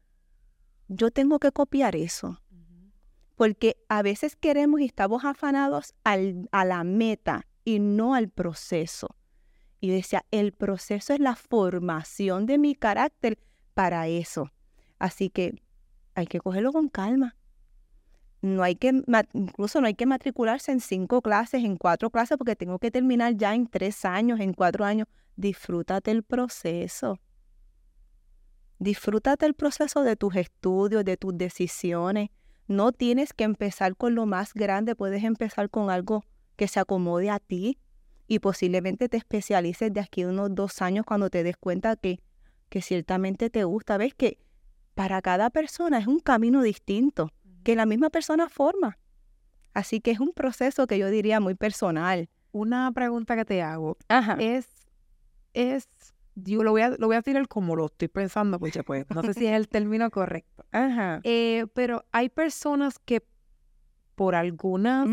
yo 0.87 1.11
tengo 1.11 1.39
que 1.39 1.51
copiar 1.51 1.95
eso. 1.95 2.41
Porque 3.35 3.77
a 3.87 4.01
veces 4.01 4.35
queremos 4.35 4.79
y 4.79 4.85
estamos 4.85 5.25
afanados 5.25 5.93
al, 6.03 6.49
a 6.51 6.65
la 6.65 6.83
meta 6.83 7.45
y 7.65 7.79
no 7.79 8.13
al 8.15 8.29
proceso. 8.29 9.17
Y 9.81 9.89
decía, 9.89 10.23
el 10.31 10.53
proceso 10.53 11.13
es 11.13 11.19
la 11.19 11.35
formación 11.35 12.45
de 12.45 12.57
mi 12.57 12.75
carácter 12.75 13.39
para 13.73 14.07
eso. 14.07 14.51
Así 14.99 15.29
que 15.29 15.61
hay 16.13 16.27
que 16.27 16.39
cogerlo 16.39 16.71
con 16.71 16.87
calma. 16.87 17.35
No 18.41 18.63
hay 18.63 18.75
que, 18.75 19.01
incluso 19.33 19.81
no 19.81 19.87
hay 19.87 19.95
que 19.95 20.05
matricularse 20.05 20.71
en 20.71 20.79
cinco 20.79 21.21
clases, 21.21 21.63
en 21.63 21.77
cuatro 21.77 22.11
clases, 22.11 22.37
porque 22.37 22.55
tengo 22.55 22.77
que 22.77 22.91
terminar 22.91 23.35
ya 23.35 23.55
en 23.55 23.67
tres 23.67 24.05
años, 24.05 24.39
en 24.39 24.53
cuatro 24.53 24.85
años. 24.85 25.07
Disfrútate 25.35 26.11
el 26.11 26.23
proceso. 26.23 27.19
Disfrútate 28.77 29.45
el 29.47 29.55
proceso 29.55 30.03
de 30.03 30.15
tus 30.15 30.35
estudios, 30.35 31.03
de 31.03 31.17
tus 31.17 31.35
decisiones. 31.35 32.29
No 32.67 32.91
tienes 32.91 33.33
que 33.33 33.43
empezar 33.43 33.95
con 33.95 34.15
lo 34.15 34.25
más 34.25 34.53
grande, 34.53 34.95
puedes 34.95 35.23
empezar 35.23 35.69
con 35.69 35.89
algo 35.89 36.23
que 36.55 36.67
se 36.67 36.79
acomode 36.79 37.29
a 37.29 37.39
ti 37.39 37.79
y 38.27 38.39
posiblemente 38.39 39.09
te 39.09 39.17
especialices 39.17 39.93
de 39.93 39.99
aquí 39.99 40.23
a 40.23 40.29
unos 40.29 40.53
dos 40.53 40.81
años 40.81 41.05
cuando 41.05 41.29
te 41.29 41.43
des 41.43 41.57
cuenta 41.57 41.95
que, 41.95 42.19
que 42.69 42.81
ciertamente 42.81 43.49
te 43.49 43.63
gusta. 43.63 43.97
Ves 43.97 44.13
que 44.13 44.39
para 44.95 45.21
cada 45.21 45.49
persona 45.49 45.99
es 45.99 46.07
un 46.07 46.19
camino 46.19 46.61
distinto 46.61 47.31
que 47.63 47.75
la 47.75 47.85
misma 47.85 48.09
persona 48.09 48.49
forma. 48.49 48.97
Así 49.73 49.99
que 49.99 50.11
es 50.11 50.19
un 50.19 50.31
proceso 50.31 50.87
que 50.87 50.97
yo 50.97 51.09
diría 51.09 51.39
muy 51.39 51.55
personal. 51.55 52.29
Una 52.51 52.91
pregunta 52.93 53.35
que 53.35 53.43
te 53.43 53.61
hago 53.61 53.97
es, 54.39 54.67
es, 55.53 55.89
yo 56.35 56.63
lo 56.63 56.71
voy 56.71 56.81
a, 56.81 56.89
lo 56.91 57.07
voy 57.07 57.17
a 57.17 57.21
tirar 57.21 57.47
como 57.49 57.75
lo 57.75 57.87
estoy 57.87 58.07
pensando, 58.07 58.57
porque 58.57 58.83
pues 58.83 59.05
no 59.13 59.21
sé 59.21 59.33
si 59.33 59.45
es 59.45 59.53
el 59.53 59.67
término 59.67 60.09
correcto. 60.09 60.65
Ajá. 60.71 61.19
Eh, 61.23 61.65
pero 61.73 62.05
hay 62.13 62.29
personas 62.29 62.99
que 62.99 63.25
por 64.15 64.35
alguna, 64.35 65.05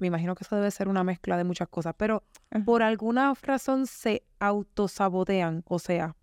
me 0.00 0.06
imagino 0.06 0.34
que 0.34 0.44
eso 0.44 0.56
debe 0.56 0.70
ser 0.70 0.88
una 0.88 1.04
mezcla 1.04 1.36
de 1.36 1.44
muchas 1.44 1.68
cosas, 1.68 1.94
pero 1.96 2.24
por 2.64 2.82
alguna 2.82 3.34
razón 3.42 3.86
se 3.86 4.24
autosabotean, 4.38 5.62
o 5.66 5.78
sea, 5.78 6.16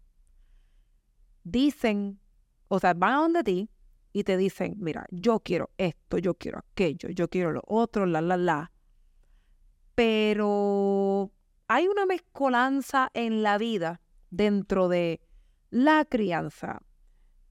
dicen, 1.44 2.20
o 2.68 2.80
sea, 2.80 2.94
van 2.94 3.14
a 3.14 3.18
donde 3.18 3.44
ti 3.44 3.70
y 4.14 4.24
te 4.24 4.36
dicen, 4.36 4.76
mira, 4.80 5.06
yo 5.12 5.40
quiero 5.40 5.70
esto, 5.78 6.18
yo 6.18 6.34
quiero 6.34 6.60
aquello, 6.60 7.10
yo 7.10 7.30
quiero 7.30 7.52
lo 7.52 7.62
otro, 7.68 8.08
la, 8.08 8.20
la, 8.20 8.36
la. 8.36 8.72
Pero 9.94 11.32
hay 11.68 11.88
una 11.88 12.06
mezcolanza 12.06 13.12
en 13.14 13.44
la 13.44 13.58
vida 13.60 14.02
dentro 14.32 14.88
de 14.88 15.22
la 15.70 16.06
crianza, 16.06 16.82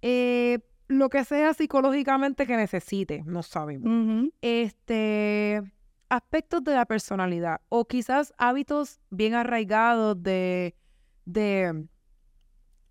eh, 0.03 0.59
lo 0.89 1.09
que 1.09 1.25
sea 1.25 1.55
psicológicamente 1.55 2.47
que 2.47 2.57
necesite, 2.57 3.23
no 3.27 3.43
sabemos. 3.43 4.31
Este 4.41 5.63
aspectos 6.09 6.63
de 6.65 6.75
la 6.75 6.87
personalidad 6.87 7.61
o 7.69 7.85
quizás 7.87 8.33
hábitos 8.39 9.01
bien 9.11 9.35
arraigados 9.35 10.23
de, 10.23 10.77
de 11.25 11.87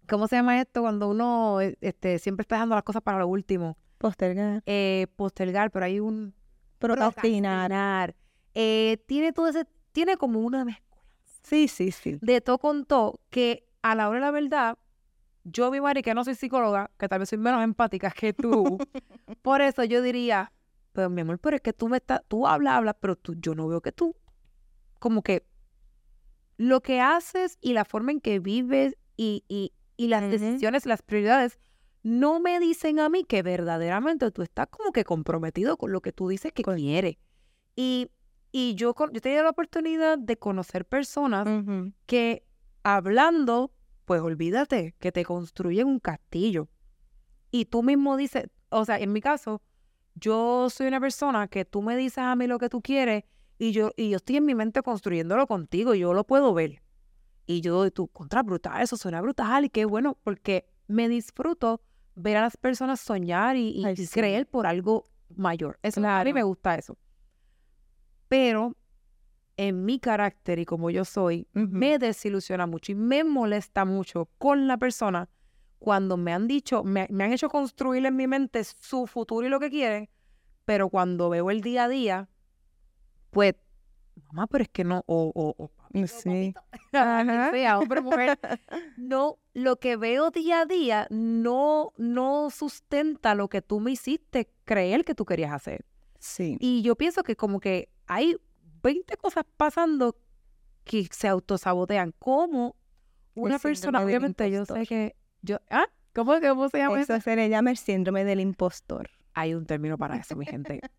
¿cómo 0.08 0.28
se 0.28 0.36
llama 0.36 0.60
esto? 0.60 0.82
Cuando 0.82 1.10
uno 1.10 1.62
eh, 1.62 1.78
este, 1.82 2.20
siempre 2.20 2.44
está 2.44 2.56
dejando 2.56 2.76
las 2.76 2.84
cosas 2.84 3.02
para 3.02 3.20
lo 3.20 3.28
último. 3.28 3.78
Postergar. 3.98 4.62
Eh, 4.66 5.08
postergar, 5.16 5.72
pero 5.72 5.86
hay 5.86 6.00
un 6.00 6.34
procrastinar. 6.80 8.16
Eh, 8.54 9.04
tiene 9.08 9.34
todo 9.34 9.48
ese, 9.48 9.66
tiene 9.92 10.18
como 10.18 10.40
una 10.40 10.66
mezcla. 10.66 10.98
Sí, 11.44 11.68
sí, 11.68 11.92
sí. 11.92 12.18
De 12.22 12.42
todo 12.42 12.58
con 12.58 12.86
todo, 12.86 13.20
que 13.30 13.68
a 13.82 13.96
la 13.96 14.10
hora 14.10 14.20
de 14.20 14.26
la 14.26 14.32
verdad, 14.32 14.78
yo, 15.44 15.70
mi 15.70 15.80
Mari, 15.80 16.02
que 16.02 16.14
no 16.14 16.24
soy 16.24 16.36
psicóloga, 16.36 16.90
que 16.98 17.08
tal 17.08 17.20
vez 17.20 17.30
soy 17.30 17.38
menos 17.38 17.64
empática 17.64 18.10
que 18.10 18.34
tú, 18.34 18.78
por 19.44 19.62
eso 19.62 19.84
yo 19.84 20.02
diría, 20.02 20.52
pero 20.96 21.10
mi 21.10 21.22
amor, 21.22 21.38
pero 21.40 21.58
es 21.58 21.62
que 21.62 21.74
tú 21.74 21.90
me 21.90 21.98
estás, 21.98 22.22
tú 22.28 22.48
hablas, 22.48 22.76
hablas, 22.76 22.96
pero 23.00 23.18
tú, 23.18 23.36
yo 23.38 23.54
no 23.54 23.68
veo 23.68 23.82
que 23.82 23.92
tú, 23.92 24.16
como 24.98 25.22
que 25.22 25.46
lo 26.58 26.82
que 26.82 27.02
haces 27.02 27.58
y 27.60 27.74
la 27.74 27.84
forma 27.84 28.14
en 28.14 28.22
que 28.22 28.40
vives 28.40 28.96
y, 29.18 29.44
y, 29.50 29.74
y 29.98 30.08
las 30.08 30.22
decisiones, 30.32 30.86
las 30.86 31.02
prioridades, 31.02 31.60
no 32.02 32.40
me 32.40 32.60
dicen 32.60 33.00
a 33.00 33.10
mí 33.10 33.26
que 33.26 33.44
verdaderamente 33.44 34.32
tú 34.32 34.42
estás 34.42 34.68
como 34.68 34.94
que 34.94 35.04
comprometido 35.04 35.76
con 35.76 35.92
lo 35.92 36.02
que 36.02 36.14
tú 36.14 36.30
dices 36.30 36.54
que 36.54 36.64
quieres. 36.64 37.18
Y, 37.76 38.10
y 38.54 38.76
yo, 38.76 38.96
yo 38.98 39.10
he 39.14 39.22
tenido 39.22 39.44
la 39.44 39.50
oportunidad 39.50 40.18
de 40.18 40.38
conocer 40.38 40.86
personas 40.86 41.46
que 42.06 42.46
hablando, 42.84 43.74
pues 44.06 44.22
olvídate, 44.22 44.96
que 45.00 45.12
te 45.12 45.26
construyen 45.26 45.88
un 45.88 46.00
castillo. 46.00 46.70
Y 47.52 47.66
tú 47.66 47.84
mismo 47.84 48.16
dices, 48.16 48.46
o 48.70 48.86
sea, 48.86 48.98
en 49.00 49.12
mi 49.12 49.20
caso, 49.20 49.62
yo 50.16 50.70
soy 50.70 50.88
una 50.88 51.00
persona 51.00 51.48
que 51.48 51.66
tú 51.66 51.82
me 51.82 51.96
dices 51.96 52.20
a 52.20 52.36
mí 52.36 52.48
lo 52.48 52.58
que 52.58 52.70
tú 52.70 52.82
quieres 52.82 53.26
y 53.58 53.72
yo, 53.72 53.92
y 53.96 54.10
yo 54.10 54.18
estoy 54.18 54.38
en 54.38 54.46
mi 54.46 54.56
mente 54.56 54.82
construyéndolo 54.82 55.48
contigo 55.48 55.94
y 55.94 56.00
yo 56.00 56.14
lo 56.14 56.26
puedo 56.26 56.54
ver. 56.54 56.82
Y 57.46 57.62
yo, 57.62 57.90
tú, 57.92 58.08
contra 58.08 58.42
brutal, 58.42 58.82
eso 58.82 58.98
suena 58.98 59.22
brutal 59.22 59.66
y 59.66 59.70
qué 59.70 59.86
bueno, 59.86 60.18
porque 60.24 60.66
me 60.88 61.08
disfruto 61.08 61.82
ver 62.16 62.38
a 62.38 62.42
las 62.42 62.58
personas 62.58 63.00
soñar 63.00 63.56
y, 63.56 63.84
creer 64.12 64.48
por 64.48 64.66
algo 64.66 65.06
mayor. 65.36 65.78
Eso, 65.84 66.06
A 66.06 66.24
mí 66.24 66.34
me 66.34 66.44
gusta 66.44 66.76
eso. 66.76 66.98
Pero 68.28 68.76
en 69.58 69.86
mi 69.86 70.00
carácter 70.00 70.60
y 70.60 70.66
como 70.66 70.90
yo 70.90 71.06
soy, 71.06 71.48
me 71.54 72.00
desilusiona 72.00 72.66
mucho 72.66 72.92
y 72.92 72.96
me 72.96 73.24
molesta 73.24 73.86
mucho 73.86 74.30
con 74.38 74.68
la 74.68 74.78
persona 74.78 75.30
cuando 75.86 76.18
me 76.18 76.34
han 76.34 76.48
dicho, 76.48 76.84
me, 76.84 77.06
me, 77.12 77.26
han 77.26 77.32
hecho 77.32 77.48
construir 77.48 78.04
en 78.08 78.16
mi 78.16 78.26
mente 78.26 78.64
su 78.64 79.06
futuro 79.06 79.46
y 79.46 79.52
lo 79.52 79.60
que 79.60 79.70
quieren, 79.70 80.10
pero 80.66 80.90
cuando 80.90 81.30
veo 81.30 81.52
el 81.52 81.62
día 81.62 81.84
a 81.84 81.88
día, 81.88 82.28
pues, 83.30 83.54
mamá, 84.16 84.48
pero 84.48 84.64
es 84.64 84.70
que 84.70 84.84
no, 84.84 85.04
o, 85.06 85.32
o, 85.36 85.70
Sí. 86.08 86.56
hombre, 86.92 88.02
mujer. 88.02 88.40
No, 88.98 89.38
lo 89.54 89.76
que 89.76 89.96
veo 89.96 90.32
día 90.32 90.62
a 90.62 90.66
día 90.66 91.06
no, 91.12 91.94
no 91.98 92.50
sustenta 92.50 93.36
lo 93.36 93.48
que 93.48 93.62
tú 93.62 93.80
me 93.80 93.92
hiciste 93.92 94.50
creer 94.64 95.06
que 95.06 95.14
tú 95.14 95.24
querías 95.24 95.52
hacer. 95.52 95.86
Sí. 96.18 96.58
Y 96.60 96.82
yo 96.82 96.96
pienso 96.96 97.22
que 97.22 97.36
como 97.36 97.60
que 97.60 97.90
hay 98.08 98.38
20 98.82 99.18
cosas 99.18 99.46
pasando 99.56 100.18
que 100.84 101.08
se 101.12 101.28
autosabotean. 101.28 102.12
Como 102.18 102.76
una 103.36 103.60
persona, 103.60 104.04
obviamente 104.04 104.50
yo 104.50 104.66
sé 104.66 104.88
que 104.88 105.16
yo, 105.46 105.60
¿ah? 105.70 105.86
¿Cómo, 106.14 106.40
cómo 106.42 106.70
se 106.70 106.78
llama 106.78 107.00
eso? 107.00 107.14
Eso 107.14 107.24
se 107.24 107.36
le 107.36 107.50
llama 107.50 107.72
el 107.72 107.78
síndrome 107.78 108.24
del 108.24 108.40
impostor. 108.40 109.10
Hay 109.34 109.54
un 109.54 109.66
término 109.66 109.98
para 109.98 110.18
eso, 110.18 110.36
mi 110.36 110.46
gente. 110.46 110.82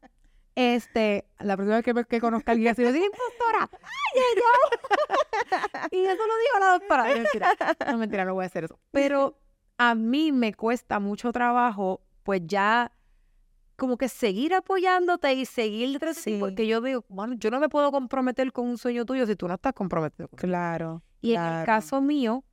Este, 0.59 1.29
la 1.39 1.55
próxima 1.55 1.77
vez 1.77 1.85
que, 1.85 2.05
que 2.07 2.19
conozca 2.19 2.51
a 2.51 2.55
alguien 2.55 2.73
así, 2.73 2.83
decir, 2.83 3.03
impostora, 3.03 3.69
¡ay, 3.71 4.23
y 5.91 5.99
eso 5.99 6.27
lo 6.27 6.39
dijo 6.39 6.59
la 6.59 6.73
doctora. 6.79 7.09
No, 7.09 7.15
mentira, 7.15 7.57
no, 7.93 7.99
mentira, 7.99 8.25
no 8.25 8.33
voy 8.33 8.45
a 8.45 8.47
hacer 8.47 8.65
eso. 8.65 8.81
Pero 8.91 9.39
a 9.77 9.95
mí 9.95 10.33
me 10.33 10.55
cuesta 10.55 10.99
mucho 10.99 11.31
trabajo, 11.31 12.01
pues 12.23 12.41
ya 12.47 12.91
como 13.77 13.99
que 13.99 14.09
seguir 14.09 14.55
apoyándote 14.55 15.35
y 15.35 15.45
seguir 15.45 15.93
detrás 15.93 16.17
sí. 16.17 16.39
porque 16.41 16.67
yo 16.67 16.81
digo, 16.81 17.05
bueno, 17.09 17.35
yo 17.35 17.51
no 17.51 17.61
me 17.61 17.69
puedo 17.69 17.93
comprometer 17.93 18.51
con 18.51 18.67
un 18.67 18.79
sueño 18.79 19.05
tuyo 19.05 19.27
si 19.27 19.37
tú 19.37 19.47
no 19.49 19.55
estás 19.55 19.75
comprometido. 19.75 20.29
Claro. 20.29 21.03
Y 21.21 21.35
en 21.35 21.43
el 21.43 21.67
caso 21.67 22.01
mío, 22.01 22.45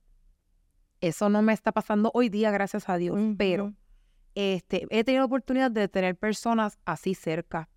eso 1.08 1.28
no 1.28 1.42
me 1.42 1.52
está 1.52 1.72
pasando 1.72 2.10
hoy 2.14 2.28
día, 2.28 2.50
gracias 2.50 2.88
a 2.88 2.96
Dios, 2.96 3.18
pero 3.36 3.72
este, 4.34 4.86
he 4.90 5.04
tenido 5.04 5.22
la 5.22 5.26
oportunidad 5.26 5.70
de 5.70 5.88
tener 5.88 6.16
personas 6.16 6.78
así 6.84 7.14
cerca. 7.14 7.68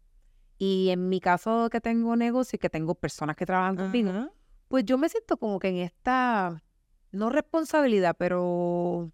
Y 0.57 0.89
en 0.89 1.09
mi 1.09 1.19
caso 1.19 1.69
que 1.69 1.81
tengo 1.81 2.15
negocio 2.15 2.55
y 2.57 2.59
que 2.59 2.69
tengo 2.69 2.95
personas 2.95 3.35
que 3.35 3.45
trabajan 3.45 3.75
conmigo, 3.75 4.31
pues 4.67 4.85
yo 4.85 4.97
me 4.97 5.09
siento 5.09 5.37
como 5.37 5.59
que 5.59 5.69
en 5.69 5.77
esta, 5.77 6.63
no 7.11 7.29
responsabilidad, 7.29 8.15
pero 8.17 9.11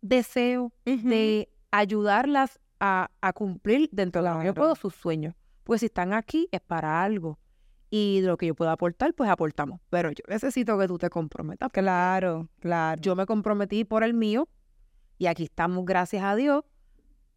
deseo 0.00 0.72
de 0.84 1.48
ayudarlas 1.70 2.60
a, 2.80 3.08
cumplir 3.34 3.88
dentro 3.92 4.22
de 4.22 4.30
lo 4.30 4.38
que 4.38 4.46
yo 4.46 4.54
puedo 4.54 4.74
sus 4.74 4.94
sueños. 4.94 5.34
Pues 5.64 5.80
si 5.80 5.86
están 5.86 6.12
aquí 6.12 6.48
es 6.52 6.60
para 6.60 7.02
algo. 7.02 7.38
Y 7.96 8.22
de 8.22 8.26
lo 8.26 8.36
que 8.36 8.46
yo 8.46 8.56
pueda 8.56 8.72
aportar, 8.72 9.14
pues 9.14 9.30
aportamos. 9.30 9.80
Pero 9.88 10.10
yo 10.10 10.24
necesito 10.26 10.76
que 10.76 10.88
tú 10.88 10.98
te 10.98 11.08
comprometas. 11.10 11.70
Claro, 11.70 12.48
claro. 12.58 13.00
Yo 13.00 13.14
me 13.14 13.24
comprometí 13.24 13.84
por 13.84 14.02
el 14.02 14.14
mío 14.14 14.48
y 15.16 15.26
aquí 15.26 15.44
estamos, 15.44 15.84
gracias 15.84 16.24
a 16.24 16.34
Dios, 16.34 16.64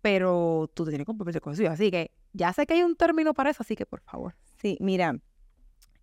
pero 0.01 0.67
tú 0.73 0.83
te 0.83 0.89
tienes 0.89 1.03
que 1.03 1.09
comprometer 1.09 1.43
con 1.43 1.53
eso. 1.53 1.69
Así 1.69 1.91
que 1.91 2.09
ya 2.33 2.53
sé 2.53 2.65
que 2.65 2.73
hay 2.73 2.81
un 2.81 2.95
término 2.95 3.35
para 3.35 3.51
eso, 3.51 3.61
así 3.61 3.75
que 3.75 3.85
por 3.85 4.01
favor. 4.01 4.35
Sí, 4.59 4.79
mira, 4.81 5.19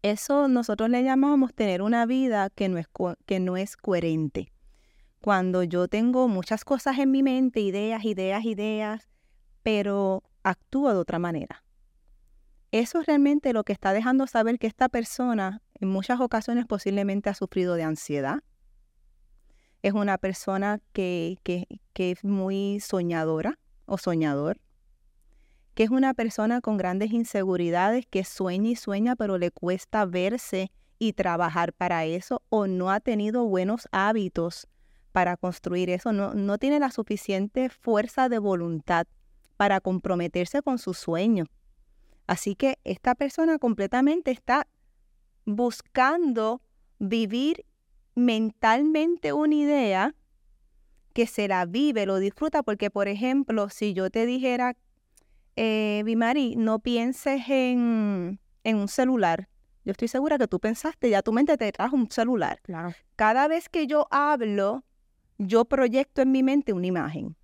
eso 0.02 0.46
nosotros 0.46 0.88
le 0.88 1.02
llamamos 1.02 1.52
tener 1.52 1.82
una 1.82 2.06
vida 2.06 2.48
que 2.48 2.68
no 2.68 2.78
es, 2.78 2.86
que 3.26 3.40
no 3.40 3.56
es 3.56 3.76
coherente. 3.76 4.52
Cuando 5.20 5.64
yo 5.64 5.88
tengo 5.88 6.28
muchas 6.28 6.64
cosas 6.64 7.00
en 7.00 7.10
mi 7.10 7.24
mente, 7.24 7.58
ideas, 7.58 8.04
ideas, 8.04 8.44
ideas, 8.44 9.08
pero 9.64 10.22
actúo 10.44 10.92
de 10.92 10.98
otra 10.98 11.18
manera. 11.18 11.63
Eso 12.74 12.98
es 12.98 13.06
realmente 13.06 13.52
lo 13.52 13.62
que 13.62 13.72
está 13.72 13.92
dejando 13.92 14.26
saber 14.26 14.58
que 14.58 14.66
esta 14.66 14.88
persona 14.88 15.62
en 15.74 15.88
muchas 15.88 16.18
ocasiones 16.18 16.66
posiblemente 16.66 17.30
ha 17.30 17.34
sufrido 17.34 17.76
de 17.76 17.84
ansiedad. 17.84 18.40
Es 19.82 19.92
una 19.92 20.18
persona 20.18 20.80
que, 20.92 21.38
que, 21.44 22.10
es 22.10 22.24
muy 22.24 22.80
soñadora 22.80 23.60
o 23.86 23.96
soñador 23.96 24.60
que 25.74 25.84
es 25.84 25.90
una 25.90 26.14
persona 26.14 26.60
con 26.60 26.76
grandes 26.76 27.12
inseguridades, 27.12 28.06
que 28.06 28.24
sueña 28.24 28.70
y 28.70 28.76
sueña, 28.76 29.14
pero 29.14 29.38
le 29.38 29.52
cuesta 29.52 30.04
verse 30.04 30.72
y 30.98 31.12
trabajar 31.12 31.72
para 31.72 32.04
eso, 32.06 32.42
o 32.48 32.66
no 32.66 32.90
ha 32.90 32.98
tenido 32.98 33.44
buenos 33.44 33.86
hábitos 33.92 34.66
para 35.12 35.36
construir 35.36 35.90
eso, 35.90 36.12
no, 36.12 36.34
no 36.34 36.58
tiene 36.58 36.80
la 36.80 36.90
suficiente 36.90 37.68
fuerza 37.68 38.28
de 38.28 38.40
voluntad 38.40 39.06
para 39.56 39.80
comprometerse 39.80 40.60
con 40.60 40.78
su 40.78 40.92
sueño. 40.92 41.46
Así 42.26 42.54
que 42.54 42.78
esta 42.84 43.14
persona 43.14 43.58
completamente 43.58 44.30
está 44.30 44.66
buscando 45.44 46.62
vivir 46.98 47.66
mentalmente 48.14 49.32
una 49.32 49.54
idea 49.54 50.14
que 51.12 51.26
se 51.26 51.48
la 51.48 51.64
vive, 51.66 52.06
lo 52.06 52.18
disfruta, 52.18 52.62
porque 52.62 52.90
por 52.90 53.08
ejemplo, 53.08 53.68
si 53.68 53.92
yo 53.92 54.10
te 54.10 54.26
dijera 54.26 54.76
eh, 55.56 56.02
Bimari, 56.04 56.56
no 56.56 56.80
pienses 56.80 57.48
en, 57.48 58.40
en 58.64 58.76
un 58.76 58.88
celular. 58.88 59.48
Yo 59.84 59.92
estoy 59.92 60.08
segura 60.08 60.38
que 60.38 60.48
tú 60.48 60.58
pensaste, 60.58 61.10
ya 61.10 61.22
tu 61.22 61.32
mente 61.32 61.56
te 61.56 61.70
trajo 61.70 61.94
un 61.94 62.10
celular. 62.10 62.60
Claro. 62.62 62.94
Cada 63.16 63.46
vez 63.48 63.68
que 63.68 63.86
yo 63.86 64.06
hablo, 64.10 64.82
yo 65.38 65.66
proyecto 65.66 66.22
en 66.22 66.32
mi 66.32 66.42
mente 66.42 66.72
una 66.72 66.86
imagen. 66.86 67.36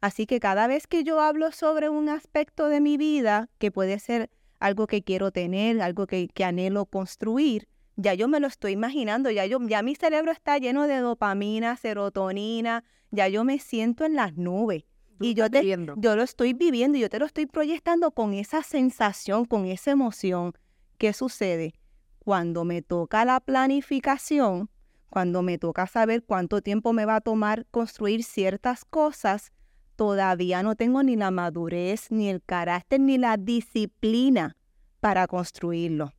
Así 0.00 0.26
que 0.26 0.40
cada 0.40 0.66
vez 0.66 0.86
que 0.86 1.04
yo 1.04 1.20
hablo 1.20 1.52
sobre 1.52 1.88
un 1.88 2.08
aspecto 2.08 2.68
de 2.68 2.80
mi 2.80 2.96
vida, 2.96 3.48
que 3.58 3.70
puede 3.70 3.98
ser 3.98 4.30
algo 4.58 4.86
que 4.86 5.02
quiero 5.02 5.30
tener, 5.30 5.80
algo 5.80 6.06
que, 6.06 6.28
que 6.28 6.44
anhelo 6.44 6.86
construir, 6.86 7.68
ya 7.96 8.14
yo 8.14 8.28
me 8.28 8.40
lo 8.40 8.46
estoy 8.46 8.72
imaginando, 8.72 9.30
ya, 9.30 9.44
yo, 9.46 9.58
ya 9.66 9.82
mi 9.82 9.94
cerebro 9.94 10.32
está 10.32 10.58
lleno 10.58 10.86
de 10.86 10.98
dopamina, 10.98 11.76
serotonina, 11.76 12.84
ya 13.10 13.28
yo 13.28 13.44
me 13.44 13.58
siento 13.58 14.04
en 14.04 14.14
las 14.14 14.36
nubes 14.36 14.84
y 15.20 15.34
yo, 15.34 15.50
te, 15.50 15.62
yo 15.96 16.16
lo 16.16 16.22
estoy 16.22 16.54
viviendo 16.54 16.96
y 16.96 17.02
yo 17.02 17.10
te 17.10 17.18
lo 17.18 17.26
estoy 17.26 17.44
proyectando 17.44 18.10
con 18.12 18.32
esa 18.32 18.62
sensación, 18.62 19.44
con 19.44 19.66
esa 19.66 19.90
emoción. 19.90 20.54
¿Qué 20.96 21.12
sucede? 21.12 21.74
Cuando 22.20 22.64
me 22.64 22.80
toca 22.80 23.26
la 23.26 23.40
planificación, 23.40 24.70
cuando 25.10 25.42
me 25.42 25.58
toca 25.58 25.86
saber 25.86 26.22
cuánto 26.24 26.62
tiempo 26.62 26.94
me 26.94 27.04
va 27.04 27.16
a 27.16 27.20
tomar 27.20 27.66
construir 27.70 28.24
ciertas 28.24 28.86
cosas, 28.86 29.52
todavía 30.00 30.62
no 30.62 30.76
tengo 30.76 31.02
ni 31.02 31.14
la 31.14 31.30
madurez, 31.30 32.10
ni 32.10 32.30
el 32.30 32.42
carácter, 32.42 32.98
ni 33.00 33.18
la 33.18 33.36
disciplina 33.36 34.56
para 34.98 35.26
construirlo. 35.26 36.14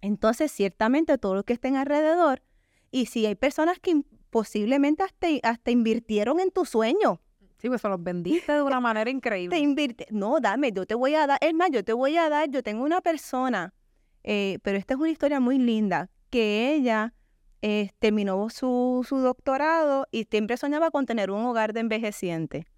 Entonces, 0.00 0.52
ciertamente 0.52 1.18
todo 1.18 1.34
lo 1.34 1.42
que 1.42 1.54
estén 1.54 1.74
alrededor, 1.74 2.44
y 2.92 3.06
si 3.06 3.26
hay 3.26 3.34
personas 3.34 3.80
que 3.80 4.02
posiblemente 4.30 5.02
hasta, 5.02 5.26
hasta 5.42 5.72
invirtieron 5.72 6.38
en 6.38 6.52
tu 6.52 6.64
sueño. 6.64 7.20
Sí, 7.56 7.66
pues 7.66 7.80
se 7.80 7.88
los 7.88 8.00
vendiste 8.00 8.52
de 8.52 8.62
una 8.62 8.78
manera 8.88 9.10
increíble. 9.10 9.56
Te 9.56 9.60
invirte, 9.60 10.06
no, 10.10 10.38
dame, 10.38 10.70
yo 10.70 10.86
te 10.86 10.94
voy 10.94 11.16
a 11.16 11.26
dar, 11.26 11.38
es 11.40 11.54
más, 11.54 11.70
yo 11.72 11.82
te 11.82 11.94
voy 11.94 12.16
a 12.16 12.28
dar, 12.28 12.48
yo 12.48 12.62
tengo 12.62 12.84
una 12.84 13.00
persona, 13.00 13.74
eh, 14.22 14.60
pero 14.62 14.78
esta 14.78 14.94
es 14.94 15.00
una 15.00 15.10
historia 15.10 15.40
muy 15.40 15.58
linda, 15.58 16.08
que 16.30 16.72
ella 16.72 17.14
eh, 17.62 17.90
terminó 17.98 18.48
su, 18.48 19.04
su 19.08 19.18
doctorado 19.18 20.06
y 20.12 20.28
siempre 20.30 20.56
soñaba 20.56 20.92
con 20.92 21.04
tener 21.04 21.32
un 21.32 21.44
hogar 21.44 21.72
de 21.72 21.80
envejeciente. 21.80 22.68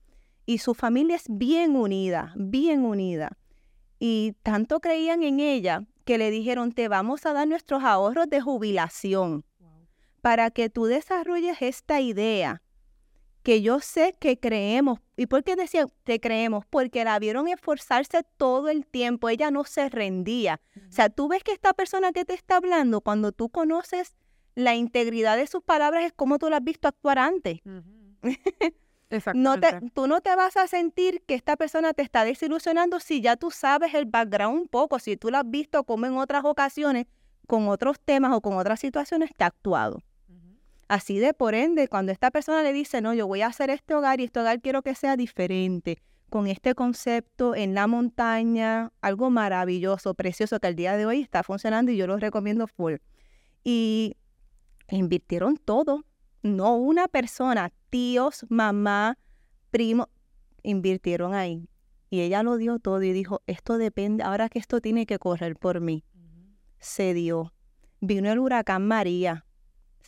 Y 0.51 0.59
su 0.59 0.74
familia 0.74 1.14
es 1.14 1.26
bien 1.28 1.76
unida, 1.76 2.32
bien 2.34 2.84
unida. 2.84 3.38
Y 4.01 4.34
tanto 4.42 4.80
creían 4.80 5.22
en 5.22 5.38
ella 5.38 5.84
que 6.05 6.18
le 6.18 6.32
dijeron, 6.32 6.72
te 6.72 6.88
vamos 6.88 7.24
a 7.24 7.32
dar 7.32 7.46
nuestros 7.46 7.84
ahorros 7.84 8.28
de 8.28 8.40
jubilación 8.40 9.44
para 10.22 10.51
que 10.51 10.68
tú 10.68 10.86
desarrolles 10.86 11.62
esta 11.62 12.01
idea 12.01 12.62
que 13.44 13.62
yo 13.62 13.78
sé 13.78 14.16
que 14.18 14.40
creemos. 14.40 14.98
¿Y 15.16 15.26
por 15.26 15.44
qué 15.44 15.55
decía 15.55 15.86
te 16.03 16.18
creemos? 16.18 16.66
Porque 16.68 17.05
la 17.05 17.16
vieron 17.20 17.46
esforzarse 17.46 18.24
todo 18.36 18.70
el 18.70 18.84
tiempo, 18.86 19.28
ella 19.28 19.53
no 19.53 19.62
se 19.62 19.88
rendía. 19.88 20.61
O 20.88 20.92
sea, 20.92 21.11
tú 21.11 21.28
ves 21.28 21.44
que 21.44 21.53
esta 21.53 21.74
persona 21.74 22.11
que 22.11 22.24
te 22.24 22.34
está 22.34 22.57
hablando, 22.57 23.03
cuando 23.03 23.30
tú 23.30 23.51
conoces 23.51 24.16
la 24.57 24.74
integridad 24.74 25.36
de 25.36 25.46
sus 25.46 25.62
palabras, 25.62 26.07
es 26.07 26.12
como 26.12 26.40
tú 26.40 26.51
la 26.51 26.57
has 26.57 26.64
visto 26.64 26.88
actuar 26.88 27.20
antes. 27.20 27.61
no 29.34 29.58
te, 29.58 29.80
tú 29.92 30.06
no 30.06 30.20
te 30.20 30.34
vas 30.36 30.56
a 30.56 30.66
sentir 30.66 31.22
que 31.26 31.34
esta 31.34 31.56
persona 31.56 31.92
te 31.92 32.02
está 32.02 32.24
desilusionando 32.24 33.00
si 33.00 33.20
ya 33.20 33.36
tú 33.36 33.50
sabes 33.50 33.94
el 33.94 34.06
background 34.06 34.62
un 34.62 34.68
poco, 34.68 34.98
si 34.98 35.16
tú 35.16 35.30
la 35.30 35.40
has 35.40 35.50
visto 35.50 35.84
como 35.84 36.06
en 36.06 36.16
otras 36.16 36.44
ocasiones, 36.44 37.06
con 37.46 37.68
otros 37.68 37.98
temas 37.98 38.32
o 38.32 38.40
con 38.40 38.54
otras 38.56 38.78
situaciones, 38.78 39.30
te 39.36 39.44
ha 39.44 39.48
actuado. 39.48 40.00
Así 40.86 41.18
de 41.18 41.34
por 41.34 41.54
ende, 41.54 41.88
cuando 41.88 42.11
esta 42.11 42.30
persona 42.30 42.62
le 42.62 42.72
dice, 42.72 43.00
no, 43.00 43.14
yo 43.14 43.26
voy 43.26 43.42
a 43.42 43.46
hacer 43.46 43.70
este 43.70 43.94
hogar 43.94 44.20
y 44.20 44.24
este 44.24 44.40
hogar 44.40 44.61
quiero 44.61 44.82
que 44.82 44.94
sea 44.94 45.16
diferente, 45.16 45.98
con 46.30 46.46
este 46.46 46.74
concepto 46.74 47.54
en 47.54 47.74
la 47.74 47.86
montaña, 47.86 48.92
algo 49.00 49.30
maravilloso, 49.30 50.14
precioso, 50.14 50.58
que 50.58 50.68
al 50.68 50.76
día 50.76 50.96
de 50.96 51.06
hoy 51.06 51.20
está 51.20 51.42
funcionando 51.42 51.92
y 51.92 51.96
yo 51.96 52.06
lo 52.06 52.16
recomiendo 52.16 52.66
full. 52.66 52.94
Y 53.62 54.16
invirtieron 54.88 55.56
todo, 55.56 56.04
no 56.43 56.76
una 56.76 57.09
persona, 57.09 57.72
tíos, 57.91 58.47
mamá, 58.49 59.18
primo, 59.70 60.09
invirtieron 60.62 61.34
ahí. 61.34 61.68
Y 62.09 62.20
ella 62.20 62.43
lo 62.43 62.57
dio 62.57 62.78
todo 62.78 63.03
y 63.03 63.12
dijo, 63.12 63.43
esto 63.47 63.78
depende, 63.78 64.24
ahora 64.24 64.49
que 64.49 64.59
esto 64.59 64.80
tiene 64.80 65.07
que 65.07 65.18
correr 65.18 65.57
por 65.57 65.80
mí. 65.80 66.05
Se 66.78 67.14
dio. 67.14 67.53
Vino 68.01 68.30
el 68.32 68.38
huracán 68.38 68.86
María, 68.86 69.45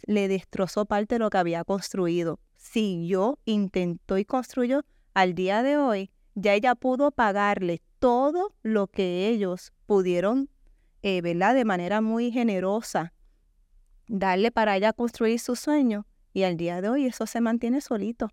le 0.07 0.27
destrozó 0.27 0.87
parte 0.87 1.17
de 1.17 1.19
lo 1.21 1.31
que 1.31 1.39
había 1.39 1.65
construido. 1.65 2.41
Siguió, 2.57 3.39
intentó 3.45 4.19
y 4.19 4.25
construyó. 4.25 4.85
Al 5.15 5.35
día 5.35 5.63
de 5.63 5.77
hoy, 5.77 6.11
ya 6.35 6.55
ella 6.55 6.75
pudo 6.75 7.11
pagarle 7.13 7.83
todo 7.99 8.55
lo 8.63 8.87
que 8.87 9.29
ellos 9.29 9.73
pudieron, 9.85 10.49
eh, 11.03 11.21
¿verdad? 11.21 11.55
De 11.55 11.67
manera 11.67 12.01
muy 12.01 12.33
generosa, 12.33 13.13
darle 14.09 14.51
para 14.51 14.77
ella 14.77 14.95
construir 14.95 15.39
su 15.39 15.55
sueño 15.55 16.07
y 16.33 16.45
al 16.45 16.57
día 16.57 16.81
de 16.81 16.89
hoy 16.89 17.07
eso 17.07 17.27
se 17.27 17.41
mantiene 17.41 17.81
solito, 17.81 18.31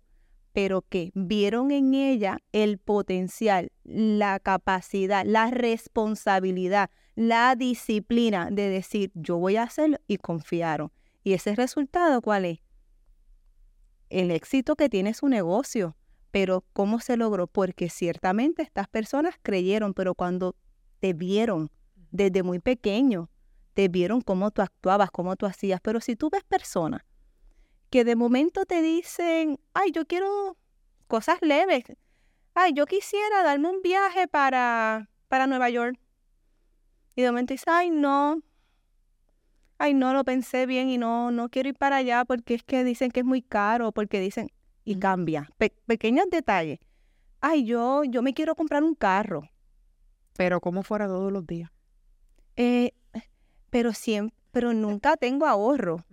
pero 0.52 0.82
que 0.82 1.12
vieron 1.14 1.70
en 1.70 1.94
ella 1.94 2.38
el 2.52 2.78
potencial, 2.78 3.70
la 3.84 4.40
capacidad, 4.40 5.24
la 5.24 5.50
responsabilidad, 5.50 6.90
la 7.14 7.54
disciplina 7.56 8.48
de 8.50 8.68
decir 8.68 9.12
yo 9.14 9.36
voy 9.36 9.56
a 9.56 9.64
hacerlo 9.64 9.98
y 10.06 10.16
confiaron. 10.16 10.92
¿Y 11.22 11.34
ese 11.34 11.54
resultado 11.54 12.22
cuál 12.22 12.46
es? 12.46 12.58
El 14.08 14.30
éxito 14.30 14.74
que 14.74 14.88
tiene 14.88 15.14
su 15.14 15.28
negocio. 15.28 15.96
Pero 16.30 16.64
¿cómo 16.72 17.00
se 17.00 17.16
logró? 17.16 17.48
Porque 17.48 17.90
ciertamente 17.90 18.62
estas 18.62 18.86
personas 18.86 19.34
creyeron, 19.42 19.94
pero 19.94 20.14
cuando 20.14 20.54
te 21.00 21.12
vieron 21.12 21.70
desde 22.12 22.44
muy 22.44 22.60
pequeño, 22.60 23.28
te 23.74 23.88
vieron 23.88 24.20
cómo 24.20 24.50
tú 24.52 24.62
actuabas, 24.62 25.10
cómo 25.10 25.34
tú 25.34 25.46
hacías. 25.46 25.80
Pero 25.80 26.00
si 26.00 26.14
tú 26.14 26.30
ves 26.30 26.44
personas 26.44 27.02
que 27.90 28.04
de 28.04 28.16
momento 28.16 28.64
te 28.64 28.82
dicen, 28.82 29.58
ay, 29.74 29.90
yo 29.92 30.06
quiero 30.06 30.56
cosas 31.08 31.38
leves, 31.42 31.84
ay, 32.54 32.72
yo 32.72 32.86
quisiera 32.86 33.42
darme 33.42 33.68
un 33.68 33.82
viaje 33.82 34.28
para, 34.28 35.10
para 35.28 35.46
Nueva 35.46 35.68
York. 35.70 35.98
Y 37.16 37.22
de 37.22 37.30
momento 37.30 37.52
dices, 37.52 37.68
ay, 37.68 37.90
no, 37.90 38.40
ay, 39.78 39.94
no 39.94 40.12
lo 40.14 40.24
pensé 40.24 40.66
bien 40.66 40.88
y 40.88 40.98
no, 40.98 41.30
no 41.32 41.48
quiero 41.48 41.68
ir 41.68 41.74
para 41.74 41.96
allá 41.96 42.24
porque 42.24 42.54
es 42.54 42.62
que 42.62 42.84
dicen 42.84 43.10
que 43.10 43.20
es 43.20 43.26
muy 43.26 43.42
caro, 43.42 43.92
porque 43.92 44.20
dicen, 44.20 44.50
y 44.84 44.96
cambia. 44.96 45.48
pequeños 45.86 46.26
detalles. 46.30 46.78
Ay, 47.40 47.64
yo, 47.64 48.04
yo 48.04 48.22
me 48.22 48.34
quiero 48.34 48.54
comprar 48.54 48.82
un 48.82 48.94
carro. 48.94 49.48
Pero 50.36 50.60
como 50.60 50.82
fuera 50.82 51.06
todos 51.06 51.32
los 51.32 51.46
días. 51.46 51.70
Eh, 52.56 52.92
pero 53.70 53.92
siempre, 53.92 54.36
pero 54.52 54.72
nunca 54.72 55.16
tengo 55.16 55.46
ahorro. 55.46 56.04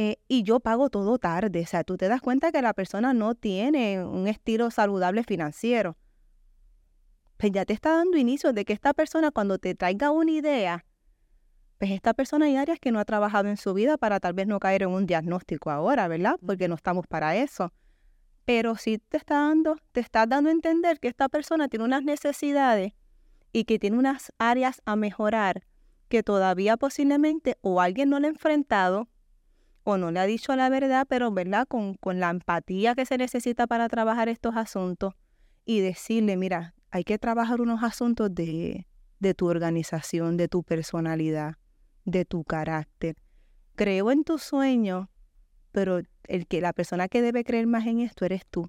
Eh, 0.00 0.20
y 0.28 0.44
yo 0.44 0.60
pago 0.60 0.90
todo 0.90 1.18
tarde. 1.18 1.62
O 1.62 1.66
sea, 1.66 1.82
tú 1.82 1.96
te 1.96 2.06
das 2.06 2.20
cuenta 2.20 2.52
que 2.52 2.62
la 2.62 2.72
persona 2.72 3.12
no 3.14 3.34
tiene 3.34 4.04
un 4.04 4.28
estilo 4.28 4.70
saludable 4.70 5.24
financiero. 5.24 5.96
Pues 7.36 7.50
ya 7.50 7.64
te 7.64 7.72
está 7.72 7.96
dando 7.96 8.16
inicio 8.16 8.52
de 8.52 8.64
que 8.64 8.72
esta 8.72 8.94
persona 8.94 9.32
cuando 9.32 9.58
te 9.58 9.74
traiga 9.74 10.12
una 10.12 10.30
idea, 10.30 10.84
pues 11.78 11.90
esta 11.90 12.14
persona 12.14 12.46
hay 12.46 12.54
áreas 12.54 12.78
que 12.78 12.92
no 12.92 13.00
ha 13.00 13.04
trabajado 13.04 13.48
en 13.48 13.56
su 13.56 13.74
vida 13.74 13.98
para 13.98 14.20
tal 14.20 14.34
vez 14.34 14.46
no 14.46 14.60
caer 14.60 14.84
en 14.84 14.90
un 14.90 15.04
diagnóstico 15.04 15.68
ahora, 15.68 16.06
¿verdad? 16.06 16.36
Porque 16.46 16.68
no 16.68 16.76
estamos 16.76 17.08
para 17.08 17.34
eso. 17.34 17.72
Pero 18.44 18.76
sí 18.76 18.98
te 18.98 19.16
está 19.16 19.34
dando, 19.48 19.78
te 19.90 19.98
está 19.98 20.26
dando 20.26 20.48
a 20.48 20.52
entender 20.52 21.00
que 21.00 21.08
esta 21.08 21.28
persona 21.28 21.66
tiene 21.66 21.84
unas 21.84 22.04
necesidades 22.04 22.92
y 23.52 23.64
que 23.64 23.80
tiene 23.80 23.98
unas 23.98 24.32
áreas 24.38 24.80
a 24.84 24.94
mejorar 24.94 25.66
que 26.08 26.22
todavía 26.22 26.76
posiblemente 26.76 27.58
o 27.62 27.80
alguien 27.80 28.10
no 28.10 28.20
le 28.20 28.28
ha 28.28 28.30
enfrentado 28.30 29.08
o 29.88 29.96
no 29.96 30.10
le 30.10 30.20
ha 30.20 30.26
dicho 30.26 30.54
la 30.54 30.68
verdad, 30.68 31.06
pero 31.08 31.30
¿verdad? 31.32 31.66
Con, 31.66 31.94
con 31.94 32.20
la 32.20 32.28
empatía 32.28 32.94
que 32.94 33.06
se 33.06 33.16
necesita 33.16 33.66
para 33.66 33.88
trabajar 33.88 34.28
estos 34.28 34.54
asuntos 34.54 35.14
y 35.64 35.80
decirle, 35.80 36.36
mira, 36.36 36.74
hay 36.90 37.04
que 37.04 37.18
trabajar 37.18 37.62
unos 37.62 37.82
asuntos 37.82 38.34
de, 38.34 38.86
de 39.18 39.34
tu 39.34 39.46
organización, 39.46 40.36
de 40.36 40.46
tu 40.46 40.62
personalidad, 40.62 41.54
de 42.04 42.26
tu 42.26 42.44
carácter. 42.44 43.16
Creo 43.76 44.10
en 44.10 44.24
tu 44.24 44.36
sueño, 44.36 45.10
pero 45.72 46.02
el 46.24 46.46
que 46.46 46.60
la 46.60 46.74
persona 46.74 47.08
que 47.08 47.22
debe 47.22 47.42
creer 47.42 47.66
más 47.66 47.86
en 47.86 48.00
esto 48.00 48.26
eres 48.26 48.44
tú. 48.46 48.68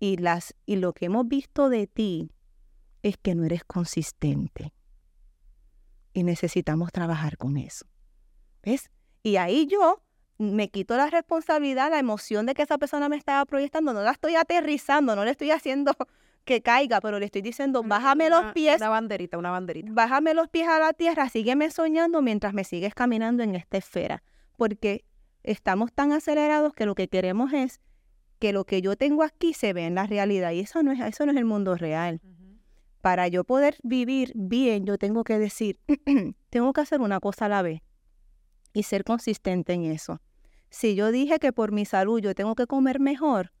Y 0.00 0.16
las 0.16 0.54
y 0.66 0.76
lo 0.76 0.92
que 0.92 1.06
hemos 1.06 1.28
visto 1.28 1.68
de 1.68 1.86
ti 1.86 2.32
es 3.02 3.16
que 3.16 3.36
no 3.36 3.44
eres 3.44 3.62
consistente. 3.62 4.72
Y 6.14 6.24
necesitamos 6.24 6.90
trabajar 6.90 7.36
con 7.36 7.58
eso. 7.58 7.86
¿Ves? 8.64 8.90
Y 9.22 9.36
ahí 9.36 9.66
yo 9.66 10.02
me 10.38 10.70
quito 10.70 10.96
la 10.96 11.08
responsabilidad, 11.08 11.90
la 11.90 11.98
emoción 11.98 12.46
de 12.46 12.54
que 12.54 12.62
esa 12.62 12.78
persona 12.78 13.08
me 13.08 13.16
estaba 13.16 13.44
proyectando, 13.44 13.92
no 13.92 14.02
la 14.02 14.12
estoy 14.12 14.36
aterrizando, 14.36 15.14
no 15.14 15.24
le 15.24 15.32
estoy 15.32 15.50
haciendo 15.50 15.92
que 16.44 16.62
caiga, 16.62 17.00
pero 17.00 17.18
le 17.18 17.26
estoy 17.26 17.42
diciendo, 17.42 17.82
bájame 17.82 18.30
los 18.30 18.52
pies. 18.52 18.78
Una 18.78 18.88
banderita, 18.88 19.36
una 19.36 19.50
banderita. 19.50 19.90
Bájame 19.92 20.32
los 20.32 20.48
pies 20.48 20.68
a 20.68 20.78
la 20.78 20.94
tierra, 20.94 21.28
sígueme 21.28 21.70
soñando 21.70 22.22
mientras 22.22 22.54
me 22.54 22.64
sigues 22.64 22.94
caminando 22.94 23.42
en 23.42 23.54
esta 23.54 23.76
esfera. 23.76 24.22
Porque 24.56 25.04
estamos 25.42 25.92
tan 25.92 26.12
acelerados 26.12 26.72
que 26.72 26.86
lo 26.86 26.94
que 26.94 27.08
queremos 27.08 27.52
es 27.52 27.80
que 28.38 28.54
lo 28.54 28.64
que 28.64 28.80
yo 28.80 28.96
tengo 28.96 29.22
aquí 29.22 29.52
se 29.52 29.74
vea 29.74 29.86
en 29.86 29.94
la 29.94 30.06
realidad. 30.06 30.52
Y 30.52 30.60
eso 30.60 30.82
no 30.82 30.92
es, 30.92 31.00
eso 31.00 31.26
no 31.26 31.32
es 31.32 31.38
el 31.38 31.44
mundo 31.44 31.76
real. 31.76 32.22
Para 33.02 33.28
yo 33.28 33.44
poder 33.44 33.76
vivir 33.82 34.32
bien, 34.34 34.86
yo 34.86 34.96
tengo 34.96 35.24
que 35.24 35.38
decir, 35.38 35.78
tengo 36.50 36.72
que 36.72 36.80
hacer 36.80 37.02
una 37.02 37.20
cosa 37.20 37.44
a 37.46 37.48
la 37.50 37.62
vez 37.62 37.82
y 38.72 38.84
ser 38.84 39.04
consistente 39.04 39.72
en 39.72 39.84
eso. 39.84 40.20
Si 40.68 40.94
yo 40.94 41.10
dije 41.10 41.38
que 41.38 41.52
por 41.52 41.72
mi 41.72 41.84
salud 41.84 42.20
yo 42.20 42.34
tengo 42.34 42.54
que 42.54 42.66
comer 42.66 43.00
mejor, 43.00 43.52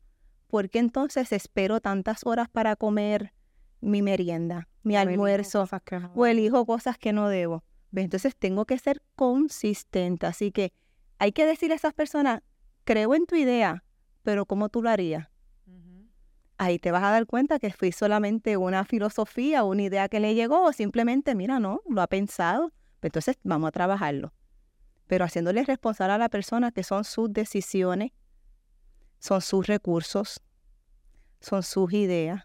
¿por 0.46 0.70
qué 0.70 0.78
entonces 0.78 1.32
espero 1.32 1.80
tantas 1.80 2.24
horas 2.24 2.48
para 2.48 2.76
comer 2.76 3.32
mi 3.80 4.02
merienda, 4.02 4.68
mi 4.82 4.96
almuerzo, 4.96 5.68
o 6.14 6.26
elijo 6.26 6.66
cosas 6.66 6.98
que 6.98 7.12
no 7.12 7.28
debo? 7.28 7.64
Entonces 7.94 8.36
tengo 8.36 8.64
que 8.66 8.78
ser 8.78 9.02
consistente. 9.16 10.26
Así 10.26 10.52
que 10.52 10.72
hay 11.18 11.32
que 11.32 11.46
decir 11.46 11.72
a 11.72 11.74
esas 11.74 11.92
personas, 11.92 12.42
creo 12.84 13.14
en 13.14 13.26
tu 13.26 13.34
idea, 13.34 13.84
pero 14.22 14.46
¿cómo 14.46 14.68
tú 14.68 14.82
lo 14.82 14.90
harías? 14.90 15.28
ahí 16.60 16.78
te 16.78 16.90
vas 16.90 17.02
a 17.02 17.10
dar 17.10 17.26
cuenta 17.26 17.58
que 17.58 17.72
fue 17.72 17.90
solamente 17.90 18.58
una 18.58 18.84
filosofía, 18.84 19.64
una 19.64 19.82
idea 19.82 20.10
que 20.10 20.20
le 20.20 20.34
llegó, 20.34 20.62
o 20.64 20.72
simplemente, 20.74 21.34
mira, 21.34 21.58
no, 21.58 21.80
lo 21.88 22.02
ha 22.02 22.06
pensado, 22.06 22.70
pues 23.00 23.08
entonces 23.08 23.38
vamos 23.42 23.68
a 23.68 23.72
trabajarlo. 23.72 24.34
Pero 25.10 25.24
haciéndole 25.24 25.64
responsable 25.64 26.12
a 26.12 26.18
la 26.18 26.28
persona 26.28 26.70
que 26.70 26.84
son 26.84 27.02
sus 27.02 27.32
decisiones, 27.32 28.12
son 29.18 29.40
sus 29.40 29.66
recursos, 29.66 30.40
son 31.40 31.64
sus 31.64 31.92
ideas. 31.92 32.44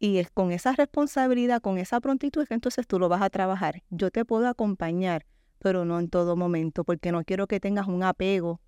Y 0.00 0.18
es 0.18 0.28
con 0.32 0.50
esa 0.50 0.72
responsabilidad, 0.72 1.62
con 1.62 1.78
esa 1.78 2.00
prontitud, 2.00 2.44
que 2.48 2.54
entonces 2.54 2.88
tú 2.88 2.98
lo 2.98 3.08
vas 3.08 3.22
a 3.22 3.30
trabajar. 3.30 3.84
Yo 3.90 4.10
te 4.10 4.24
puedo 4.24 4.48
acompañar, 4.48 5.26
pero 5.60 5.84
no 5.84 6.00
en 6.00 6.10
todo 6.10 6.34
momento, 6.34 6.82
porque 6.82 7.12
no 7.12 7.22
quiero 7.22 7.46
que 7.46 7.60
tengas 7.60 7.86
un 7.86 8.02
apego 8.02 8.60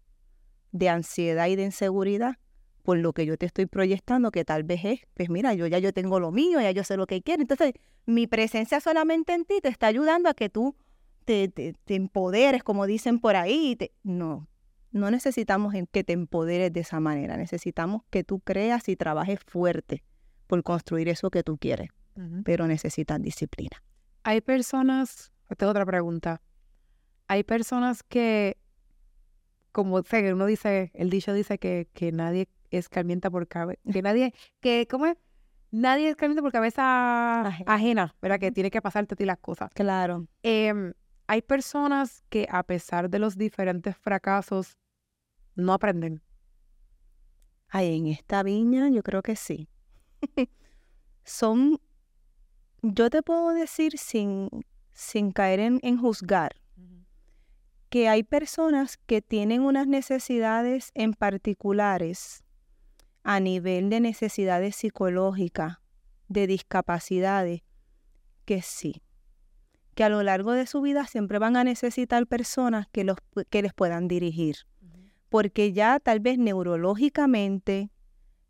de 0.70 0.88
ansiedad 0.88 1.48
y 1.48 1.56
de 1.56 1.64
inseguridad 1.64 2.36
por 2.84 2.98
lo 2.98 3.12
que 3.12 3.26
yo 3.26 3.36
te 3.36 3.46
estoy 3.46 3.66
proyectando, 3.66 4.30
que 4.30 4.44
tal 4.44 4.62
vez 4.62 4.84
es, 4.84 5.00
pues 5.14 5.28
mira, 5.28 5.54
yo 5.54 5.66
ya 5.66 5.80
yo 5.80 5.92
tengo 5.92 6.20
lo 6.20 6.30
mío, 6.30 6.60
ya 6.60 6.70
yo 6.70 6.84
sé 6.84 6.96
lo 6.96 7.08
que 7.08 7.20
quiero. 7.20 7.42
Entonces, 7.42 7.72
mi 8.06 8.28
presencia 8.28 8.78
solamente 8.78 9.34
en 9.34 9.44
ti 9.44 9.58
te 9.60 9.70
está 9.70 9.88
ayudando 9.88 10.28
a 10.28 10.34
que 10.34 10.48
tú 10.48 10.76
te, 11.28 11.74
te, 11.84 11.94
empoderes, 11.94 12.62
como 12.62 12.86
dicen 12.86 13.18
por 13.18 13.36
ahí. 13.36 13.76
no, 14.02 14.48
no 14.92 15.10
necesitamos 15.10 15.74
que 15.92 16.02
te 16.02 16.14
empoderes 16.14 16.72
de 16.72 16.80
esa 16.80 17.00
manera. 17.00 17.36
Necesitamos 17.36 18.02
que 18.08 18.24
tú 18.24 18.40
creas 18.40 18.88
y 18.88 18.96
trabajes 18.96 19.38
fuerte 19.46 20.02
por 20.46 20.62
construir 20.62 21.10
eso 21.10 21.30
que 21.30 21.42
tú 21.42 21.58
quieres. 21.58 21.90
Pero 22.44 22.66
necesitas 22.66 23.22
disciplina. 23.22 23.80
Hay 24.24 24.40
personas, 24.40 25.30
esta 25.50 25.66
es 25.66 25.70
otra 25.70 25.86
pregunta. 25.86 26.40
Hay 27.28 27.44
personas 27.44 28.02
que, 28.02 28.56
como 29.70 30.00
uno 30.32 30.46
dice, 30.46 30.90
el 30.94 31.10
dicho 31.10 31.32
dice 31.32 31.58
que, 31.58 31.88
que 31.92 32.10
nadie 32.10 32.48
escarmienta 32.70 33.30
por 33.30 33.46
cabeza, 33.46 33.80
que 33.92 34.02
nadie, 34.02 34.34
que, 34.60 34.88
¿cómo 34.90 35.06
es? 35.06 35.16
Nadie 35.70 36.08
escarmienta 36.08 36.42
por 36.42 36.50
cabeza 36.50 37.46
ajena, 37.66 38.16
¿verdad? 38.22 38.40
Que 38.40 38.50
tiene 38.50 38.70
que 38.70 38.80
pasarte 38.80 39.14
a 39.14 39.16
ti 39.16 39.26
las 39.26 39.38
cosas. 39.38 39.70
Claro. 39.74 40.26
Em, 40.42 40.94
hay 41.28 41.42
personas 41.42 42.24
que 42.30 42.48
a 42.50 42.62
pesar 42.62 43.10
de 43.10 43.18
los 43.18 43.36
diferentes 43.36 43.94
fracasos, 43.96 44.78
no 45.54 45.74
aprenden. 45.74 46.22
Ay, 47.68 47.98
en 47.98 48.06
esta 48.06 48.42
viña 48.42 48.88
yo 48.88 49.02
creo 49.02 49.22
que 49.22 49.36
sí. 49.36 49.68
Son, 51.24 51.78
yo 52.80 53.10
te 53.10 53.22
puedo 53.22 53.50
decir 53.50 53.98
sin, 53.98 54.48
sin 54.92 55.30
caer 55.30 55.60
en, 55.60 55.80
en 55.82 55.98
juzgar, 55.98 56.56
que 57.90 58.08
hay 58.08 58.22
personas 58.22 58.96
que 58.96 59.20
tienen 59.20 59.60
unas 59.60 59.86
necesidades 59.86 60.90
en 60.94 61.12
particulares 61.12 62.42
a 63.22 63.38
nivel 63.38 63.90
de 63.90 64.00
necesidades 64.00 64.76
psicológicas, 64.76 65.76
de 66.28 66.46
discapacidades, 66.46 67.62
que 68.46 68.62
sí, 68.62 69.02
que 69.98 70.04
a 70.04 70.08
lo 70.08 70.22
largo 70.22 70.52
de 70.52 70.68
su 70.68 70.80
vida 70.80 71.08
siempre 71.08 71.40
van 71.40 71.56
a 71.56 71.64
necesitar 71.64 72.24
personas 72.28 72.86
que, 72.92 73.02
los, 73.02 73.16
que 73.50 73.62
les 73.62 73.74
puedan 73.74 74.06
dirigir, 74.06 74.58
porque 75.28 75.72
ya 75.72 75.98
tal 75.98 76.20
vez 76.20 76.38
neurológicamente, 76.38 77.90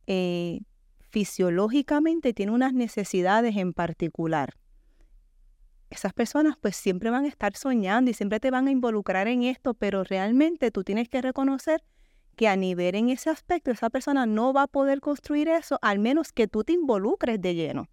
eh, 0.07 0.61
fisiológicamente 1.09 2.34
tiene 2.34 2.53
unas 2.53 2.74
necesidades 2.74 3.57
en 3.57 3.72
particular. 3.72 4.59
Esas 5.88 6.12
personas 6.12 6.59
pues 6.61 6.76
siempre 6.76 7.09
van 7.09 7.24
a 7.24 7.28
estar 7.28 7.57
soñando 7.57 8.11
y 8.11 8.14
siempre 8.14 8.40
te 8.40 8.51
van 8.51 8.68
a 8.68 8.70
involucrar 8.70 9.26
en 9.26 9.44
esto, 9.44 9.72
pero 9.72 10.05
realmente 10.05 10.70
tú 10.70 10.84
tienes 10.84 11.09
que 11.09 11.22
reconocer 11.22 11.82
que 12.36 12.46
a 12.46 12.57
nivel 12.57 12.94
en 12.94 13.09
ese 13.09 13.30
aspecto 13.30 13.70
esa 13.70 13.88
persona 13.88 14.26
no 14.26 14.53
va 14.53 14.64
a 14.64 14.66
poder 14.66 15.01
construir 15.01 15.49
eso, 15.49 15.78
al 15.80 15.99
menos 15.99 16.30
que 16.30 16.46
tú 16.46 16.62
te 16.62 16.74
involucres 16.74 17.40
de 17.40 17.55
lleno. 17.55 17.88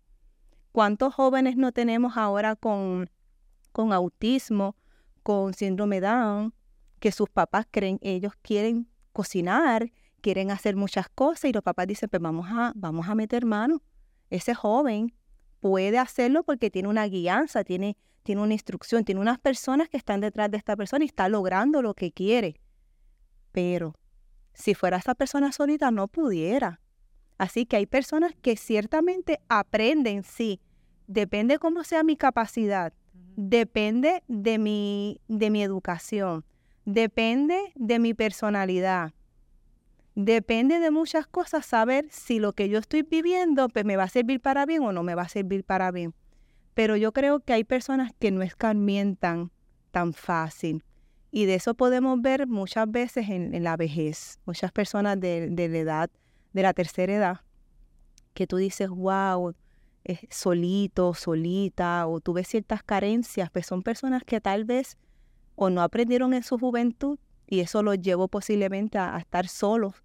¿Cuántos 0.73 1.13
jóvenes 1.13 1.55
no 1.55 1.71
tenemos 1.71 2.17
ahora 2.17 2.57
con, 2.57 3.09
con 3.75 3.91
autismo, 3.91 4.77
con 5.21 5.53
síndrome 5.53 5.99
Down, 5.99 6.53
que 7.01 7.11
sus 7.11 7.29
papás 7.29 7.67
creen, 7.69 7.99
ellos 8.01 8.31
quieren 8.41 8.87
cocinar, 9.11 9.91
quieren 10.21 10.49
hacer 10.49 10.77
muchas 10.77 11.09
cosas 11.09 11.49
y 11.49 11.51
los 11.51 11.61
papás 11.61 11.85
dicen, 11.85 12.07
pues 12.07 12.21
vamos 12.21 12.47
a, 12.49 12.71
vamos 12.73 13.09
a 13.09 13.15
meter 13.15 13.45
mano. 13.45 13.83
Ese 14.29 14.55
joven 14.55 15.13
puede 15.59 15.97
hacerlo 15.97 16.45
porque 16.45 16.71
tiene 16.71 16.87
una 16.87 17.05
guianza, 17.07 17.65
tiene, 17.65 17.97
tiene 18.23 18.41
una 18.41 18.53
instrucción, 18.53 19.03
tiene 19.03 19.19
unas 19.19 19.39
personas 19.39 19.89
que 19.89 19.97
están 19.97 20.21
detrás 20.21 20.49
de 20.49 20.55
esta 20.55 20.77
persona 20.77 21.03
y 21.03 21.07
está 21.07 21.27
logrando 21.27 21.81
lo 21.81 21.95
que 21.95 22.13
quiere. 22.13 22.61
Pero 23.51 23.93
si 24.53 24.73
fuera 24.73 24.95
esa 24.95 25.15
persona 25.15 25.51
solita, 25.51 25.91
no 25.91 26.07
pudiera. 26.07 26.79
Así 27.37 27.65
que 27.65 27.75
hay 27.75 27.87
personas 27.87 28.31
que 28.41 28.55
ciertamente 28.55 29.41
aprenden, 29.49 30.23
sí. 30.23 30.61
Depende 31.07 31.59
cómo 31.59 31.83
sea 31.83 32.03
mi 32.03 32.15
capacidad, 32.15 32.93
depende 33.35 34.23
de 34.27 34.57
mi, 34.57 35.21
de 35.27 35.49
mi 35.49 35.61
educación, 35.63 36.45
depende 36.85 37.57
de 37.75 37.99
mi 37.99 38.13
personalidad, 38.13 39.13
depende 40.15 40.79
de 40.79 40.91
muchas 40.91 41.27
cosas 41.27 41.65
saber 41.65 42.07
si 42.09 42.39
lo 42.39 42.53
que 42.53 42.69
yo 42.69 42.79
estoy 42.79 43.03
viviendo 43.03 43.67
pues, 43.69 43.85
me 43.85 43.97
va 43.97 44.03
a 44.03 44.09
servir 44.09 44.39
para 44.39 44.65
bien 44.65 44.83
o 44.83 44.91
no 44.91 45.03
me 45.03 45.15
va 45.15 45.23
a 45.23 45.29
servir 45.29 45.63
para 45.63 45.91
bien. 45.91 46.13
Pero 46.73 46.97
yo 46.97 47.13
creo 47.13 47.39
que 47.39 47.53
hay 47.53 47.63
personas 47.63 48.11
que 48.19 48.31
no 48.31 48.41
escarmientan 48.41 49.51
tan 49.91 50.13
fácil. 50.13 50.83
Y 51.31 51.45
de 51.45 51.55
eso 51.55 51.73
podemos 51.73 52.21
ver 52.21 52.47
muchas 52.47 52.89
veces 52.89 53.29
en, 53.29 53.63
la 53.63 53.77
vejez, 53.77 54.39
muchas 54.45 54.71
personas 54.71 55.19
de, 55.19 55.49
la 55.49 55.63
edad, 55.63 56.09
de 56.53 56.61
la 56.61 56.73
tercera 56.73 57.13
edad, 57.13 57.41
que 58.33 58.47
tú 58.47 58.57
dices, 58.57 58.89
wow, 58.89 59.53
es 60.05 60.19
solito, 60.29 61.13
solita, 61.13 62.07
o 62.07 62.21
tú 62.21 62.33
ves 62.33 62.47
ciertas 62.47 62.83
carencias, 62.83 63.49
pues 63.49 63.65
son 63.65 63.81
personas 63.81 64.23
que 64.23 64.39
tal 64.39 64.63
vez 64.63 64.97
o 65.55 65.69
no 65.69 65.81
aprendieron 65.81 66.33
en 66.33 66.43
su 66.43 66.57
juventud 66.57 67.17
y 67.47 67.59
eso 67.59 67.83
los 67.83 67.99
llevó 67.99 68.27
posiblemente 68.27 68.97
a, 68.97 69.17
estar 69.17 69.47
solos, 69.47 69.95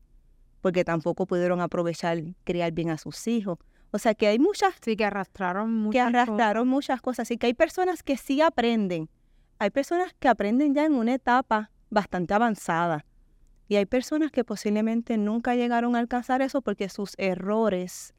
porque 0.63 0.85
tampoco 0.85 1.27
pudieron 1.27 1.61
aprovechar, 1.61 2.19
criar 2.45 2.73
bien 2.73 2.91
a 2.91 2.99
sus 2.99 3.27
hijos. 3.29 3.59
O 3.93 3.99
sea 3.99 4.15
que 4.15 4.27
hay 4.27 4.39
muchas... 4.39 4.75
Sí, 4.83 4.97
que 4.97 5.05
arrastraron 5.05 5.73
muchas 5.73 5.93
Que 5.93 6.19
arrastraron 6.19 6.69
muchas 6.69 7.01
cosas. 7.01 7.25
Así 7.27 7.37
que 7.37 7.47
hay 7.47 7.55
personas 7.55 8.03
que 8.03 8.17
sí 8.17 8.41
aprenden, 8.41 9.11
hay 9.59 9.71
personas 9.71 10.15
que 10.19 10.29
aprenden 10.29 10.75
ya 10.75 10.87
en 10.87 10.95
una 10.95 11.15
etapa 11.15 11.71
bastante 11.91 12.33
avanzada 12.33 13.05
y 13.69 13.77
hay 13.77 13.87
personas 13.87 14.31
que 14.33 14.45
posiblemente 14.45 15.19
nunca 15.19 15.55
llegaron 15.55 15.95
a 15.95 15.99
alcanzar 15.99 16.41
eso 16.41 16.63
porque 16.63 16.89
sus 16.89 17.15
errores 17.19 18.15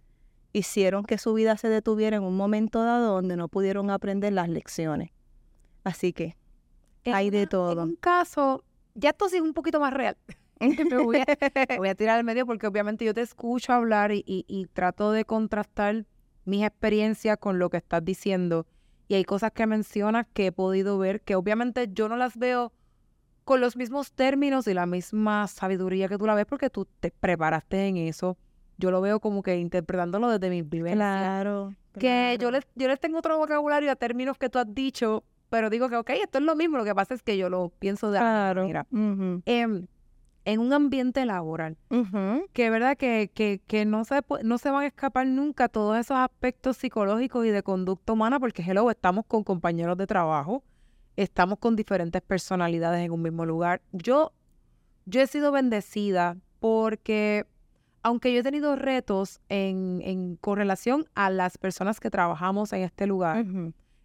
hicieron 0.53 1.03
que 1.03 1.17
su 1.17 1.33
vida 1.33 1.57
se 1.57 1.69
detuviera 1.69 2.17
en 2.17 2.23
un 2.23 2.35
momento 2.35 2.83
dado 2.83 3.13
donde 3.13 3.37
no 3.37 3.47
pudieron 3.47 3.89
aprender 3.89 4.33
las 4.33 4.49
lecciones. 4.49 5.11
Así 5.83 6.13
que 6.13 6.35
hay 7.05 7.29
de 7.29 7.47
todo. 7.47 7.83
En 7.83 7.89
un 7.89 7.95
caso, 7.95 8.63
ya 8.93 9.11
esto 9.11 9.29
sí 9.29 9.37
es 9.37 9.41
un 9.41 9.53
poquito 9.53 9.79
más 9.79 9.93
real. 9.93 10.17
me, 10.59 10.97
voy 10.97 11.17
a, 11.17 11.95
tirar 11.95 12.17
al 12.17 12.23
medio 12.23 12.45
porque 12.45 12.67
obviamente 12.67 13.05
yo 13.05 13.13
te 13.13 13.21
escucho 13.21 13.73
hablar 13.73 14.11
y, 14.11 14.23
y 14.25 14.67
trato 14.73 15.11
de 15.11 15.25
contrastar 15.25 16.05
mis 16.45 16.63
experiencias 16.63 17.37
con 17.37 17.59
lo 17.59 17.69
que 17.69 17.77
estás 17.77 18.03
diciendo 18.03 18.67
y 19.11 19.15
hay 19.15 19.25
cosas 19.25 19.51
que 19.51 19.67
mencionas 19.67 20.25
que 20.33 20.47
he 20.47 20.51
podido 20.53 20.97
ver 20.97 21.19
que 21.19 21.35
obviamente 21.35 21.89
yo 21.91 22.07
no 22.07 22.15
las 22.15 22.37
veo 22.37 22.71
con 23.43 23.59
los 23.59 23.75
mismos 23.75 24.13
términos 24.13 24.67
y 24.67 24.73
la 24.73 24.85
misma 24.85 25.47
sabiduría 25.47 26.07
que 26.07 26.17
tú 26.17 26.25
la 26.25 26.33
ves 26.33 26.45
porque 26.45 26.69
tú 26.69 26.87
te 27.01 27.11
preparaste 27.11 27.87
en 27.87 27.97
eso. 27.97 28.37
Yo 28.78 28.91
lo 28.91 29.01
veo 29.01 29.19
como 29.19 29.43
que 29.43 29.57
interpretándolo 29.57 30.30
desde 30.30 30.49
mi 30.49 30.61
vivencias. 30.61 30.97
Claro. 30.97 31.76
Que 31.97 32.38
yo 32.39 32.51
les, 32.51 32.65
yo 32.76 32.88
les 32.88 32.99
tengo 32.99 33.19
otro 33.19 33.38
vocabulario 33.38 33.91
a 33.91 33.95
términos 33.95 34.38
que 34.38 34.49
tú 34.49 34.59
has 34.59 34.74
dicho, 34.74 35.24
pero 35.49 35.69
digo 35.69 35.89
que, 35.89 35.97
ok, 35.97 36.09
esto 36.11 36.38
es 36.38 36.43
lo 36.43 36.55
mismo, 36.55 36.78
lo 36.78 36.86
que 36.86 36.95
pasa 36.95 37.13
es 37.13 37.22
que 37.22 37.38
yo 37.38 37.49
lo 37.49 37.69
pienso 37.80 38.11
de 38.11 38.19
claro. 38.19 38.61
manera 38.61 38.88
en 40.45 40.59
un 40.59 40.74
ambiente 40.74 41.26
laboral. 41.26 41.78
Que 42.53 42.65
es 42.65 42.72
verdad 42.72 42.97
que, 42.97 43.30
que, 43.67 43.86
no, 43.86 44.05
se, 44.05 44.22
no 44.43 44.57
se 44.57 44.72
van 44.72 44.84
a 44.84 44.88
escapar 44.88 45.28
nunca 45.28 45.69
todos 45.69 45.97
esos 45.97 46.17
aspectos 46.17 46.78
psicológicos 46.78 47.45
y 47.45 47.49
de 47.49 47.63
conducta 47.63 48.13
humana, 48.13 48.39
porque 48.39 48.63
hello, 48.63 48.89
estamos 48.89 49.26
con 49.26 49.43
compañeros 49.43 49.97
de 49.97 50.07
trabajo, 50.07 50.63
estamos 51.15 51.59
con 51.59 51.76
diferentes 51.76 52.22
personalidades 52.22 53.05
en 53.05 53.11
un 53.11 53.22
mismo 53.22 53.45
lugar. 53.45 53.82
Yo, 53.91 54.34
yo 55.05 55.22
he 55.22 55.28
sido 55.28 55.51
bendecida 55.51 56.38
porque 56.59 57.45
aunque 58.03 58.33
yo 58.33 58.39
he 58.39 58.43
tenido 58.43 58.75
retos 58.75 59.39
en, 59.49 60.01
en 60.03 60.35
con 60.37 60.57
relación 60.57 61.05
a 61.15 61.29
las 61.29 61.57
personas 61.57 61.99
que 61.99 62.09
trabajamos 62.09 62.73
en 62.73 62.81
este 62.81 63.07
lugar, 63.07 63.45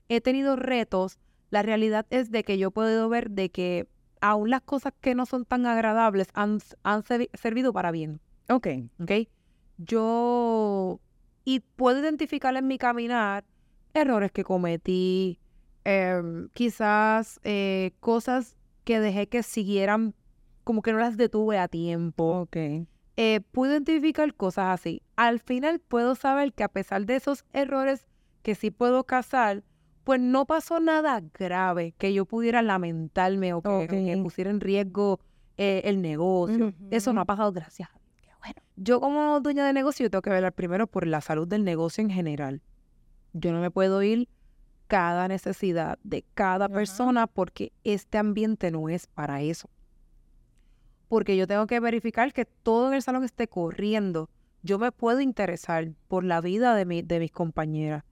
he 0.09 0.21
tenido 0.21 0.57
retos. 0.57 1.19
La 1.51 1.63
realidad 1.63 2.07
es 2.11 2.31
de 2.31 2.45
que 2.45 2.59
yo 2.59 2.69
he 2.69 2.71
podido 2.73 3.09
ver 3.09 3.31
de 3.31 3.51
que 3.51 3.89
aún 4.21 4.51
las 4.51 4.63
cosas 4.63 4.93
que 5.01 5.15
no 5.15 5.27
son 5.27 5.45
tan 5.45 5.67
agradables 5.67 6.29
han, 6.35 6.61
servido 7.35 7.73
para 7.73 7.91
bien. 7.91 8.21
Ok. 8.49 8.69
Ok. 9.01 9.13
Yo, 9.79 11.01
y 11.45 11.61
puedo 11.61 12.01
identificar 12.01 12.57
en 12.57 12.67
mi 12.67 12.79
caminar 12.79 13.45
errores 13.95 14.33
que 14.33 14.45
cometí, 14.45 15.39
em, 15.85 16.49
quizás 16.55 17.41
eh, 17.45 17.93
cosas 18.01 18.57
que 18.85 19.01
dejé 19.01 19.29
que 19.29 19.43
siguieran, 19.43 20.15
como 20.65 20.83
que 20.83 20.93
no 20.93 20.99
las 20.99 21.17
detuve 21.17 21.59
a 21.59 21.69
tiempo. 21.69 22.41
Ok. 22.41 22.57
Eh, 23.17 23.41
puedo 23.53 23.73
identificar 23.73 24.35
cosas 24.35 24.81
así. 24.81 25.03
Al 25.17 25.41
final 25.41 25.81
puedo 25.81 26.15
saber 26.15 26.53
que 26.53 26.65
a 26.65 26.69
pesar 26.69 27.07
de 27.07 27.17
esos 27.17 27.45
errores 27.53 28.07
que 28.43 28.55
sí 28.55 28.71
puedo 28.71 29.05
casar, 29.05 29.65
pues 30.05 30.21
no 30.21 30.47
pasó 30.47 30.79
nada 30.79 31.23
grave 31.35 31.95
que 31.99 32.15
yo 32.15 32.27
pudiera 32.27 32.63
lamentarme 32.63 33.55
o 33.55 33.63
que, 33.63 33.89
que 33.89 34.21
pusiera 34.23 34.51
en 34.51 34.61
riesgo 34.61 35.19
eh, 35.57 35.83
el 35.85 36.03
negocio. 36.03 36.75
Eso 36.91 37.13
no 37.13 37.23
ha 37.23 37.25
pasado, 37.25 37.53
gracias. 37.53 37.89
Bueno. 38.39 38.63
Yo 38.77 39.01
como 39.01 39.41
dueña 39.41 39.67
de 39.67 39.73
negocio 39.73 40.09
tengo 40.11 40.23
que 40.23 40.31
velar 40.31 40.53
primero 40.53 40.87
por 40.87 41.07
la 41.07 41.21
salud 41.21 41.49
del 41.49 41.65
negocio 41.65 42.03
en 42.03 42.11
general. 42.11 42.63
Yo 43.33 43.53
no 43.53 43.61
me 43.61 43.71
puedo 43.71 44.03
ir 44.03 44.29
cada 44.87 45.27
necesidad 45.27 45.99
de 46.05 46.25
cada 46.35 46.69
persona 46.69 47.27
porque 47.27 47.73
este 47.83 48.19
ambiente 48.19 48.71
no 48.71 48.89
es 48.89 49.09
para 49.09 49.43
eso. 49.43 49.69
Porque 51.09 51.37
yo 51.37 51.47
tengo 51.47 51.67
que 51.67 51.81
verificar 51.81 52.33
que 52.33 52.45
todo 52.45 52.89
en 52.89 52.95
el 52.95 53.03
salón 53.03 53.25
esté 53.25 53.49
corriendo. 53.49 54.29
Yo 54.63 54.79
me 54.79 54.91
puedo 54.93 55.21
interesar 55.21 55.93
por 56.09 56.25
la 56.25 56.41
vida 56.41 56.75
de, 56.75 56.85
mi, 56.85 57.03
de 57.03 57.21
mis 57.21 57.31
compañeras. 57.31 58.05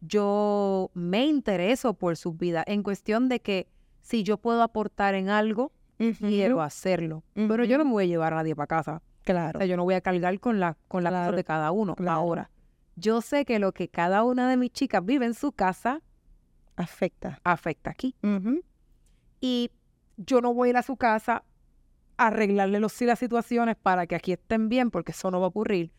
Yo 0.00 0.90
me 0.92 1.24
intereso 1.24 1.94
por 1.94 2.16
su 2.16 2.34
vida 2.34 2.62
en 2.66 2.82
cuestión 2.82 3.28
de 3.28 3.40
que 3.40 3.68
si 4.02 4.22
yo 4.22 4.36
puedo 4.36 4.62
aportar 4.62 5.14
en 5.14 5.30
algo, 5.30 5.72
quiero 6.18 6.60
hacerlo. 6.60 7.24
Pero 7.34 7.64
yo 7.64 7.78
no 7.78 7.86
me 7.86 7.92
voy 7.92 8.04
a 8.04 8.06
llevar 8.08 8.34
a 8.34 8.36
nadie 8.36 8.54
para 8.54 8.66
casa. 8.66 9.02
Claro. 9.24 9.58
O 9.58 9.60
sea, 9.60 9.66
yo 9.66 9.78
no 9.78 9.84
voy 9.84 9.94
a 9.94 10.02
cargar 10.02 10.38
con 10.40 10.60
la 10.60 10.76
con 10.88 11.02
la 11.04 11.32
de 11.32 11.44
cada 11.44 11.70
uno. 11.70 11.94
Ahora, 12.06 12.50
yo 12.96 13.22
sé 13.22 13.46
que 13.46 13.58
lo 13.58 13.72
que 13.72 13.88
cada 13.88 14.22
una 14.22 14.50
de 14.50 14.58
mis 14.58 14.70
chicas 14.70 15.04
vive 15.04 15.24
en 15.24 15.32
su 15.32 15.52
casa 15.52 16.02
afecta. 16.76 17.40
Afecta 17.44 17.90
aquí. 17.90 18.14
Y 19.40 19.70
yo 20.16 20.40
no 20.40 20.52
voy 20.52 20.68
a 20.68 20.70
ir 20.70 20.76
a 20.76 20.82
su 20.82 20.96
casa 20.96 21.44
arreglarle 22.16 22.80
los, 22.80 23.00
las 23.02 23.18
situaciones 23.18 23.76
para 23.76 24.06
que 24.06 24.14
aquí 24.14 24.32
estén 24.32 24.68
bien, 24.68 24.90
porque 24.90 25.12
eso 25.12 25.30
no 25.30 25.40
va 25.40 25.46
a 25.46 25.48
ocurrir. 25.48 25.90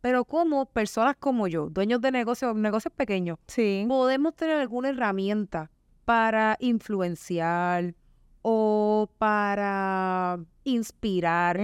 Pero 0.00 0.24
como 0.24 0.66
personas 0.66 1.16
como 1.18 1.48
yo, 1.48 1.70
dueños 1.70 2.00
de 2.00 2.10
negocios, 2.10 2.54
negocios 2.54 2.92
pequeños, 2.94 3.38
sí. 3.46 3.86
podemos 3.88 4.34
tener 4.36 4.58
alguna 4.60 4.90
herramienta 4.90 5.70
para 6.04 6.56
influenciar 6.60 7.94
o 8.42 9.08
para 9.16 10.38
inspirar 10.64 11.58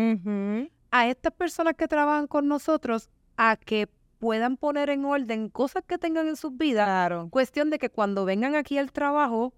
a 0.90 1.08
estas 1.08 1.32
personas 1.34 1.74
que 1.74 1.86
trabajan 1.86 2.26
con 2.26 2.48
nosotros 2.48 3.10
a 3.36 3.56
que 3.56 3.88
puedan 4.18 4.56
poner 4.56 4.90
en 4.90 5.04
orden 5.04 5.48
cosas 5.48 5.82
que 5.86 5.98
tengan 5.98 6.28
en 6.28 6.36
sus 6.36 6.56
vidas. 6.56 6.86
Claro. 6.86 7.28
Cuestión 7.30 7.70
de 7.70 7.78
que 7.78 7.90
cuando 7.90 8.24
vengan 8.24 8.54
aquí 8.54 8.78
al 8.78 8.92
trabajo, 8.92 9.52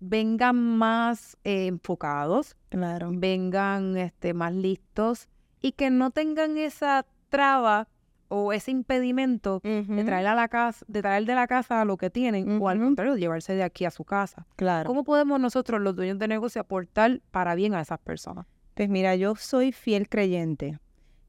vengan 0.00 0.56
más 0.56 1.36
eh, 1.44 1.66
enfocados, 1.66 2.56
claro. 2.68 3.10
vengan 3.12 3.96
este, 3.96 4.34
más 4.34 4.52
listos 4.52 5.28
y 5.60 5.72
que 5.72 5.90
no 5.90 6.10
tengan 6.10 6.56
esa 6.56 7.06
traba 7.28 7.88
o 8.28 8.52
ese 8.52 8.70
impedimento 8.70 9.60
de 9.62 10.04
traer 10.04 10.26
a 10.26 10.34
la 10.34 10.48
casa, 10.48 10.84
de 10.86 11.00
traer 11.00 11.24
de 11.24 11.34
la 11.34 11.46
casa 11.46 11.84
lo 11.86 11.96
que 11.96 12.10
tienen, 12.10 12.60
o 12.60 12.68
al 12.68 12.78
contrario, 12.78 13.16
llevarse 13.16 13.54
de 13.54 13.62
aquí 13.62 13.86
a 13.86 13.90
su 13.90 14.04
casa. 14.04 14.46
Claro. 14.56 14.86
¿Cómo 14.86 15.02
podemos 15.02 15.40
nosotros, 15.40 15.80
los 15.80 15.96
dueños 15.96 16.18
de 16.18 16.28
negocio, 16.28 16.60
aportar 16.60 17.22
para 17.30 17.54
bien 17.54 17.74
a 17.74 17.80
esas 17.80 17.98
personas? 17.98 18.46
Pues 18.74 18.90
mira, 18.90 19.16
yo 19.16 19.34
soy 19.34 19.72
fiel 19.72 20.08
creyente 20.08 20.78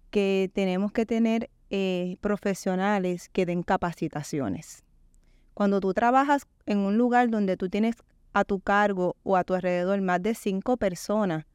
que 0.10 0.52
tenemos 0.54 0.92
que 0.92 1.06
tener 1.06 1.50
eh, 1.70 2.18
profesionales 2.20 3.30
que 3.30 3.46
den 3.46 3.64
capacitaciones. 3.64 4.84
Cuando 5.54 5.80
tú 5.80 5.94
trabajas 5.94 6.48
en 6.66 6.80
un 6.80 6.98
lugar 6.98 7.30
donde 7.30 7.58
tú 7.58 7.70
tienes 7.70 7.96
a 8.34 8.44
tu 8.44 8.60
cargo 8.60 9.16
o 9.24 9.36
a 9.36 9.44
tu 9.44 9.54
alrededor 9.54 10.02
más 10.02 10.22
de 10.22 10.36
cinco 10.36 10.78
personas, 10.78 11.46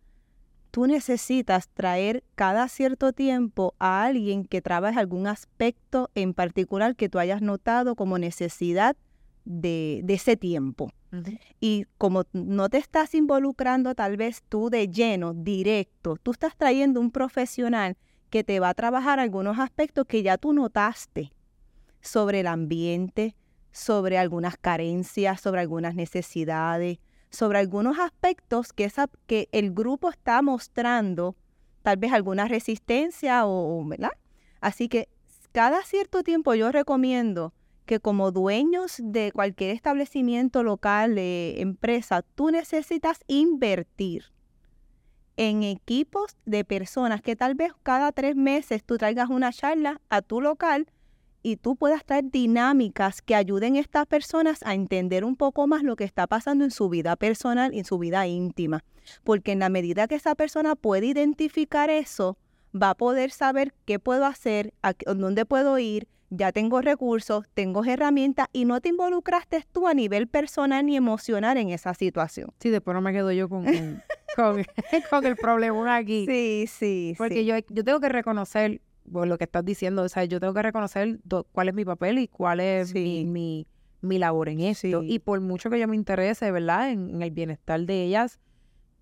tú 0.70 0.87
necesitas 0.87 1.68
traer 1.68 2.25
cada 2.35 2.68
cierto 2.68 3.12
tiempo 3.12 3.75
a 3.79 4.05
alguien 4.05 4.45
que 4.45 4.61
trabaje 4.61 4.99
algún 4.99 5.29
aspecto 5.29 6.11
en 6.16 6.35
particular 6.35 6.97
que 6.97 7.09
tú 7.09 7.20
hayas 7.20 7.43
notado 7.43 7.95
como 7.95 8.18
necesidad 8.18 8.97
de, 9.45 10.05
ese 10.09 10.37
tiempo. 10.37 10.91
Y 11.61 11.87
como 11.97 12.25
no 12.33 12.68
te 12.68 12.79
estás 12.79 13.14
involucrando 13.14 13.95
tal 13.95 14.16
vez 14.16 14.43
tú 14.49 14.68
de 14.68 14.89
lleno, 14.89 15.33
directo, 15.33 16.16
tú 16.20 16.33
estás 16.33 16.57
trayendo 16.57 16.99
un 17.01 17.12
profesional 17.12 17.97
que 18.31 18.43
te 18.43 18.59
va 18.59 18.70
a 18.70 18.75
trabajar 18.75 19.20
algunos 19.20 19.61
aspectos 19.61 20.07
que 20.07 20.25
ya 20.25 20.39
tú 20.39 20.53
notaste 20.53 21.33
sobre 22.01 22.41
el 22.41 22.49
ambiente, 22.49 23.37
sobre 23.75 24.18
algunas 24.18 24.57
carencias, 24.57 25.41
sobre 25.41 25.61
algunas 25.61 25.97
necesidades, 25.97 26.99
sobre 27.29 27.59
algunos 27.59 27.99
aspectos 27.99 28.72
que, 28.72 28.85
esa, 28.85 29.11
que 29.27 29.49
el 29.51 29.72
grupo 29.72 30.11
está 30.11 30.41
mostrando, 30.43 31.35
tal 31.83 31.97
vez 31.97 32.12
alguna 32.12 32.47
resistencia 32.47 33.45
o, 33.47 33.85
¿verdad? 33.85 34.12
Así 34.61 34.89
que 34.89 35.09
cada 35.51 35.83
cierto 35.83 36.22
tiempo 36.22 36.55
yo 36.55 36.70
recomiendo 36.70 37.53
que 37.85 37.99
como 37.99 38.31
dueños 38.31 38.95
de 39.03 39.33
cualquier 39.33 39.70
establecimiento 39.70 40.62
local, 40.62 41.16
de 41.16 41.61
empresa, 41.61 42.22
tú 42.22 42.53
necesitas 42.53 43.18
invertir 43.27 44.27
en 45.37 45.64
equipos 45.64 46.37
de 46.47 46.64
personas 46.64 47.22
que 47.22 47.35
tal 47.35 47.57
vez 47.57 47.72
cada 47.83 48.12
tres 48.12 48.37
meses 48.37 48.85
tú 48.85 48.99
traigas 48.99 49.31
una 49.31 49.53
charla 49.53 50.01
a 50.11 50.22
tu 50.22 50.41
local 50.41 50.87
y 51.45 51.59
tú 51.59 51.77
puedas 51.77 52.05
traer 52.05 52.31
dinámicas 52.31 53.21
que 53.21 53.35
ayuden 53.35 53.77
a 53.77 53.81
estas 53.81 54.07
personas 54.07 54.63
a 54.65 54.73
entender 54.73 55.25
un 55.25 55.37
poco 55.37 55.67
más 55.67 55.83
lo 55.83 55.95
que 55.95 56.05
está 56.05 56.27
pasando 56.27 56.65
en 56.65 56.71
su 56.71 56.89
vida 56.89 57.17
personal 57.17 57.75
y 57.75 57.81
en 57.81 57.85
su 57.85 57.99
vida 57.99 58.27
íntima. 58.27 58.83
Porque 59.25 59.53
en 59.53 59.59
la 59.59 59.69
medida 59.69 60.09
que 60.09 60.15
esa 60.15 60.35
persona 60.35 60.75
puede 60.75 61.07
identificar 61.07 61.91
eso, 61.91 62.39
va 62.75 62.91
a 62.91 62.95
poder 62.95 63.31
saber 63.31 63.75
qué 63.85 63.99
puedo 63.99 64.25
hacer, 64.25 64.73
a 64.83 64.95
dónde 65.15 65.45
puedo 65.45 65.79
ir, 65.79 66.09
ya 66.31 66.51
tengo 66.51 66.81
recursos, 66.81 67.45
tengo 67.53 67.85
herramientas 67.85 68.49
y 68.55 68.65
no 68.65 68.81
te 68.81 68.89
involucraste 68.89 69.67
tú 69.71 69.87
a 69.87 69.93
nivel 69.93 70.27
personal 70.29 70.87
ni 70.87 70.97
emocional 70.97 71.59
en 71.59 71.69
esa 71.69 71.93
situación. 71.93 72.53
Sí, 72.59 72.71
después 72.71 72.95
no 72.95 73.03
me 73.03 73.13
quedo 73.13 73.31
yo 73.33 73.51
con, 73.51 73.67
con, 75.11 75.27
el 75.27 75.37
problema 75.37 75.95
aquí. 75.95 76.25
Sí, 76.27 76.65
sí, 76.69 77.15
Porque 77.19 77.45
Yo, 77.45 77.57
yo 77.69 77.85
tengo 77.85 78.01
que 78.01 78.09
reconocer 78.09 78.81
pues, 79.11 79.29
lo 79.29 79.39
que 79.39 79.45
estás 79.45 79.65
diciendo, 79.65 80.03
o 80.03 80.09
sea, 80.09 80.25
yo 80.25 80.41
tengo 80.41 80.55
que 80.55 80.63
reconocer 80.63 81.19
cuál 81.53 81.69
es 81.69 81.75
mi 81.75 81.85
papel 81.85 82.19
y 82.19 82.29
cuál 82.29 82.61
es 82.61 82.95
mi, 82.95 83.25
mi, 84.01 84.19
labor 84.19 84.49
en 84.49 84.61
esto. 84.61 85.03
Y 85.03 85.19
por 85.19 85.41
mucho 85.41 85.71
que 85.71 85.79
yo 85.79 85.89
me 85.89 85.97
interese, 85.97 86.51
¿verdad?, 86.51 86.91
en, 86.91 87.23
el 87.23 87.31
bienestar 87.31 87.81
de 87.81 88.05
ellas, 88.05 88.41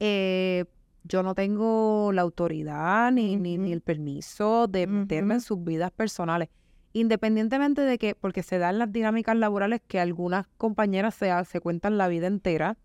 eh, 0.01 0.65
yo 1.05 1.23
no 1.23 1.35
tengo 1.35 2.13
la 2.13 2.23
autoridad 2.23 3.11
ni, 3.13 3.37
ni, 3.37 3.73
el 3.73 3.81
permiso 3.81 4.67
de 4.69 4.87
meterme 4.87 5.35
en 5.35 5.41
sus 5.41 5.63
vidas 5.63 5.91
personales. 5.91 6.49
Independientemente 6.93 7.81
de 7.81 7.99
que, 7.99 8.15
porque 8.15 8.43
se 8.43 8.59
dan 8.59 8.79
las 8.79 8.93
dinámicas 8.93 9.37
laborales 9.37 9.81
que 9.87 9.99
algunas 9.99 10.47
compañeras 10.59 11.15
se, 11.15 11.31
se 11.47 11.61
cuentan 11.61 11.97
la 11.97 12.09
vida 12.09 12.27
entera, 12.27 12.77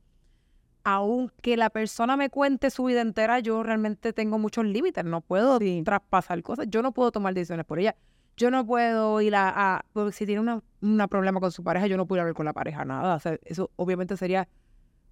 aunque 0.89 1.57
la 1.57 1.69
persona 1.69 2.15
me 2.15 2.29
cuente 2.29 2.69
su 2.69 2.85
vida 2.85 3.01
entera, 3.01 3.39
yo 3.39 3.61
realmente 3.61 4.13
tengo 4.13 4.39
muchos 4.39 4.63
límites, 4.63 5.03
no 5.03 5.19
puedo 5.19 5.59
traspasar 5.83 6.41
cosas, 6.43 6.67
yo 6.69 6.81
no 6.81 6.93
puedo 6.93 7.11
tomar 7.11 7.33
decisiones 7.33 7.65
por 7.65 7.77
ella. 7.79 7.97
Yo 8.38 8.51
no 8.51 8.65
puedo 8.65 9.19
ir 9.19 9.35
a, 9.35 9.83
porque 9.91 10.13
si 10.13 10.25
tiene 10.25 10.61
un 10.81 11.07
problema 11.09 11.41
con 11.41 11.51
su 11.51 11.61
pareja, 11.61 11.88
yo 11.88 11.97
no 11.97 12.05
puedo 12.05 12.19
ir 12.19 12.21
a 12.21 12.25
ver 12.25 12.33
con 12.33 12.45
la 12.45 12.53
pareja 12.53 12.85
nada. 12.85 13.15
O 13.15 13.19
sea, 13.19 13.38
eso 13.43 13.69
obviamente 13.75 14.15
sería 14.15 14.47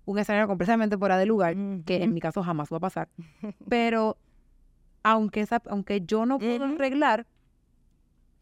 un 0.05 0.17
escenario 0.17 0.47
completamente 0.47 0.97
fuera 0.97 1.17
de 1.17 1.25
lugar, 1.25 1.57
que 1.85 2.01
en 2.03 2.13
mi 2.13 2.21
caso 2.21 2.41
jamás 2.41 2.71
va 2.71 2.77
a 2.77 2.79
pasar. 2.79 3.09
Pero 3.67 4.15
aunque, 5.03 5.41
esa, 5.41 5.61
aunque 5.67 5.99
yo 6.05 6.25
no 6.25 6.39
puedo 6.39 6.63
arreglar, 6.63 7.27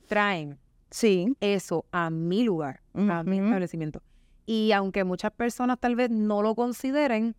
traen 0.08 0.60
sí. 0.92 1.36
eso 1.40 1.88
a 1.92 2.12
mi 2.12 2.44
lugar, 2.44 2.82
a 2.94 3.24
mi 3.24 3.40
establecimiento. 3.40 4.04
Y 4.46 4.72
aunque 4.72 5.04
muchas 5.04 5.32
personas 5.32 5.80
tal 5.80 5.96
vez 5.96 6.10
no 6.10 6.42
lo 6.42 6.56
consideren, 6.56 7.36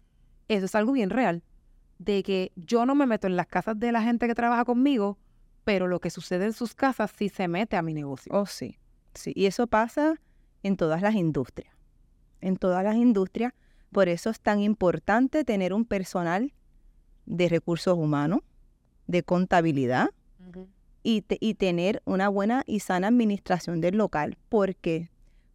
eso 0.49 0.67
es 0.67 0.75
algo 0.75 0.93
bien 0.93 1.11
real. 1.11 1.43
De 1.99 2.23
que 2.23 2.53
yo 2.57 2.87
no 2.87 2.95
me 2.95 3.07
meto 3.07 3.27
en 3.27 3.37
las 3.37 3.47
casas 3.47 3.79
de 3.79 3.93
la 3.93 4.03
gente 4.03 4.27
que 4.27 4.35
trabaja 4.35 4.65
conmigo, 4.65 5.19
pero 5.65 5.87
lo 5.87 6.01
que 6.01 6.11
sucede 6.11 6.47
en 6.47 6.53
sus 6.53 6.75
casas 6.75 7.13
sí 7.17 7.29
se 7.29 7.49
mete 7.49 7.77
a 7.77 7.83
mi 7.83 7.95
negocio. 7.95 8.33
Oh, 8.35 8.47
sí. 8.47 8.79
Sí. 9.15 9.33
Y 9.35 9.47
eso 9.47 9.67
pasa 9.67 10.21
en 10.63 10.77
todas 10.77 11.03
las 11.03 11.15
industrias. 11.15 11.75
En 12.41 12.57
todas 12.57 12.83
las 12.85 12.97
industrias. 12.97 13.53
Por 13.93 14.09
eso 14.09 14.31
es 14.31 14.41
tan 14.41 14.61
importante 14.61 15.45
tener 15.45 15.73
un 15.73 15.85
personal 15.85 16.53
de 17.27 17.49
recursos 17.49 17.97
humanos, 17.97 18.41
de 19.07 19.23
contabilidad, 19.23 20.11
y, 21.05 21.21
tener 21.55 22.03
una 22.07 22.29
buena 22.29 22.65
y 22.67 22.81
sana 22.81 23.09
administración 23.09 23.81
del 23.83 23.99
local. 23.99 24.39
¿Por 24.49 24.75
qué? 24.75 25.11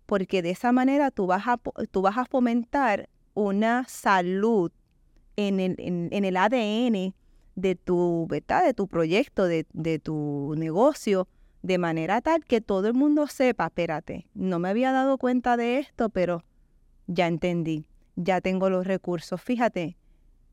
Porque 0.09 0.41
de 0.41 0.49
esa 0.49 0.71
manera 0.71 1.11
tú 1.11 1.27
vas 1.27 1.43
a, 1.45 1.59
tú 1.91 2.01
vas 2.01 2.17
a 2.17 2.25
fomentar 2.25 3.09
una 3.35 3.85
salud 3.87 4.71
en 5.35 5.59
el, 5.59 5.75
en, 5.77 6.25
el 6.25 6.35
ADN 6.35 7.13
de 7.53 7.75
tu, 7.75 8.25
¿verdad? 8.27 8.65
de 8.65 8.73
tu 8.73 8.87
proyecto, 8.87 9.45
de, 9.45 9.67
de, 9.71 9.99
tu 9.99 10.55
negocio, 10.57 11.27
de 11.61 11.77
manera 11.77 12.21
tal 12.21 12.43
que 12.43 12.59
todo 12.59 12.87
el 12.87 12.95
mundo 12.95 13.27
sepa, 13.27 13.67
espérate, 13.67 14.27
no 14.33 14.57
me 14.57 14.69
había 14.69 14.91
dado 14.91 15.19
cuenta 15.19 15.57
de 15.57 15.77
esto, 15.77 16.09
pero 16.09 16.43
ya 17.05 17.27
entendí, 17.27 17.85
ya 18.15 18.41
tengo 18.41 18.71
los 18.71 18.87
recursos. 18.87 19.39
Fíjate, 19.39 19.95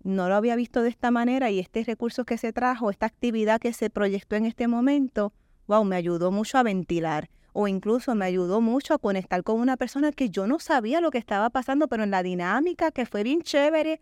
no 0.02 0.28
lo 0.28 0.34
había 0.34 0.54
visto 0.54 0.82
de 0.82 0.90
esta 0.90 1.10
manera 1.10 1.50
y 1.50 1.60
este 1.60 1.82
recurso 1.82 2.26
que 2.26 2.36
se 2.36 2.52
trajo, 2.52 2.90
esta 2.90 3.06
actividad 3.06 3.58
que 3.58 3.72
se 3.72 3.88
proyectó 3.88 4.36
en 4.36 4.44
este 4.44 4.68
momento, 4.68 5.32
wow, 5.66 5.82
me 5.82 5.96
ayudó 5.96 6.30
mucho 6.30 6.58
a 6.58 6.62
ventilar 6.62 7.30
o 7.58 7.68
incluso 7.68 8.14
me 8.14 8.26
ayudó 8.26 8.60
mucho 8.60 8.92
a 8.92 8.98
conectar 8.98 9.42
con 9.42 9.58
una 9.58 9.78
persona 9.78 10.12
que 10.12 10.28
yo 10.28 10.46
no 10.46 10.58
sabía 10.58 11.00
lo 11.00 11.10
que 11.10 11.16
estaba 11.16 11.48
pasando, 11.48 11.88
pero 11.88 12.04
en 12.04 12.10
la 12.10 12.22
dinámica 12.22 12.90
que 12.90 13.06
fue 13.06 13.22
bien 13.22 13.40
chévere, 13.40 13.98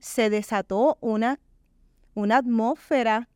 se 0.00 0.28
desató 0.28 0.98
una, 1.00 1.40
una 2.12 2.36
atmósfera 2.36 3.30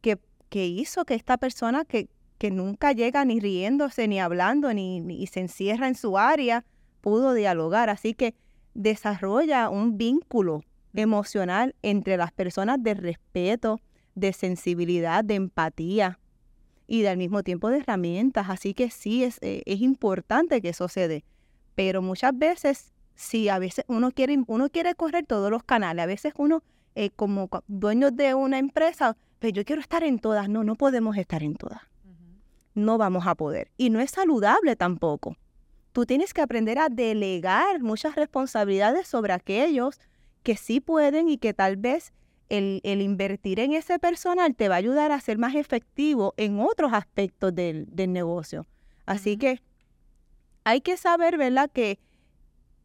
que, 0.00 0.18
que 0.48 0.66
hizo 0.66 1.04
que 1.04 1.16
esta 1.16 1.36
persona 1.36 1.84
que, 1.84 2.08
que 2.38 2.50
nunca 2.50 2.92
llega 2.92 3.22
ni 3.26 3.40
riéndose, 3.40 4.08
ni 4.08 4.18
hablando, 4.18 4.72
ni, 4.72 5.00
ni 5.00 5.26
se 5.26 5.40
encierra 5.40 5.86
en 5.86 5.96
su 5.96 6.16
área, 6.16 6.64
pudo 7.02 7.34
dialogar. 7.34 7.90
Así 7.90 8.14
que 8.14 8.34
desarrolla 8.72 9.68
un 9.68 9.98
vínculo 9.98 10.62
emocional 10.94 11.74
entre 11.82 12.16
las 12.16 12.32
personas 12.32 12.82
de 12.82 12.94
respeto, 12.94 13.80
de 14.14 14.32
sensibilidad, 14.32 15.22
de 15.22 15.34
empatía 15.34 16.18
y 16.90 17.06
al 17.06 17.16
mismo 17.16 17.42
tiempo 17.42 17.70
de 17.70 17.78
herramientas. 17.78 18.50
Así 18.50 18.74
que 18.74 18.90
sí, 18.90 19.24
es, 19.24 19.38
eh, 19.42 19.62
es 19.64 19.80
importante 19.80 20.60
que 20.60 20.70
eso 20.70 20.88
se 20.88 21.08
dé. 21.08 21.24
Pero 21.74 22.02
muchas 22.02 22.36
veces, 22.36 22.92
sí, 23.14 23.48
a 23.48 23.58
veces 23.58 23.84
uno 23.88 24.10
quiere, 24.10 24.42
uno 24.46 24.68
quiere 24.68 24.94
correr 24.94 25.24
todos 25.24 25.50
los 25.50 25.62
canales. 25.62 26.02
A 26.02 26.06
veces 26.06 26.34
uno, 26.36 26.62
eh, 26.96 27.10
como 27.10 27.48
dueño 27.68 28.10
de 28.10 28.34
una 28.34 28.58
empresa, 28.58 29.16
pues 29.38 29.52
yo 29.52 29.64
quiero 29.64 29.80
estar 29.80 30.02
en 30.02 30.18
todas. 30.18 30.48
No, 30.48 30.64
no 30.64 30.74
podemos 30.74 31.16
estar 31.16 31.42
en 31.42 31.54
todas 31.54 31.90
no 32.74 32.98
vamos 32.98 33.26
a 33.26 33.34
poder. 33.34 33.70
Y 33.76 33.90
no 33.90 34.00
es 34.00 34.10
saludable 34.10 34.76
tampoco. 34.76 35.36
Tú 35.92 36.06
tienes 36.06 36.32
que 36.32 36.40
aprender 36.40 36.78
a 36.78 36.88
delegar 36.88 37.80
muchas 37.80 38.14
responsabilidades 38.14 39.08
sobre 39.08 39.32
aquellos 39.32 40.00
que 40.42 40.56
sí 40.56 40.80
pueden 40.80 41.28
y 41.28 41.38
que 41.38 41.52
tal 41.52 41.76
vez 41.76 42.12
el, 42.50 42.80
invertir 43.00 43.60
en 43.60 43.72
ese 43.72 43.98
personal 43.98 44.54
te 44.54 44.68
va 44.68 44.74
a 44.74 44.78
ayudar 44.78 45.12
a 45.12 45.20
ser 45.20 45.38
más 45.38 45.54
efectivo 45.54 46.34
en 46.36 46.60
otros 46.60 46.92
aspectos 46.92 47.54
del, 47.54 47.86
negocio. 47.94 48.66
Así 49.06 49.36
que 49.36 49.62
hay 50.64 50.80
que 50.80 50.96
saber, 50.96 51.38
¿verdad? 51.38 51.70
Que, 51.72 51.98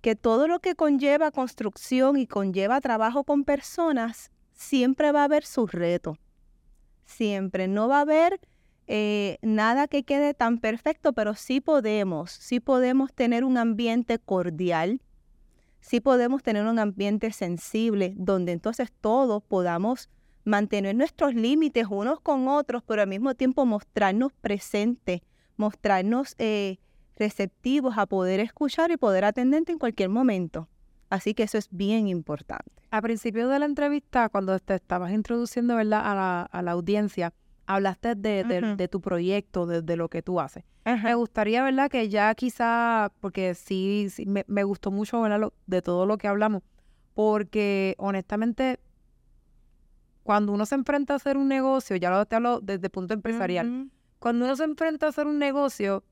que 0.01 0.15
todo 0.15 0.47
lo 0.47 0.59
que 0.59 0.75
conlleva 0.75 1.31
construcción 1.31 2.17
y 2.17 2.27
conlleva 2.27 2.79
trabajo 2.79 3.23
con 3.23 3.43
personas, 3.43 4.31
siempre 4.53 5.11
va 5.11 5.21
a 5.21 5.25
haber 5.25 5.45
sus 5.45 5.71
retos. 5.71 6.17
Siempre. 7.05 7.67
No 7.67 7.87
va 7.87 7.97
a 7.97 8.01
haber 8.01 8.39
eh, 8.87 9.37
nada 9.41 9.87
que 9.87 10.03
quede 10.03 10.33
tan 10.33 10.59
perfecto, 10.59 11.13
pero 11.13 11.33
sí 11.33 11.59
podemos, 11.59 12.31
sí 12.31 12.59
podemos 12.59 13.13
tener 13.13 13.43
un 13.43 13.57
ambiente 13.57 14.19
cordial, 14.19 15.01
sí 15.85 15.99
podemos 15.99 16.41
tener 16.41 16.65
un 16.65 16.79
ambiente 16.79 17.31
sensible, 17.31 18.13
donde 18.17 18.53
entonces 18.53 18.91
todos 19.01 19.43
podamos 19.43 20.09
mantener 20.43 20.95
nuestros 20.95 21.35
límites 21.35 21.85
unos 21.89 22.19
con 22.21 22.47
otros, 22.47 22.81
pero 22.83 23.03
al 23.03 23.07
mismo 23.07 23.35
tiempo 23.35 23.65
mostrarnos 23.65 24.33
presentes, 24.33 25.21
mostrarnos 25.57 26.35
eh, 26.39 26.79
receptivos 27.17 27.97
a 27.97 28.07
poder 28.07 28.39
escuchar 28.39 28.89
y 28.91 28.97
poder 28.97 29.25
atenderte 29.25 29.71
en 29.71 29.79
cualquier 29.79 30.09
momento. 30.09 30.67
Así 31.11 31.35
que 31.35 31.43
eso 31.43 31.59
es 31.59 31.67
bien 31.69 32.07
importante. 32.07 32.71
A 32.89 33.01
principio 33.01 33.47
de 33.47 33.59
la 33.59 33.65
entrevista, 33.65 34.29
cuando 34.29 34.57
te 34.57 34.75
estabas 34.75 35.11
introduciendo 35.11 35.75
¿verdad? 35.75 36.47
a 36.51 36.61
la 36.63 36.71
audiencia, 36.71 37.31
hablaste 37.67 38.15
de, 38.15 38.87
tu 38.89 39.01
proyecto, 39.01 39.65
de, 39.65 39.95
lo 39.95 40.09
que 40.09 40.21
tú 40.21 40.39
haces. 40.39 40.63
Me 40.85 41.15
gustaría, 41.15 41.63
¿verdad? 41.63 41.89
Que 41.89 42.09
ya 42.09 42.33
quizá, 42.35 43.11
porque 43.19 43.55
sí, 43.55 44.07
me, 44.47 44.63
gustó 44.63 44.91
mucho, 44.91 45.21
¿verdad? 45.21 45.51
de 45.65 45.81
todo 45.81 46.05
lo 46.05 46.17
que 46.17 46.27
hablamos, 46.27 46.63
porque 47.13 47.95
honestamente, 47.97 48.79
cuando 50.23 50.51
uno 50.51 50.65
se 50.65 50.75
enfrenta 50.75 51.13
a 51.13 51.17
hacer 51.17 51.37
un 51.37 51.47
negocio, 51.47 51.95
ya 51.95 52.09
lo 52.09 52.25
te 52.25 52.35
hablo 52.35 52.59
desde 52.61 52.87
el 52.87 52.91
punto 52.91 53.13
empresarial, 53.13 53.89
cuando 54.19 54.45
uno 54.45 54.55
se 54.55 54.63
enfrenta 54.63 55.07
a 55.07 55.09
hacer 55.09 55.27
un 55.27 55.39
negocio, 55.39 56.03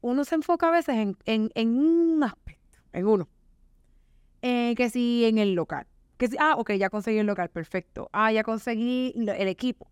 uno 0.00 0.24
se 0.24 0.34
enfoca 0.34 0.68
a 0.68 0.70
veces 0.70 0.96
en, 0.96 1.16
en, 1.54 1.78
un 1.78 2.22
aspecto, 2.22 2.78
en 2.92 3.06
uno. 3.06 3.28
Eh, 4.42 4.74
que 4.76 4.90
si 4.90 5.24
en 5.24 5.38
el 5.38 5.54
local. 5.54 5.86
Que 6.18 6.28
si, 6.28 6.36
ah, 6.38 6.56
ok, 6.58 6.72
ya 6.72 6.90
conseguí 6.90 7.18
el 7.18 7.26
local, 7.26 7.48
perfecto. 7.48 8.10
Ah, 8.12 8.30
ya 8.30 8.44
conseguí 8.44 9.14
el 9.16 9.48
equipo 9.48 9.88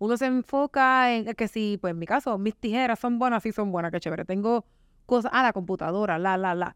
uno 0.00 0.16
se 0.16 0.26
enfoca 0.26 1.14
en 1.14 1.26
que 1.34 1.46
si, 1.46 1.76
pues 1.78 1.90
en 1.90 1.98
mi 1.98 2.06
caso, 2.06 2.38
mis 2.38 2.56
tijeras 2.56 2.98
son 2.98 3.18
buenas, 3.18 3.42
sí 3.42 3.52
son 3.52 3.70
buenas, 3.70 3.92
qué 3.92 4.00
chévere. 4.00 4.24
Tengo 4.24 4.64
cosas, 5.04 5.30
ah, 5.34 5.42
la 5.42 5.52
computadora, 5.52 6.18
la, 6.18 6.38
la, 6.38 6.54
la. 6.54 6.74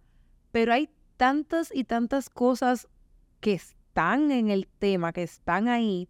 Pero 0.53 0.75
hay 0.75 0.91
tantas 1.17 1.75
y 1.75 1.85
tantas 1.85 2.29
cosas 2.29 2.87
que 3.41 3.55
están 3.55 4.31
en 4.31 4.51
el 4.51 4.69
tema, 4.79 5.15
que 5.15 5.23
están 5.23 5.69
ahí, 5.69 6.07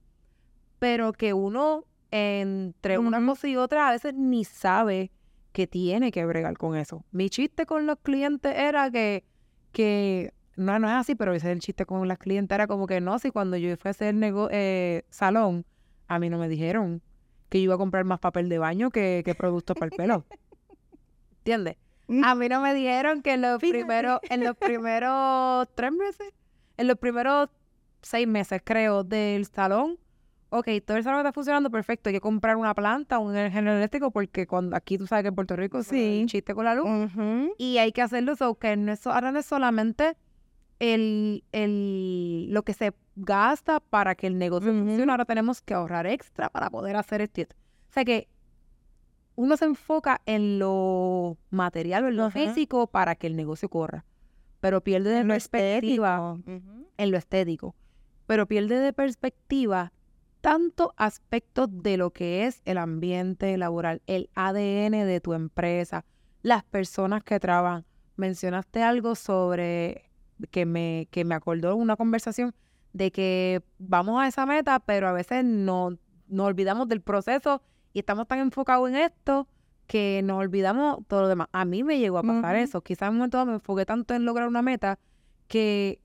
pero 0.81 1.13
que 1.13 1.35
uno 1.35 1.85
entre 2.11 2.99
una 2.99 3.25
cosa 3.25 3.47
y 3.47 3.57
otra 3.57 3.89
a 3.89 3.93
veces 3.93 4.15
ni 4.15 4.45
sabe 4.45 5.13
que 5.53 5.69
tiene 5.69 6.11
que 6.11 6.27
bregar 6.27 6.59
con 6.59 6.77
eso. 6.77 7.05
Mi 7.13 7.31
chiste 7.31 7.65
con 7.65 7.87
los 7.87 7.99
clientes 8.01 8.57
era 8.57 8.91
que, 8.91 9.25
que 9.71 10.35
no, 10.57 10.81
no 10.81 10.89
es 10.89 10.95
así, 10.95 11.15
pero 11.15 11.33
ese 11.33 11.47
es 11.47 11.53
el 11.53 11.61
chiste 11.61 11.87
con 11.87 12.09
las 12.09 12.19
clientes, 12.19 12.53
era 12.53 12.67
como 12.67 12.89
que 12.89 13.01
no, 13.01 13.21
si 13.21 13.31
cuando 13.31 13.57
yo 13.57 13.77
fui 13.77 13.89
a 13.89 13.91
hacer 13.91 14.17
eh, 14.51 15.05
salón, 15.11 15.65
a 16.09 16.19
mí 16.19 16.31
no 16.31 16.39
me 16.39 16.49
dijeron 16.49 17.03
que 17.49 17.59
yo 17.59 17.65
iba 17.65 17.75
a 17.75 17.79
comprar 17.79 18.05
más 18.05 18.21
papel 18.21 18.49
de 18.49 18.59
baño 18.59 18.91
que, 18.91 19.23
que 19.25 19.35
productos 19.35 19.77
para 19.77 19.87
el 19.87 19.93
pelo. 19.93 20.25
¿Entiendes? 21.39 21.77
A 22.23 22.35
mí 22.35 22.49
no 22.49 22.61
me 22.61 22.75
dijeron 22.75 23.23
que 23.23 23.33
en 23.33 23.43
los 23.43 23.59
primeros, 23.61 24.21
en 24.29 24.45
los 24.45 24.57
primeros 24.57 25.69
tres 25.75 25.93
meses, 25.93 26.33
en 26.77 26.87
los 26.87 26.99
primeros 26.99 27.49
seis 28.03 28.29
meses, 28.29 28.61
creo, 28.63 29.05
del 29.05 29.47
salón, 29.47 29.99
ok, 30.51 30.69
todo 30.85 30.99
el 30.99 31.05
salón 31.05 31.21
está 31.21 31.33
funcionando 31.33 31.71
perfecto, 31.71 32.11
hay 32.11 32.15
que 32.15 32.21
comprar 32.21 32.57
una 32.57 32.75
planta, 32.75 33.19
un 33.19 33.35
generador 33.35 33.79
eléctrico, 33.79 34.11
porque 34.11 34.47
cuando 34.47 34.77
aquí 34.77 34.99
tú 34.99 35.07
sabes 35.07 35.23
que 35.23 35.29
en 35.29 35.35
Puerto 35.35 35.57
Rico 35.57 35.83
sí. 35.83 36.21
un 36.21 36.29
chiste 36.29 36.55
con 36.55 36.67
la 36.67 36.75
luz, 36.75 37.11
y 37.59 37.79
hay 37.79 37.93
que 37.93 38.03
hacerlo 38.03 38.33
eso, 38.33 38.55
que 38.57 38.77
no 38.77 38.93
es, 38.93 39.07
ahora 39.07 39.33
no 39.33 39.39
es 39.39 39.47
solamente 39.47 40.17
el, 40.79 41.43
el, 41.53 42.53
lo 42.53 42.63
que 42.63 42.75
se 42.75 42.93
gasta 43.17 43.81
para 43.81 44.15
que 44.15 44.27
el 44.27 44.39
negocio 44.39 44.73
funcione. 44.73 45.11
Ahora 45.11 45.25
tenemos 45.25 45.61
que 45.63 45.75
ahorrar 45.75 46.07
extra 46.07 46.49
para 46.49 46.71
poder 46.71 46.97
hacer 46.97 47.21
esto. 47.21 47.43
O 47.89 47.93
sea 47.93 48.05
que 48.05 48.29
uno 49.37 49.57
se 49.57 49.65
enfoca 49.65 50.21
en 50.27 50.59
lo 50.59 51.37
material 51.51 52.05
o 52.05 52.09
en 52.09 52.17
lo 52.17 52.31
físico 52.31 52.87
para 52.87 53.15
que 53.15 53.27
el 53.27 53.37
negocio 53.37 53.69
corra, 53.69 54.05
pero 54.61 54.81
pierde 54.81 55.11
de 55.11 55.25
perspectiva 55.25 56.39
en 56.97 57.11
lo 57.11 57.17
estético, 57.17 57.75
pero 58.27 58.47
pierde 58.47 58.79
de 58.79 58.93
perspectiva 58.93 59.93
tanto 60.41 60.93
aspectos 60.97 61.69
de 61.71 61.97
lo 61.97 62.11
que 62.11 62.47
es 62.47 62.61
el 62.65 62.79
ambiente 62.79 63.57
laboral, 63.57 64.03
el 64.07 64.29
ADN 64.35 65.07
de 65.07 65.21
tu 65.21 65.33
empresa, 65.33 66.05
las 66.43 66.63
personas 66.65 67.25
que 67.25 67.41
trabajan. 67.41 67.85
Mencionaste 68.17 68.83
algo 68.83 69.15
sobre 69.15 70.11
que 70.51 70.67
me, 70.67 71.09
que 71.11 71.25
me 71.25 71.35
acordó 71.35 71.75
una 71.75 71.97
conversación 71.97 72.55
de 72.95 73.11
que 73.11 73.63
vamos 73.79 74.23
a 74.23 74.29
esa 74.29 74.47
meta, 74.47 74.79
pero 74.81 75.09
a 75.09 75.13
veces 75.13 75.45
no, 75.45 75.99
nos 76.29 76.47
olvidamos 76.47 76.89
del 76.89 77.03
proceso 77.03 77.61
y 77.93 77.99
estamos 77.99 78.27
tan 78.27 78.39
enfocados 78.39 78.89
en 78.89 78.97
esto 78.97 79.49
que 79.87 80.23
nos 80.25 80.39
olvidamos 80.39 81.07
todo 81.09 81.23
lo 81.23 81.29
demás. 81.29 81.49
A 81.53 81.65
mí 81.65 81.83
me 81.85 81.99
llegó 81.99 82.19
a 82.19 82.23
pasar 82.23 82.57
eso. 82.57 82.81
Quizás 82.81 83.09
en 83.09 83.11
un 83.11 83.17
momento 83.19 83.45
me 83.45 83.55
enfoqué 83.55 83.85
tanto 83.85 84.15
en 84.15 84.25
lograr 84.25 84.49
una 84.49 84.63
meta 84.63 84.99
que, 85.49 86.01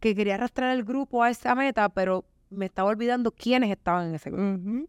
que 0.00 0.14
quería 0.14 0.36
arrastrar 0.36 0.74
el 0.74 0.84
grupo 0.84 1.22
a 1.22 1.28
esa 1.28 1.54
meta, 1.54 1.88
pero 1.90 2.24
me 2.48 2.66
estaba 2.66 2.88
olvidando 2.88 3.32
quiénes 3.32 3.70
estaban 3.70 4.08
en 4.08 4.14
ese 4.14 4.30
grupo. 4.30 4.88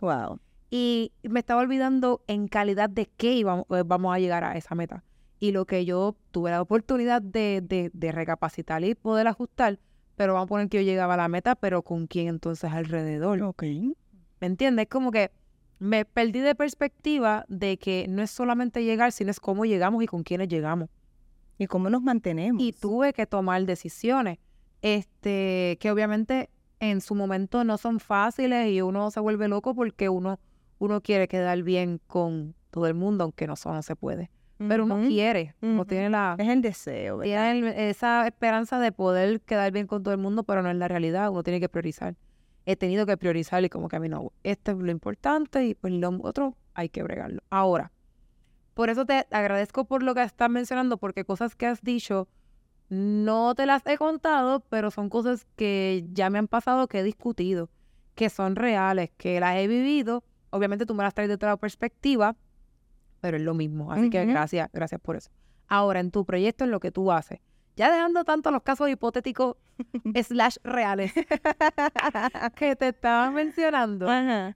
Wow. 0.00 0.38
Y 0.70 1.12
me 1.22 1.40
estaba 1.40 1.62
olvidando 1.62 2.22
en 2.26 2.46
calidad 2.46 2.90
de 2.90 3.06
qué 3.06 3.32
íbamos, 3.32 3.64
eh, 3.70 3.82
vamos 3.84 4.14
a 4.14 4.18
llegar 4.18 4.44
a 4.44 4.56
esa 4.56 4.74
meta. 4.74 5.02
Y 5.40 5.52
lo 5.52 5.64
que 5.64 5.84
yo 5.84 6.14
tuve 6.30 6.50
la 6.50 6.60
oportunidad 6.60 7.22
de, 7.22 7.62
de, 7.64 7.90
de 7.92 8.12
recapacitar 8.12 8.84
y 8.84 8.94
poder 8.94 9.28
ajustar 9.28 9.78
pero 10.18 10.34
vamos 10.34 10.46
a 10.46 10.48
poner 10.48 10.68
que 10.68 10.78
yo 10.78 10.82
llegaba 10.82 11.14
a 11.14 11.16
la 11.16 11.28
meta, 11.28 11.54
pero 11.54 11.82
¿con 11.82 12.08
quién 12.08 12.26
entonces 12.26 12.72
alrededor? 12.72 13.40
Ok. 13.42 13.62
¿Me 13.62 14.46
entiendes? 14.48 14.82
Es 14.86 14.88
como 14.90 15.12
que 15.12 15.30
me 15.78 16.04
perdí 16.04 16.40
de 16.40 16.56
perspectiva 16.56 17.44
de 17.48 17.78
que 17.78 18.06
no 18.08 18.20
es 18.22 18.32
solamente 18.32 18.82
llegar, 18.82 19.12
sino 19.12 19.30
es 19.30 19.38
cómo 19.38 19.64
llegamos 19.64 20.02
y 20.02 20.08
con 20.08 20.24
quiénes 20.24 20.48
llegamos. 20.48 20.88
Y 21.56 21.68
cómo 21.68 21.88
nos 21.88 22.02
mantenemos. 22.02 22.60
Y 22.60 22.72
tuve 22.72 23.12
que 23.12 23.26
tomar 23.26 23.64
decisiones, 23.64 24.38
este, 24.82 25.78
que 25.80 25.88
obviamente 25.92 26.50
en 26.80 27.00
su 27.00 27.14
momento 27.14 27.62
no 27.62 27.78
son 27.78 28.00
fáciles 28.00 28.72
y 28.72 28.82
uno 28.82 29.12
se 29.12 29.20
vuelve 29.20 29.46
loco 29.46 29.72
porque 29.72 30.08
uno, 30.08 30.40
uno 30.80 31.00
quiere 31.00 31.28
quedar 31.28 31.62
bien 31.62 32.00
con 32.08 32.56
todo 32.72 32.88
el 32.88 32.94
mundo, 32.94 33.22
aunque 33.22 33.46
no, 33.46 33.54
no 33.64 33.82
se 33.82 33.94
puede 33.94 34.30
pero 34.58 34.84
uno 34.84 35.00
quiere, 35.06 35.54
no 35.60 35.84
tiene 35.84 36.10
la... 36.10 36.34
Es 36.38 36.48
el 36.48 36.62
deseo, 36.62 37.18
¿verdad? 37.18 37.52
Tiene 37.52 37.90
esa 37.90 38.26
esperanza 38.26 38.78
de 38.80 38.90
poder 38.90 39.40
quedar 39.40 39.70
bien 39.70 39.86
con 39.86 40.02
todo 40.02 40.12
el 40.12 40.20
mundo, 40.20 40.42
pero 40.42 40.62
no 40.62 40.70
es 40.70 40.76
la 40.76 40.88
realidad, 40.88 41.30
uno 41.30 41.42
tiene 41.42 41.60
que 41.60 41.68
priorizar. 41.68 42.16
He 42.66 42.76
tenido 42.76 43.06
que 43.06 43.16
priorizar 43.16 43.64
y 43.64 43.68
como 43.68 43.88
que 43.88 43.96
a 43.96 44.00
mí 44.00 44.08
no, 44.08 44.32
esto 44.42 44.72
es 44.72 44.78
lo 44.78 44.90
importante 44.90 45.64
y 45.64 45.74
pues 45.74 45.92
lo 45.92 46.10
otro 46.22 46.56
hay 46.74 46.88
que 46.88 47.02
bregarlo. 47.02 47.40
Ahora, 47.50 47.92
por 48.74 48.90
eso 48.90 49.06
te 49.06 49.26
agradezco 49.30 49.84
por 49.84 50.02
lo 50.02 50.14
que 50.14 50.22
estás 50.22 50.50
mencionando, 50.50 50.98
porque 50.98 51.24
cosas 51.24 51.54
que 51.54 51.66
has 51.66 51.82
dicho 51.82 52.28
no 52.88 53.54
te 53.54 53.66
las 53.66 53.86
he 53.86 53.98
contado, 53.98 54.60
pero 54.68 54.90
son 54.90 55.08
cosas 55.08 55.46
que 55.56 56.06
ya 56.12 56.30
me 56.30 56.38
han 56.38 56.48
pasado, 56.48 56.88
que 56.88 57.00
he 57.00 57.02
discutido, 57.02 57.70
que 58.14 58.30
son 58.30 58.56
reales, 58.56 59.10
que 59.16 59.40
las 59.40 59.56
he 59.56 59.68
vivido. 59.68 60.24
Obviamente 60.50 60.86
tú 60.86 60.94
me 60.94 61.02
las 61.02 61.14
traes 61.14 61.28
de 61.28 61.34
otra 61.34 61.56
perspectiva, 61.56 62.36
pero 63.20 63.36
es 63.36 63.42
lo 63.42 63.54
mismo. 63.54 63.92
Así 63.92 64.10
que 64.10 64.24
gracias, 64.26 64.70
gracias 64.72 65.00
por 65.00 65.16
eso. 65.16 65.30
Ahora, 65.66 66.00
en 66.00 66.10
tu 66.10 66.24
proyecto, 66.24 66.64
en 66.64 66.70
lo 66.70 66.80
que 66.80 66.90
tú 66.90 67.12
haces, 67.12 67.40
ya 67.76 67.92
dejando 67.92 68.24
tanto 68.24 68.50
los 68.50 68.62
casos 68.62 68.90
hipotéticos 68.90 69.56
slash 70.24 70.56
reales 70.64 71.12
que 72.56 72.74
te 72.74 72.88
estaba 72.88 73.30
mencionando, 73.30 74.08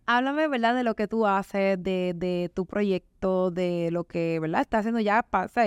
háblame, 0.07 0.49
¿verdad? 0.49 0.75
De 0.75 0.83
lo 0.83 0.97
que 0.97 1.07
tú 1.07 1.27
haces, 1.27 1.81
de, 1.83 2.15
de, 2.17 2.51
tu 2.53 2.67
proyecto, 2.67 3.51
de 3.51 3.91
lo 3.93 4.05
que, 4.05 4.41
¿verdad? 4.41 4.63
Estás 4.63 4.81
haciendo 4.81 5.01
ya, 5.01 5.23
pasa, 5.23 5.63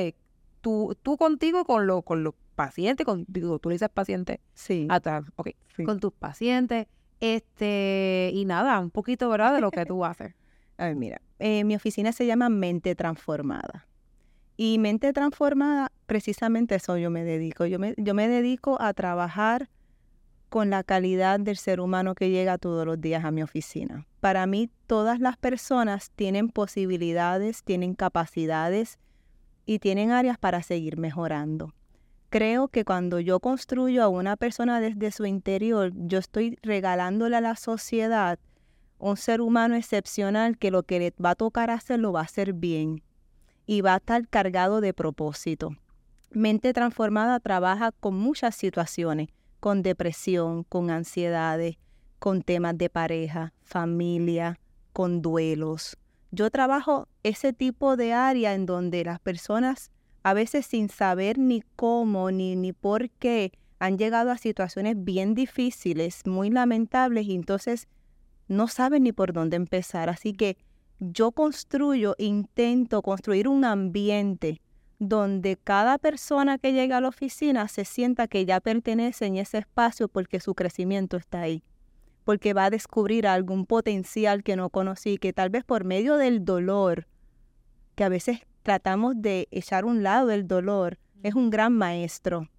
tú, 0.59 0.97
tú 1.01 1.15
contigo 1.15 1.63
con, 1.63 1.87
lo, 1.87 2.01
con 2.01 2.23
los 2.23 2.33
pacientes, 2.55 3.05
con, 3.05 3.23
digo, 3.27 3.59
tú 3.59 3.69
le 3.69 3.75
dices 3.75 3.89
paciente. 3.89 4.41
Sí. 4.53 4.87
Atrás, 4.89 5.25
ok. 5.35 5.51
Con 5.85 5.99
tus 5.99 6.11
pacientes, 6.11 6.87
este, 7.19 8.31
y 8.33 8.45
nada, 8.45 8.79
un 8.79 8.91
poquito, 8.91 9.29
¿verdad? 9.29 9.53
De 9.53 9.61
lo 9.61 9.71
que 9.71 9.85
tú 9.85 10.03
haces. 10.03 10.33
A 10.77 10.85
ver, 10.85 10.95
mira, 10.95 11.21
eh, 11.39 11.63
mi 11.63 11.75
oficina 11.75 12.11
se 12.11 12.25
llama 12.25 12.49
Mente 12.49 12.95
Transformada. 12.95 13.87
Y 14.57 14.79
mente 14.79 15.11
transformada, 15.11 15.91
precisamente 16.05 16.75
eso 16.75 16.97
yo 16.97 17.09
me 17.09 17.25
dedico. 17.25 17.65
Yo 17.65 17.77
me, 17.77 17.93
yo 17.97 18.13
me 18.13 18.29
dedico 18.29 18.81
a 18.81 18.93
trabajar 18.93 19.69
con 20.49 20.69
la 20.69 20.83
calidad 20.83 21.39
del 21.39 21.57
ser 21.57 21.81
humano 21.81 22.15
que 22.15 22.29
llega 22.29 22.57
todos 22.57 22.85
los 22.85 23.01
días 23.01 23.25
a 23.25 23.31
mi 23.31 23.43
oficina. 23.43 24.07
Para 24.21 24.45
mí, 24.45 24.69
todas 24.87 25.19
las 25.19 25.35
personas 25.35 26.11
tienen 26.11 26.47
posibilidades, 26.47 27.63
tienen 27.63 27.93
capacidades 27.95 28.97
y 29.65 29.79
tienen 29.79 30.11
áreas 30.11 30.37
para 30.37 30.63
seguir 30.63 30.97
mejorando. 30.97 31.73
Creo 32.29 32.69
que 32.69 32.85
cuando 32.85 33.19
yo 33.19 33.39
construyo 33.39 34.03
a 34.03 34.07
una 34.07 34.37
persona 34.37 34.79
desde 34.79 35.11
su 35.11 35.25
interior, 35.25 35.91
yo 35.93 36.19
estoy 36.19 36.57
regalándole 36.61 37.35
a 37.35 37.41
la 37.41 37.55
sociedad 37.55 38.39
un 38.97 39.17
ser 39.17 39.41
humano 39.41 39.75
excepcional 39.75 40.57
que 40.57 40.71
lo 40.71 40.83
que 40.83 40.99
le 40.99 41.13
va 41.23 41.31
a 41.31 41.35
tocar 41.35 41.69
hacer 41.69 41.99
lo 41.99 42.11
va 42.11 42.21
a 42.21 42.23
hacer 42.23 42.53
bien 42.53 43.03
y 43.65 43.81
va 43.81 43.93
a 43.93 43.97
estar 43.97 44.27
cargado 44.27 44.81
de 44.81 44.93
propósito. 44.93 45.75
Mente 46.31 46.73
Transformada 46.73 47.39
trabaja 47.39 47.91
con 47.91 48.15
muchas 48.15 48.55
situaciones, 48.55 49.29
con 49.59 49.81
depresión, 49.81 50.63
con 50.63 50.89
ansiedades, 50.91 51.77
con 52.19 52.41
temas 52.41 52.77
de 52.77 52.89
pareja, 52.89 53.53
familia, 53.63 54.59
con 54.93 55.21
duelos. 55.21 55.97
Yo 56.31 56.49
trabajo 56.49 57.07
ese 57.23 57.53
tipo 57.53 57.95
de 57.95 58.13
área 58.13 58.53
en 58.53 58.65
donde 58.65 59.03
las 59.03 59.19
personas, 59.19 59.91
a 60.23 60.33
veces 60.33 60.65
sin 60.65 60.89
saber 60.89 61.37
ni 61.37 61.63
cómo 61.75 62.31
ni, 62.31 62.55
ni 62.55 62.73
por 62.73 63.09
qué, 63.09 63.51
han 63.79 63.97
llegado 63.97 64.31
a 64.31 64.37
situaciones 64.37 64.95
bien 64.97 65.35
difíciles, 65.35 66.25
muy 66.25 66.49
lamentables, 66.49 67.25
y 67.25 67.35
entonces 67.35 67.87
no 68.47 68.67
saben 68.67 69.03
ni 69.03 69.11
por 69.11 69.33
dónde 69.33 69.55
empezar. 69.55 70.09
Así 70.09 70.33
que 70.33 70.57
yo 70.99 71.31
construyo, 71.31 72.15
intento 72.17 73.01
construir 73.01 73.47
un 73.47 73.65
ambiente 73.65 74.61
donde 74.99 75.57
cada 75.57 75.97
persona 75.97 76.57
que 76.57 76.71
llega 76.71 76.97
a 76.97 77.01
la 77.01 77.09
oficina 77.09 77.67
se 77.67 77.83
sienta 77.83 78.27
que 78.27 78.45
ya 78.45 78.61
pertenece 78.61 79.25
en 79.25 79.37
ese 79.37 79.57
espacio 79.57 80.07
porque 80.07 80.39
su 80.39 80.55
crecimiento 80.55 81.17
está 81.17 81.41
ahí, 81.41 81.63
porque 82.23 82.53
va 82.53 82.65
a 82.65 82.69
descubrir 82.69 83.27
algún 83.27 83.65
potencial 83.65 84.41
que 84.43 84.55
no 84.55 84.69
conocí, 84.69 85.17
que 85.17 85.33
tal 85.33 85.49
vez 85.49 85.65
por 85.65 85.83
medio 85.83 86.15
del 86.15 86.45
dolor, 86.45 87.07
que 87.95 88.05
a 88.05 88.09
veces 88.09 88.39
tratamos 88.63 89.15
de 89.17 89.47
echar 89.51 89.83
un 89.85 90.01
lado 90.01 90.31
el 90.31 90.47
dolor, 90.47 90.97
es 91.23 91.35
un 91.35 91.49
gran 91.49 91.73
maestro. 91.73 92.49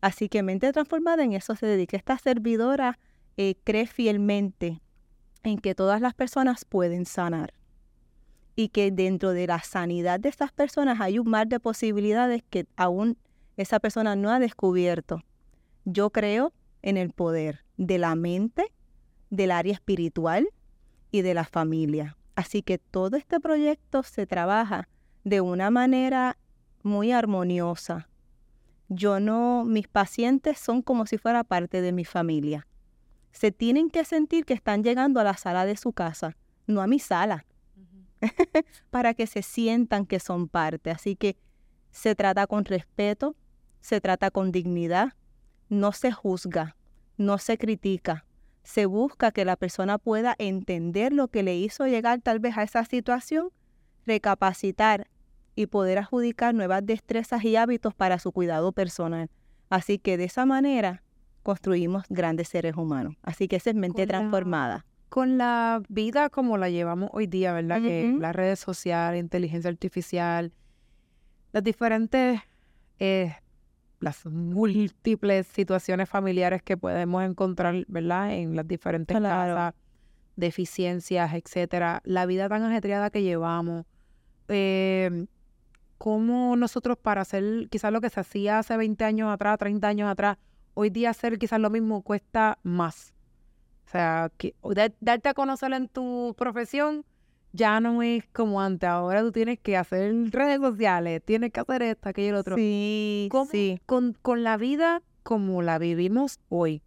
Así 0.00 0.30
que 0.30 0.42
Mente 0.42 0.72
Transformada 0.72 1.24
en 1.24 1.34
eso 1.34 1.54
se 1.56 1.66
dedica. 1.66 1.94
Esta 1.96 2.16
servidora 2.16 2.98
eh, 3.36 3.56
cree 3.64 3.86
fielmente 3.86 4.80
en 5.42 5.58
que 5.58 5.74
todas 5.74 6.00
las 6.00 6.14
personas 6.14 6.64
pueden 6.64 7.06
sanar 7.06 7.54
y 8.56 8.68
que 8.68 8.90
dentro 8.90 9.30
de 9.30 9.46
la 9.46 9.62
sanidad 9.62 10.20
de 10.20 10.28
estas 10.28 10.52
personas 10.52 11.00
hay 11.00 11.18
un 11.18 11.28
mar 11.28 11.46
de 11.46 11.60
posibilidades 11.60 12.42
que 12.50 12.66
aún 12.76 13.16
esa 13.56 13.80
persona 13.80 14.16
no 14.16 14.30
ha 14.30 14.38
descubierto. 14.38 15.22
Yo 15.84 16.10
creo 16.10 16.52
en 16.82 16.96
el 16.96 17.10
poder 17.10 17.64
de 17.76 17.98
la 17.98 18.14
mente, 18.14 18.72
del 19.30 19.50
área 19.50 19.72
espiritual 19.72 20.48
y 21.10 21.22
de 21.22 21.34
la 21.34 21.44
familia. 21.44 22.16
Así 22.34 22.62
que 22.62 22.78
todo 22.78 23.16
este 23.16 23.40
proyecto 23.40 24.02
se 24.02 24.26
trabaja 24.26 24.88
de 25.24 25.40
una 25.40 25.70
manera 25.70 26.36
muy 26.82 27.12
armoniosa. 27.12 28.08
Yo 28.88 29.20
no, 29.20 29.64
mis 29.64 29.88
pacientes 29.88 30.58
son 30.58 30.82
como 30.82 31.06
si 31.06 31.16
fuera 31.16 31.44
parte 31.44 31.80
de 31.80 31.92
mi 31.92 32.04
familia 32.04 32.66
se 33.32 33.52
tienen 33.52 33.90
que 33.90 34.04
sentir 34.04 34.44
que 34.44 34.54
están 34.54 34.82
llegando 34.82 35.20
a 35.20 35.24
la 35.24 35.36
sala 35.36 35.64
de 35.64 35.76
su 35.76 35.92
casa, 35.92 36.36
no 36.66 36.82
a 36.82 36.86
mi 36.86 36.98
sala, 36.98 37.46
para 38.90 39.14
que 39.14 39.26
se 39.26 39.42
sientan 39.42 40.06
que 40.06 40.20
son 40.20 40.48
parte. 40.48 40.90
Así 40.90 41.16
que 41.16 41.36
se 41.90 42.14
trata 42.14 42.46
con 42.46 42.64
respeto, 42.64 43.36
se 43.80 44.00
trata 44.00 44.30
con 44.30 44.52
dignidad, 44.52 45.14
no 45.68 45.92
se 45.92 46.12
juzga, 46.12 46.76
no 47.16 47.38
se 47.38 47.58
critica, 47.58 48.26
se 48.62 48.86
busca 48.86 49.30
que 49.32 49.44
la 49.44 49.56
persona 49.56 49.98
pueda 49.98 50.34
entender 50.38 51.12
lo 51.12 51.28
que 51.28 51.42
le 51.42 51.56
hizo 51.56 51.86
llegar 51.86 52.20
tal 52.20 52.40
vez 52.40 52.58
a 52.58 52.62
esa 52.62 52.84
situación, 52.84 53.50
recapacitar 54.06 55.08
y 55.54 55.66
poder 55.66 55.98
adjudicar 55.98 56.54
nuevas 56.54 56.84
destrezas 56.84 57.44
y 57.44 57.56
hábitos 57.56 57.94
para 57.94 58.18
su 58.18 58.32
cuidado 58.32 58.72
personal. 58.72 59.30
Así 59.68 59.98
que 59.98 60.16
de 60.16 60.24
esa 60.24 60.46
manera 60.46 61.02
construimos 61.42 62.04
grandes 62.08 62.48
seres 62.48 62.76
humanos. 62.76 63.16
Así 63.22 63.48
que 63.48 63.56
esa 63.56 63.70
es 63.70 63.76
mente 63.76 64.06
transformada. 64.06 64.84
con 65.08 65.38
la 65.38 65.82
vida 65.88 66.30
como 66.30 66.56
la 66.56 66.70
llevamos 66.70 67.10
hoy 67.12 67.26
día, 67.26 67.52
¿verdad? 67.52 67.82
Que 67.82 68.14
las 68.18 68.34
redes 68.34 68.60
sociales, 68.60 69.20
inteligencia 69.20 69.68
artificial, 69.68 70.52
las 71.52 71.64
diferentes, 71.64 72.40
eh, 73.00 73.34
las 73.98 74.24
múltiples 74.24 75.48
situaciones 75.48 76.08
familiares 76.08 76.62
que 76.62 76.76
podemos 76.76 77.24
encontrar, 77.24 77.84
¿verdad? 77.88 78.32
En 78.34 78.54
las 78.54 78.68
diferentes 78.68 79.20
casas, 79.20 79.74
deficiencias, 80.36 81.34
etcétera. 81.34 82.00
La 82.04 82.24
vida 82.26 82.48
tan 82.48 82.62
ajetreada 82.62 83.10
que 83.10 83.22
llevamos. 83.22 83.86
Eh, 84.46 85.26
¿Cómo 85.98 86.56
nosotros 86.56 86.96
para 86.96 87.22
hacer 87.22 87.68
quizás 87.68 87.92
lo 87.92 88.00
que 88.00 88.10
se 88.10 88.20
hacía 88.20 88.60
hace 88.60 88.76
20 88.76 89.04
años 89.04 89.30
atrás, 89.30 89.58
30 89.58 89.86
años 89.88 90.08
atrás, 90.08 90.38
hoy 90.74 90.90
día 90.90 91.10
hacer 91.10 91.38
quizás 91.38 91.60
lo 91.60 91.70
mismo 91.70 92.02
cuesta 92.02 92.58
más. 92.62 93.14
O 93.86 93.90
sea, 93.90 94.30
que, 94.36 94.54
darte 95.00 95.28
a 95.28 95.34
conocer 95.34 95.72
en 95.72 95.88
tu 95.88 96.34
profesión 96.38 97.04
ya 97.52 97.80
no 97.80 98.02
es 98.02 98.24
como 98.32 98.60
antes. 98.60 98.88
Ahora 98.88 99.22
tú 99.22 99.32
tienes 99.32 99.58
que 99.58 99.76
hacer 99.76 100.14
redes 100.30 100.60
sociales, 100.60 101.22
tienes 101.24 101.52
que 101.52 101.60
hacer 101.60 101.82
esto, 101.82 102.08
aquello 102.08 102.28
y 102.28 102.32
lo 102.32 102.38
otro. 102.38 102.56
Sí, 102.56 103.28
sí. 103.50 103.80
Con, 103.86 104.16
con, 104.22 104.44
la 104.44 104.56
vida 104.56 105.02
como 105.22 105.62
la 105.62 105.78
vivimos 105.78 106.38
hoy, 106.48 106.82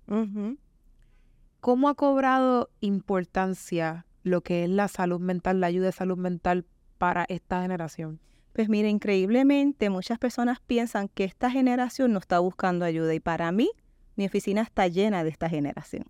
¿cómo 1.59 1.89
ha 1.89 1.95
cobrado 1.95 2.69
importancia 2.79 4.05
lo 4.23 4.41
que 4.41 4.63
es 4.63 4.69
la 4.69 4.87
salud 4.87 5.19
mental, 5.19 5.59
la 5.59 5.67
ayuda 5.67 5.87
de 5.87 5.91
salud 5.91 6.17
mental 6.17 6.65
para 6.97 7.25
esta 7.27 7.61
generación? 7.61 8.19
Pues 8.53 8.69
mire, 8.69 8.87
increíblemente 8.89 9.89
muchas 9.89 10.19
personas 10.19 10.59
piensan 10.59 11.07
que 11.07 11.23
esta 11.23 11.49
generación 11.49 12.13
no 12.13 12.19
está 12.19 12.37
buscando 12.37 12.85
ayuda 12.85 13.13
y 13.15 13.19
para 13.19 13.51
mí 13.51 13.71
mi 14.15 14.27
oficina 14.27 14.61
está 14.61 14.87
llena 14.87 15.23
de 15.23 15.31
esta 15.31 15.49
generación. 15.49 16.05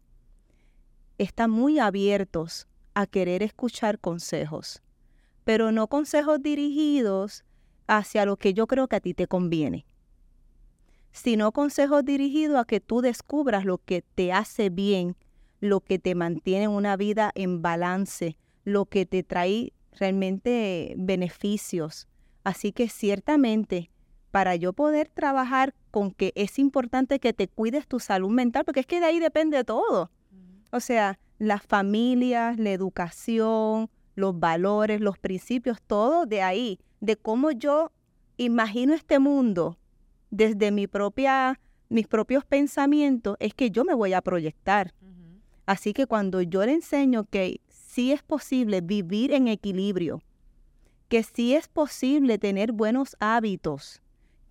Están 1.18 1.52
muy 1.52 1.80
abiertos 1.80 2.68
a 2.96 3.08
querer 3.08 3.44
escuchar 3.44 3.98
consejos, 3.98 4.82
pero 5.46 5.72
no 5.72 5.88
consejos 5.88 6.41
dirigidos 6.41 7.46
hacia 7.88 8.26
lo 8.26 8.36
que 8.36 8.54
yo 8.54 8.68
creo 8.68 8.89
que 8.89 8.98
a 8.98 9.02
ti 9.02 9.14
te 9.14 9.28
conviene, 9.28 9.86
sino 11.14 11.54
consejos 11.54 12.04
dirigidos 12.04 12.58
a 12.60 12.66
que 12.66 12.82
tú 12.82 13.02
descubras 13.02 13.64
lo 13.64 13.78
que 13.78 14.02
te 14.02 14.34
hace 14.34 14.70
bien, 14.70 15.16
lo 15.62 15.80
que 15.80 15.98
te 15.98 16.14
mantiene 16.14 16.68
una 16.68 16.98
vida 16.98 17.32
en 17.36 17.62
balance, 17.62 18.38
lo 18.66 18.86
que 18.86 19.06
te 19.06 19.24
trae 19.24 19.72
realmente 19.94 20.94
beneficios, 20.98 22.08
Así 22.44 22.72
que 22.72 22.89
ciertamente, 22.89 23.89
para 24.32 24.56
yo 24.56 24.74
poder 24.74 25.10
trabajar 25.10 25.74
con 25.91 26.12
que 26.12 26.34
es 26.36 26.60
importante 26.60 27.20
que 27.20 27.34
te 27.34 27.48
cuides 27.48 27.88
tu 27.88 28.00
salud 28.00 28.30
mental, 28.30 28.66
porque 28.66 28.82
es 28.82 28.86
que 28.86 29.00
de 29.00 29.06
ahí 29.06 29.20
depende 29.20 29.64
todo. 29.64 30.12
O 30.72 30.80
sea, 30.80 31.20
las 31.38 31.62
familias, 31.62 32.58
la 32.58 32.72
educación, 32.72 33.89
los 34.16 34.39
valores, 34.39 35.02
los 35.02 35.18
principios, 35.18 35.82
todo 35.82 36.26
de 36.26 36.41
ahí, 36.41 36.80
de 37.00 37.16
cómo 37.16 37.52
yo 37.52 37.91
imagino 38.38 38.94
este 38.94 39.20
mundo 39.20 39.78
desde 40.32 40.72
mi 40.72 40.88
propia, 40.88 41.60
mis 41.89 42.08
propios 42.08 42.44
pensamientos, 42.44 43.38
es 43.39 43.54
que 43.54 43.70
yo 43.70 43.86
me 43.86 43.94
voy 43.94 44.14
a 44.14 44.22
proyectar. 44.22 44.94
Así 45.66 45.94
que 45.94 46.08
cuando 46.08 46.41
yo 46.41 46.66
le 46.66 46.74
enseño 46.74 47.24
que 47.26 47.62
sí 47.70 48.12
es 48.12 48.24
posible 48.24 48.82
vivir 48.82 49.32
en 49.32 49.48
equilibrio, 49.48 50.22
que 51.08 51.24
sí 51.24 51.56
es 51.56 51.68
posible 51.68 52.38
tener 52.38 52.72
buenos 52.72 53.16
hábitos, 53.20 54.01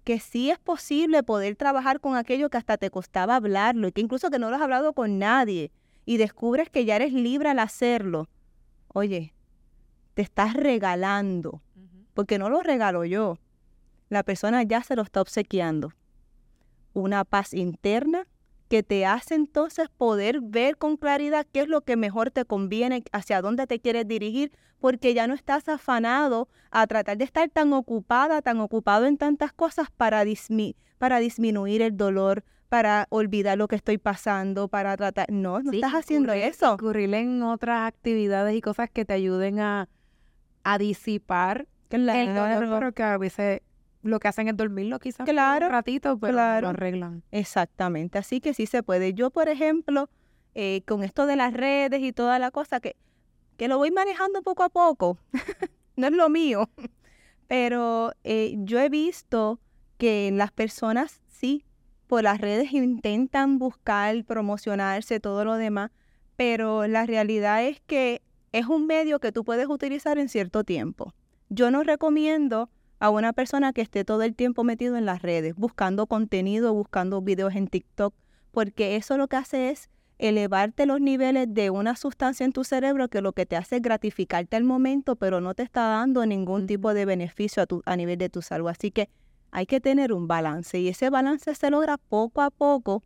que 0.04 0.20
sí 0.20 0.50
es 0.50 0.58
posible 0.58 1.22
poder 1.22 1.56
trabajar 1.56 2.00
con 2.00 2.16
aquello 2.16 2.50
que 2.50 2.58
hasta 2.58 2.76
te 2.76 2.90
costaba 2.90 3.36
hablarlo 3.36 3.88
y 3.88 3.92
que 3.92 4.00
incluso 4.00 4.30
que 4.30 4.38
no 4.38 4.50
lo 4.50 4.56
has 4.56 4.62
hablado 4.62 4.92
con 4.92 5.18
nadie 5.18 5.70
y 6.04 6.16
descubres 6.16 6.70
que 6.70 6.84
ya 6.84 6.96
eres 6.96 7.12
libre 7.12 7.48
al 7.48 7.58
hacerlo. 7.58 8.28
Oye, 8.88 9.34
te 10.14 10.22
estás 10.22 10.54
regalando, 10.54 11.62
porque 12.14 12.38
no 12.38 12.50
lo 12.50 12.62
regalo 12.62 13.04
yo. 13.04 13.38
La 14.08 14.22
persona 14.22 14.62
ya 14.62 14.82
se 14.82 14.96
lo 14.96 15.02
está 15.02 15.20
obsequiando. 15.20 15.92
Una 16.92 17.24
paz 17.24 17.54
interna 17.54 18.26
que 18.72 18.82
te 18.82 19.04
hace 19.04 19.34
entonces 19.34 19.90
poder 19.90 20.40
ver 20.40 20.78
con 20.78 20.96
claridad 20.96 21.46
qué 21.52 21.60
es 21.60 21.68
lo 21.68 21.82
que 21.82 21.94
mejor 21.94 22.30
te 22.30 22.46
conviene, 22.46 23.04
hacia 23.12 23.42
dónde 23.42 23.66
te 23.66 23.80
quieres 23.80 24.08
dirigir, 24.08 24.50
porque 24.80 25.12
ya 25.12 25.26
no 25.26 25.34
estás 25.34 25.68
afanado 25.68 26.48
a 26.70 26.86
tratar 26.86 27.18
de 27.18 27.24
estar 27.24 27.50
tan 27.50 27.74
ocupada, 27.74 28.40
tan 28.40 28.60
ocupado 28.60 29.04
en 29.04 29.18
tantas 29.18 29.52
cosas 29.52 29.90
para, 29.90 30.24
para 30.96 31.18
disminuir 31.18 31.82
el 31.82 31.98
dolor, 31.98 32.44
para 32.70 33.08
olvidar 33.10 33.58
lo 33.58 33.68
que 33.68 33.76
estoy 33.76 33.98
pasando, 33.98 34.68
para 34.68 34.96
tratar... 34.96 35.30
No, 35.30 35.60
no 35.60 35.70
estás 35.70 35.92
haciendo 35.92 36.32
eso. 36.32 36.72
Ocurrir 36.72 37.12
en 37.12 37.42
otras 37.42 37.86
actividades 37.86 38.56
y 38.56 38.62
cosas 38.62 38.88
que 38.88 39.04
te 39.04 39.12
ayuden 39.12 39.60
a, 39.60 39.90
a 40.64 40.78
disipar 40.78 41.66
el 41.90 42.06
dolor, 42.06 42.94
que 42.94 43.02
a 43.02 43.18
veces 43.18 43.60
lo 44.02 44.20
que 44.20 44.28
hacen 44.28 44.48
es 44.48 44.56
dormirlo 44.56 44.98
quizás 44.98 45.26
claro, 45.28 45.66
un 45.66 45.72
ratito, 45.72 46.18
pero 46.18 46.34
lo 46.34 46.68
arreglan. 46.68 47.22
Exactamente, 47.30 48.18
así 48.18 48.40
que 48.40 48.54
sí 48.54 48.66
se 48.66 48.82
puede. 48.82 49.14
Yo, 49.14 49.30
por 49.30 49.48
ejemplo, 49.48 50.10
eh, 50.54 50.82
con 50.86 51.02
esto 51.02 51.26
de 51.26 51.36
las 51.36 51.54
redes 51.54 52.00
y 52.02 52.12
toda 52.12 52.38
la 52.38 52.50
cosa, 52.50 52.80
que, 52.80 52.96
que 53.56 53.68
lo 53.68 53.78
voy 53.78 53.90
manejando 53.90 54.42
poco 54.42 54.64
a 54.64 54.68
poco, 54.68 55.18
no 55.96 56.06
es 56.08 56.12
lo 56.12 56.28
mío, 56.28 56.68
pero 57.46 58.12
eh, 58.24 58.56
yo 58.58 58.80
he 58.80 58.88
visto 58.88 59.60
que 59.98 60.30
las 60.32 60.50
personas 60.50 61.20
sí, 61.28 61.64
por 62.06 62.24
las 62.24 62.40
redes 62.40 62.72
intentan 62.72 63.58
buscar, 63.58 64.24
promocionarse, 64.24 65.20
todo 65.20 65.44
lo 65.44 65.54
demás, 65.54 65.90
pero 66.36 66.86
la 66.86 67.06
realidad 67.06 67.64
es 67.64 67.80
que 67.80 68.20
es 68.52 68.66
un 68.66 68.86
medio 68.86 69.18
que 69.20 69.32
tú 69.32 69.44
puedes 69.44 69.68
utilizar 69.68 70.18
en 70.18 70.28
cierto 70.28 70.64
tiempo. 70.64 71.14
Yo 71.48 71.70
no 71.70 71.82
recomiendo 71.82 72.68
a 73.02 73.10
una 73.10 73.32
persona 73.32 73.72
que 73.72 73.80
esté 73.80 74.04
todo 74.04 74.22
el 74.22 74.36
tiempo 74.36 74.62
metido 74.62 74.96
en 74.96 75.06
las 75.06 75.22
redes, 75.22 75.56
buscando 75.56 76.06
contenido, 76.06 76.72
buscando 76.72 77.20
videos 77.20 77.56
en 77.56 77.66
TikTok, 77.66 78.14
porque 78.52 78.94
eso 78.94 79.16
lo 79.16 79.26
que 79.26 79.34
hace 79.34 79.70
es 79.70 79.90
elevarte 80.18 80.86
los 80.86 81.00
niveles 81.00 81.52
de 81.52 81.70
una 81.70 81.96
sustancia 81.96 82.46
en 82.46 82.52
tu 82.52 82.62
cerebro 82.62 83.08
que 83.08 83.20
lo 83.20 83.32
que 83.32 83.44
te 83.44 83.56
hace 83.56 83.78
es 83.78 83.82
gratificarte 83.82 84.54
al 84.54 84.62
momento, 84.62 85.16
pero 85.16 85.40
no 85.40 85.52
te 85.54 85.64
está 85.64 85.82
dando 85.88 86.24
ningún 86.26 86.68
tipo 86.68 86.94
de 86.94 87.04
beneficio 87.04 87.64
a, 87.64 87.66
tu, 87.66 87.82
a 87.86 87.96
nivel 87.96 88.18
de 88.18 88.28
tu 88.28 88.40
salud. 88.40 88.68
Así 88.68 88.92
que 88.92 89.08
hay 89.50 89.66
que 89.66 89.80
tener 89.80 90.12
un 90.12 90.28
balance 90.28 90.78
y 90.78 90.86
ese 90.86 91.10
balance 91.10 91.56
se 91.56 91.70
logra 91.70 91.98
poco 91.98 92.40
a 92.40 92.50
poco 92.50 93.02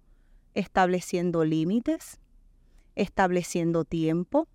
estableciendo 0.53 1.42
límites, 1.42 2.20
estableciendo 2.97 3.86
tiempo, 3.86 4.47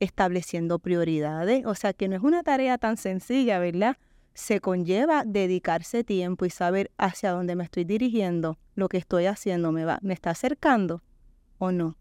estableciendo 0.00 0.80
prioridades. 0.80 1.64
O 1.64 1.76
sea 1.76 1.92
que 1.92 2.08
no 2.08 2.16
es 2.16 2.22
una 2.24 2.42
tarea 2.42 2.76
tan 2.76 2.96
sencilla, 2.96 3.60
¿verdad? 3.60 3.96
Se 4.34 4.60
conlleva 4.60 5.24
dedicarse 5.24 6.04
tiempo 6.04 6.44
y 6.44 6.50
saber 6.50 6.90
hacia 6.98 7.32
dónde 7.32 7.56
me 7.56 7.64
estoy 7.64 7.84
dirigiendo, 7.84 8.58
lo 8.74 8.88
que 8.88 8.98
estoy 8.98 9.26
haciendo 9.26 9.72
me 9.72 9.84
va, 9.84 9.98
me 10.02 10.14
está 10.14 10.30
acercando 10.30 11.02
o 11.58 11.72
no. 11.72 11.96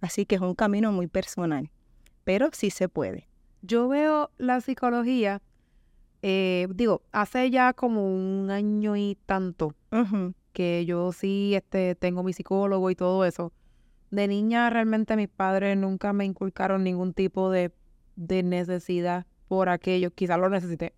Así 0.00 0.26
que 0.26 0.36
es 0.36 0.40
un 0.40 0.54
camino 0.54 0.92
muy 0.92 1.06
personal, 1.06 1.70
pero 2.24 2.48
sí 2.52 2.70
se 2.70 2.88
puede. 2.88 3.28
Yo 3.62 3.88
veo 3.88 4.30
la 4.38 4.60
psicología, 4.60 5.42
eh, 6.22 6.68
digo, 6.74 7.02
hace 7.12 7.50
ya 7.50 7.72
como 7.72 8.14
un 8.14 8.50
año 8.50 8.96
y 8.96 9.18
tanto 9.26 9.74
que 10.52 10.84
yo 10.86 11.12
sí 11.12 11.54
este, 11.54 11.94
tengo 11.94 12.22
mi 12.22 12.32
psicólogo 12.32 12.90
y 12.90 12.94
todo 12.94 13.24
eso. 13.24 13.52
De 14.10 14.26
niña 14.26 14.70
realmente 14.70 15.16
mis 15.16 15.28
padres 15.28 15.76
nunca 15.76 16.12
me 16.12 16.24
inculcaron 16.24 16.84
ningún 16.84 17.12
tipo 17.12 17.50
de, 17.50 17.72
de 18.16 18.42
necesidad 18.42 19.26
por 19.48 19.68
aquello. 19.68 20.10
Quizás 20.12 20.38
lo 20.38 20.48
necesité, 20.48 20.94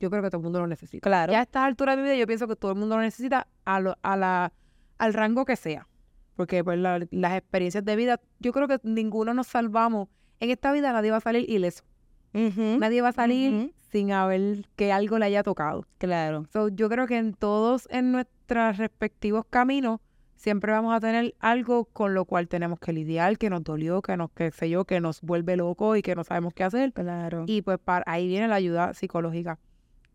yo 0.00 0.10
creo 0.10 0.22
que 0.22 0.30
todo 0.30 0.38
el 0.38 0.44
mundo 0.44 0.60
lo 0.60 0.66
necesita. 0.66 1.08
Claro. 1.08 1.32
Ya 1.32 1.40
a 1.40 1.42
esta 1.42 1.64
altura 1.64 1.94
de 1.94 2.02
mi 2.02 2.08
vida 2.08 2.16
yo 2.16 2.26
pienso 2.26 2.48
que 2.48 2.56
todo 2.56 2.72
el 2.72 2.78
mundo 2.78 2.96
lo 2.96 3.02
necesita 3.02 3.46
a, 3.64 3.76
a 4.02 4.16
la, 4.16 4.52
al 4.98 5.14
rango 5.14 5.44
que 5.44 5.56
sea. 5.56 5.86
Porque 6.34 6.64
pues 6.64 6.78
las 6.78 7.32
experiencias 7.34 7.84
de 7.84 7.96
vida, 7.96 8.20
yo 8.38 8.52
creo 8.52 8.66
que 8.66 8.80
ninguno 8.82 9.34
nos 9.34 9.46
salvamos. 9.46 10.08
En 10.40 10.50
esta 10.50 10.72
vida 10.72 10.90
nadie 10.92 11.10
va 11.10 11.18
a 11.18 11.20
salir 11.20 11.48
ileso. 11.48 11.84
Nadie 12.32 13.02
va 13.02 13.08
a 13.08 13.12
salir 13.12 13.74
sin 13.90 14.12
haber 14.12 14.64
que 14.76 14.92
algo 14.92 15.18
le 15.18 15.26
haya 15.26 15.42
tocado. 15.42 15.84
Claro. 15.98 16.46
yo 16.72 16.88
creo 16.88 17.06
que 17.06 17.18
en 17.18 17.34
todos, 17.34 17.88
en 17.90 18.12
nuestros 18.12 18.78
respectivos 18.78 19.44
caminos, 19.50 20.00
siempre 20.36 20.72
vamos 20.72 20.94
a 20.94 21.00
tener 21.00 21.34
algo 21.40 21.84
con 21.86 22.14
lo 22.14 22.24
cual 22.24 22.48
tenemos 22.48 22.78
que 22.78 22.92
lidiar, 22.92 23.36
que 23.36 23.50
nos 23.50 23.62
dolió, 23.62 24.00
que 24.00 24.16
nos, 24.16 24.30
qué 24.30 24.50
sé 24.50 24.70
yo, 24.70 24.84
que 24.84 25.00
nos 25.00 25.20
vuelve 25.20 25.56
loco 25.56 25.96
y 25.96 26.02
que 26.02 26.14
no 26.14 26.24
sabemos 26.24 26.54
qué 26.54 26.64
hacer. 26.64 26.92
Claro. 26.94 27.44
Y 27.46 27.62
pues 27.62 27.78
para, 27.78 28.04
ahí 28.06 28.26
viene 28.28 28.48
la 28.48 28.54
ayuda 28.54 28.94
psicológica. 28.94 29.58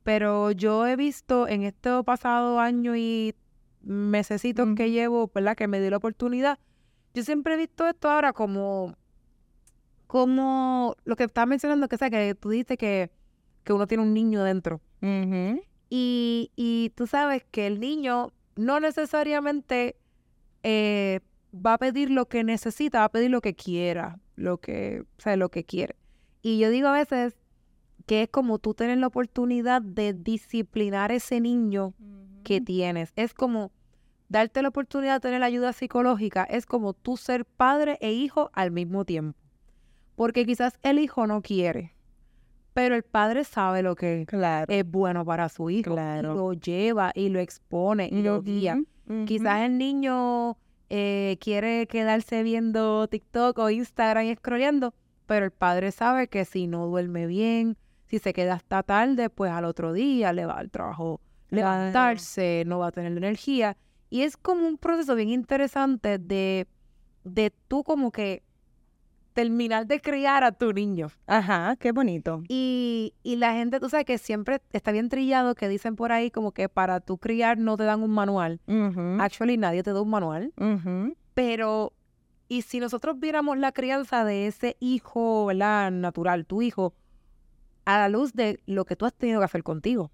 Pero 0.05 0.51
yo 0.51 0.85
he 0.85 0.95
visto 0.95 1.47
en 1.47 1.63
este 1.63 1.89
pasado 2.03 2.59
año 2.59 2.95
y 2.95 3.33
mesecitos 3.81 4.69
que 4.75 4.91
llevo, 4.91 5.31
¿verdad? 5.33 5.57
Que 5.57 5.67
me 5.67 5.81
dio 5.81 5.89
la 5.89 5.97
oportunidad. 5.97 6.59
Yo 7.15 7.23
siempre 7.23 7.55
he 7.55 7.57
visto 7.57 7.87
esto 7.87 8.11
ahora 8.11 8.31
como, 8.31 8.95
como 10.05 10.95
lo 11.05 11.15
que 11.15 11.23
estaba 11.23 11.47
mencionando, 11.47 11.87
que, 11.87 11.97
sea, 11.97 12.11
que 12.11 12.35
tú 12.35 12.51
dices 12.51 12.77
que, 12.77 13.09
que 13.63 13.73
uno 13.73 13.87
tiene 13.87 14.03
un 14.03 14.13
niño 14.13 14.43
dentro. 14.43 14.79
y, 15.89 16.51
y 16.55 16.91
tú 16.93 17.07
sabes 17.07 17.43
que 17.49 17.65
el 17.65 17.79
niño 17.79 18.31
no 18.55 18.79
necesariamente 18.79 19.95
eh, 20.61 21.21
va 21.51 21.73
a 21.73 21.77
pedir 21.79 22.11
lo 22.11 22.27
que 22.27 22.43
necesita, 22.43 22.99
va 22.99 23.05
a 23.05 23.11
pedir 23.11 23.31
lo 23.31 23.41
que 23.41 23.55
quiera, 23.55 24.19
lo 24.35 24.59
que, 24.59 25.01
o 25.17 25.21
sea, 25.21 25.35
lo 25.35 25.49
que 25.49 25.63
quiere. 25.63 25.95
Y 26.43 26.59
yo 26.59 26.69
digo 26.69 26.89
a 26.89 26.93
veces, 26.93 27.35
que 28.05 28.23
es 28.23 28.29
como 28.29 28.59
tú 28.59 28.73
tener 28.73 28.97
la 28.97 29.07
oportunidad 29.07 29.81
de 29.81 30.13
disciplinar 30.13 31.11
ese 31.11 31.39
niño 31.39 31.93
que 32.43 32.61
tienes. 32.61 33.11
Es 33.15 33.33
como 33.33 33.71
darte 34.29 34.61
la 34.61 34.69
oportunidad 34.69 35.15
de 35.15 35.19
tener 35.21 35.43
ayuda 35.43 35.73
psicológica, 35.73 36.43
es 36.43 36.65
como 36.65 36.93
tú 36.93 37.17
ser 37.17 37.45
padre 37.45 37.97
e 38.01 38.11
hijo 38.11 38.49
al 38.53 38.71
mismo 38.71 39.05
tiempo. 39.05 39.37
Porque 40.15 40.45
quizás 40.45 40.79
el 40.83 40.99
hijo 40.99 41.27
no 41.27 41.41
quiere, 41.41 41.93
pero 42.73 42.95
el 42.95 43.03
padre 43.03 43.43
sabe 43.43 43.81
lo 43.81 43.95
que 43.95 44.25
es 44.67 44.91
bueno 44.91 45.25
para 45.25 45.49
su 45.49 45.69
hijo. 45.69 45.93
Claro. 45.93 46.35
lo 46.35 46.53
lleva 46.53 47.11
y 47.15 47.29
lo 47.29 47.39
expone 47.39 48.09
y 48.11 48.21
lo 48.21 48.41
guía. 48.41 48.81
Quizás 49.25 49.61
el 49.61 49.77
niño 49.77 50.57
eh, 50.89 51.37
quiere 51.39 51.87
quedarse 51.87 52.43
viendo 52.43 53.07
TikTok 53.07 53.57
o 53.59 53.69
Instagram 53.69 54.25
y 54.25 54.35
scrolleando, 54.35 54.93
pero 55.25 55.45
el 55.45 55.51
padre 55.51 55.91
sabe 55.91 56.27
que 56.27 56.45
si 56.45 56.67
no 56.67 56.87
duerme 56.87 57.27
bien, 57.27 57.77
si 58.07 58.19
se 58.19 58.33
queda 58.33 58.53
hasta 58.53 58.83
tarde, 58.83 59.29
pues 59.29 59.51
al 59.51 59.65
otro 59.65 59.93
día 59.93 60.33
le 60.33 60.45
va 60.45 60.53
al 60.53 60.69
trabajo 60.69 61.21
levantarse, 61.49 62.63
no 62.65 62.79
va 62.79 62.87
a 62.87 62.91
tener 62.91 63.11
energía. 63.11 63.77
Y 64.09 64.21
es 64.21 64.37
como 64.37 64.67
un 64.67 64.77
proceso 64.77 65.15
bien 65.15 65.29
interesante 65.29 66.17
de, 66.17 66.67
de 67.23 67.51
tú 67.67 67.83
como 67.83 68.11
que 68.11 68.43
terminar 69.33 69.85
de 69.85 69.99
criar 69.99 70.43
a 70.45 70.53
tu 70.53 70.71
niño. 70.71 71.09
Ajá, 71.27 71.75
qué 71.77 71.91
bonito. 71.91 72.41
Y, 72.47 73.13
y 73.21 73.35
la 73.35 73.53
gente, 73.53 73.81
tú 73.81 73.89
sabes 73.89 74.05
que 74.05 74.17
siempre 74.17 74.61
está 74.71 74.93
bien 74.93 75.09
trillado 75.09 75.55
que 75.55 75.67
dicen 75.67 75.97
por 75.97 76.13
ahí 76.13 76.31
como 76.31 76.53
que 76.53 76.69
para 76.69 77.01
tú 77.01 77.17
criar 77.17 77.57
no 77.57 77.75
te 77.75 77.83
dan 77.83 78.01
un 78.01 78.11
manual. 78.11 78.61
Actually, 79.19 79.57
nadie 79.57 79.83
te 79.83 79.91
da 79.91 80.01
un 80.01 80.09
manual. 80.09 80.53
Pero, 81.33 81.91
y 82.47 82.61
si 82.61 82.79
nosotros 82.79 83.19
viéramos 83.19 83.57
la 83.57 83.73
crianza 83.73 84.23
de 84.23 84.47
ese 84.47 84.77
hijo, 84.79 85.47
¿verdad? 85.47 85.91
Natural, 85.91 86.45
tu 86.45 86.61
hijo, 86.61 86.93
a 87.85 87.99
la 87.99 88.09
luz 88.09 88.33
de 88.33 88.59
lo 88.65 88.85
que 88.85 88.95
tú 88.95 89.05
has 89.05 89.13
tenido 89.13 89.39
que 89.39 89.45
hacer 89.45 89.63
contigo. 89.63 90.11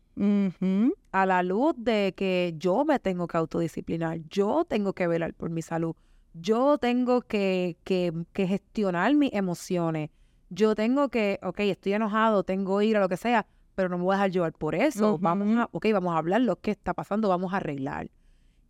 A 1.12 1.26
la 1.26 1.42
luz 1.42 1.74
de 1.78 2.14
que 2.16 2.54
yo 2.58 2.86
me 2.86 3.00
tengo 3.00 3.28
que 3.28 3.38
autodisciplinar, 3.38 4.20
yo 4.30 4.66
tengo 4.66 4.94
que 4.94 5.08
velar 5.08 5.34
por 5.34 5.50
mi 5.50 5.62
salud, 5.62 5.96
yo 6.34 6.78
tengo 6.78 7.22
que, 7.22 7.78
que, 7.84 8.14
gestionar 8.36 9.16
mis 9.16 9.34
emociones, 9.34 10.12
yo 10.50 10.76
tengo 10.76 11.10
que, 11.10 11.40
ok, 11.42 11.62
estoy 11.62 11.94
enojado, 11.94 12.44
tengo 12.44 12.82
ira, 12.82 13.00
lo 13.00 13.10
que 13.10 13.18
sea, 13.18 13.48
pero 13.74 13.90
no 13.90 13.98
me 13.98 14.04
voy 14.04 14.14
a 14.14 14.18
dejar 14.18 14.32
llevar 14.32 14.54
por 14.54 14.76
eso. 14.76 15.18
Vamos 15.18 15.58
a, 15.58 15.70
ok, 15.72 15.88
vamos 15.94 16.14
a 16.14 16.18
hablar 16.18 16.42
lo 16.42 16.58
que 16.58 16.72
está 16.72 16.94
pasando, 16.94 17.30
vamos 17.30 17.54
a 17.54 17.58
arreglar. 17.58 18.12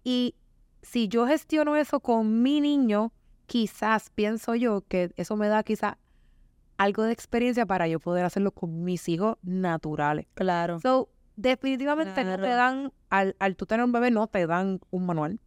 Y 0.03 0.35
si 0.81 1.07
yo 1.07 1.27
gestiono 1.27 1.75
eso 1.75 1.99
con 1.99 2.41
mi 2.43 2.61
niño, 2.61 3.11
quizás 3.45 4.09
pienso 4.11 4.55
yo 4.55 4.81
que 4.87 5.11
eso 5.17 5.35
me 5.35 5.47
da 5.47 5.63
quizás 5.63 5.95
algo 6.81 7.03
de 7.03 7.13
experiencia 7.13 7.65
para 7.65 7.87
yo 7.87 7.99
poder 7.99 8.25
hacerlo 8.25 8.51
con 8.51 8.83
mis 8.83 9.07
hijos 9.07 9.37
naturales. 9.43 10.25
Claro. 10.33 10.79
So, 10.79 11.09
definitivamente 11.35 12.23
no 12.23 12.37
te 12.37 12.49
dan, 12.49 12.91
al, 13.09 13.35
al 13.39 13.55
tú 13.55 13.65
tener 13.65 13.85
un 13.85 13.91
bebé, 13.91 14.09
no 14.11 14.27
te 14.27 14.47
dan 14.47 14.79
un 14.89 15.05
manual. 15.05 15.39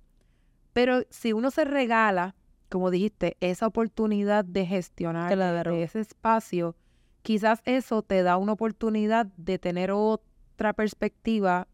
Pero 0.72 1.02
si 1.10 1.32
uno 1.32 1.50
se 1.50 1.64
regala, 1.64 2.34
como 2.68 2.90
dijiste, 2.90 3.36
esa 3.40 3.66
oportunidad 3.66 4.44
de 4.44 4.66
gestionar 4.66 5.32
ese 5.72 6.00
espacio, 6.00 6.76
quizás 7.22 7.60
eso 7.64 8.02
te 8.02 8.22
da 8.22 8.36
una 8.36 8.52
oportunidad 8.52 9.26
de 9.36 9.58
tener 9.58 9.90
otra 9.90 10.72
perspectiva 10.72 11.66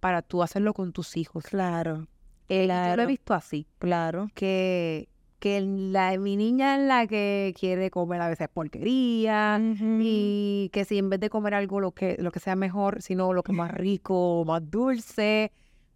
para 0.00 0.22
tú 0.22 0.42
hacerlo 0.44 0.74
con 0.74 0.92
tus 0.92 1.16
hijos. 1.16 1.44
Claro, 1.44 2.06
Eh, 2.48 2.64
y 2.64 2.66
Yo 2.68 2.74
lo 2.74 2.82
Claro. 2.82 3.02
he 3.02 3.06
visto 3.06 3.34
así, 3.34 3.66
claro. 3.78 4.28
que, 4.34 5.08
que 5.38 5.60
la, 5.60 6.16
mi 6.18 6.36
niña 6.36 6.76
es 6.76 6.86
la 6.86 7.06
que 7.06 7.54
quiere 7.58 7.90
comer 7.90 8.20
a 8.20 8.28
veces 8.28 8.48
porquería 8.48 9.60
y 10.00 10.70
que 10.72 10.84
si 10.84 10.98
en 10.98 11.10
vez 11.10 11.20
de 11.20 11.30
comer 11.30 11.54
algo 11.54 11.80
lo 11.80 11.92
que, 11.92 12.16
lo 12.18 12.30
que 12.32 12.40
sea 12.40 12.56
mejor, 12.56 13.02
sino 13.02 13.32
lo 13.32 13.42
que 13.42 13.52
más 13.52 13.70
rico, 13.70 14.44
más 14.46 14.68
dulce. 14.70 15.52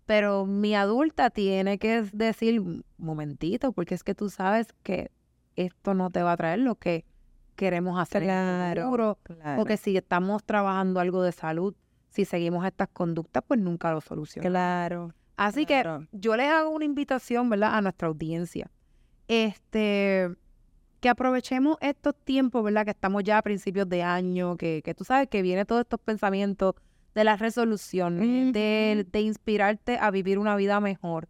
Pero 0.07 0.47
mi 0.47 0.75
adulta 0.75 1.31
tiene 1.31 1.79
que 1.79 2.03
decir, 2.13 2.61
"Un 2.61 2.85
momentito, 2.99 3.73
porque 3.73 3.95
es 3.95 4.05
que 4.05 4.15
tú 4.15 4.31
sabes 4.31 4.69
que 4.83 5.11
esto 5.57 5.95
no 5.95 6.11
te 6.11 6.23
va 6.23 6.33
a 6.33 6.37
traer 6.37 6.61
lo 6.61 6.77
que 6.77 7.05
queremos 7.57 7.99
hacer 8.01 8.23
en 8.25 8.31
el 8.31 8.75
Claro. 8.75 9.19
Porque 9.57 9.77
si 9.77 9.97
estamos 9.97 10.43
trabajando 10.45 11.01
algo 11.01 11.23
de 11.23 11.33
salud, 11.33 11.75
si 12.11 12.25
seguimos 12.25 12.65
estas 12.67 12.89
conductas, 12.89 13.43
pues 13.47 13.61
nunca 13.61 13.93
lo 13.93 14.01
solucionamos. 14.01 14.53
Claro. 14.53 15.15
Así 15.37 15.67
claro. 15.67 16.01
que 16.01 16.09
yo 16.19 16.37
les 16.37 16.51
hago 16.51 16.71
una 16.71 16.85
invitación, 16.85 17.49
¿verdad? 17.49 17.75
A 17.75 17.81
nuestra 17.81 18.09
audiencia. 18.09 18.71
Este, 19.29 20.31
que 21.01 21.09
aprovechemos 21.09 21.77
estos 21.81 22.15
tiempos, 22.25 22.63
¿verdad? 22.63 22.85
Que 22.85 22.91
estamos 22.91 23.25
ya 23.25 23.39
a 23.39 23.43
principios 23.43 23.89
de 23.89 24.03
año, 24.03 24.57
que, 24.57 24.83
que 24.85 24.95
tú 24.95 25.05
sabes 25.05 25.29
que 25.29 25.43
vienen 25.43 25.67
todos 25.67 25.83
estos 25.83 26.01
pensamientos 26.01 26.75
de 27.15 27.25
las 27.25 27.41
resoluciones, 27.41 28.53
de, 28.53 29.07
de 29.11 29.21
inspirarte 29.21 29.99
a 29.99 30.11
vivir 30.11 30.39
una 30.39 30.57
vida 30.57 30.81
mejor, 30.81 31.29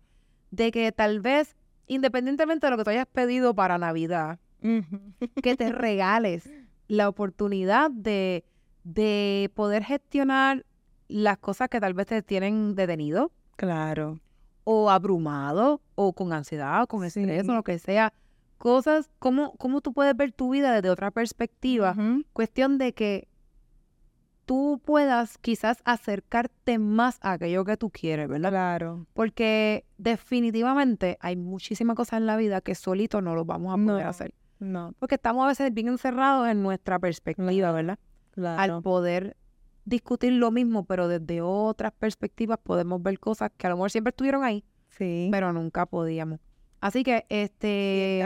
de 0.51 0.71
que 0.71 0.93
tal 0.93 1.21
vez, 1.21 1.57
independientemente 1.87 2.67
de 2.67 2.71
lo 2.71 2.77
que 2.77 2.85
tú 2.85 2.91
hayas 2.91 3.07
pedido 3.07 3.55
para 3.55 3.79
Navidad, 3.79 4.39
que 4.61 5.57
te 5.57 5.73
regales 5.73 6.49
la 6.87 7.09
oportunidad 7.09 7.91
de, 7.91 8.45
de 8.85 9.51
poder 9.55 9.85
gestionar 9.85 10.65
las 11.09 11.39
cosas 11.39 11.69
que 11.69 11.81
tal 11.81 11.95
vez 11.95 12.07
te 12.07 12.23
tienen 12.23 12.75
detenido 12.75 13.33
Claro. 13.57 14.19
O 14.65 14.91
abrumado 14.91 15.81
o 15.95 16.13
con 16.13 16.33
ansiedad 16.33 16.83
o 16.83 16.87
con 16.87 17.05
estrés 17.05 17.45
Sí. 17.45 17.51
o 17.51 17.55
lo 17.55 17.63
que 17.63 17.79
sea. 17.79 18.13
Cosas, 18.59 19.11
¿cómo, 19.19 19.55
cómo 19.57 19.81
tú 19.81 19.93
puedes 19.93 20.17
ver 20.17 20.33
tu 20.33 20.51
vida 20.51 20.73
desde 20.73 20.89
otra 20.91 21.11
perspectiva? 21.11 21.97
Cuestión 22.33 22.79
de 22.79 22.93
que 22.95 23.27
tú 24.45 24.81
puedas 24.85 25.39
quizás 25.39 25.79
acercarte 25.85 26.79
más 26.79 27.19
a 27.23 27.33
aquello 27.33 27.65
que 27.65 27.77
tú 27.77 27.91
quieres, 27.91 28.29
¿verdad? 28.29 28.51
Claro. 28.51 29.07
Porque 29.15 29.85
definitivamente 29.99 31.17
hay 31.21 31.37
muchísimas 31.37 31.97
cosas 31.97 32.19
en 32.21 32.27
la 32.27 32.37
vida 32.37 32.61
que 32.61 32.75
solito 32.75 33.21
no 33.21 33.35
los 33.35 33.47
vamos 33.47 33.73
a 33.73 33.77
poder 33.85 34.05
No. 34.05 34.09
hacer. 34.11 34.35
No, 34.59 34.95
Porque 35.01 35.17
estamos 35.17 35.45
a 35.45 35.49
veces 35.49 35.75
bien 35.75 35.89
encerrados 35.89 36.47
en 36.49 36.63
nuestra 36.63 36.99
perspectiva, 37.01 37.73
¿verdad? 37.73 37.99
claro. 38.31 38.77
Al 38.77 38.83
poder 38.83 39.37
discutir 39.85 40.33
lo 40.33 40.51
mismo, 40.51 40.85
pero 40.85 41.09
desde 41.09 41.41
otras 41.43 41.93
perspectivas 41.93 42.59
podemos 42.63 43.03
ver 43.03 43.19
cosas 43.19 43.51
que 43.57 43.67
a 43.67 43.71
lo 43.71 43.77
mejor 43.77 43.91
siempre 43.91 44.11
estuvieron 44.11 44.45
ahí, 44.45 44.65
sí. 44.89 45.29
pero 45.31 45.53
nunca 45.53 45.87
podíamos. 45.87 46.39
Así 46.81 47.03
que 47.05 47.27
este 47.29 48.23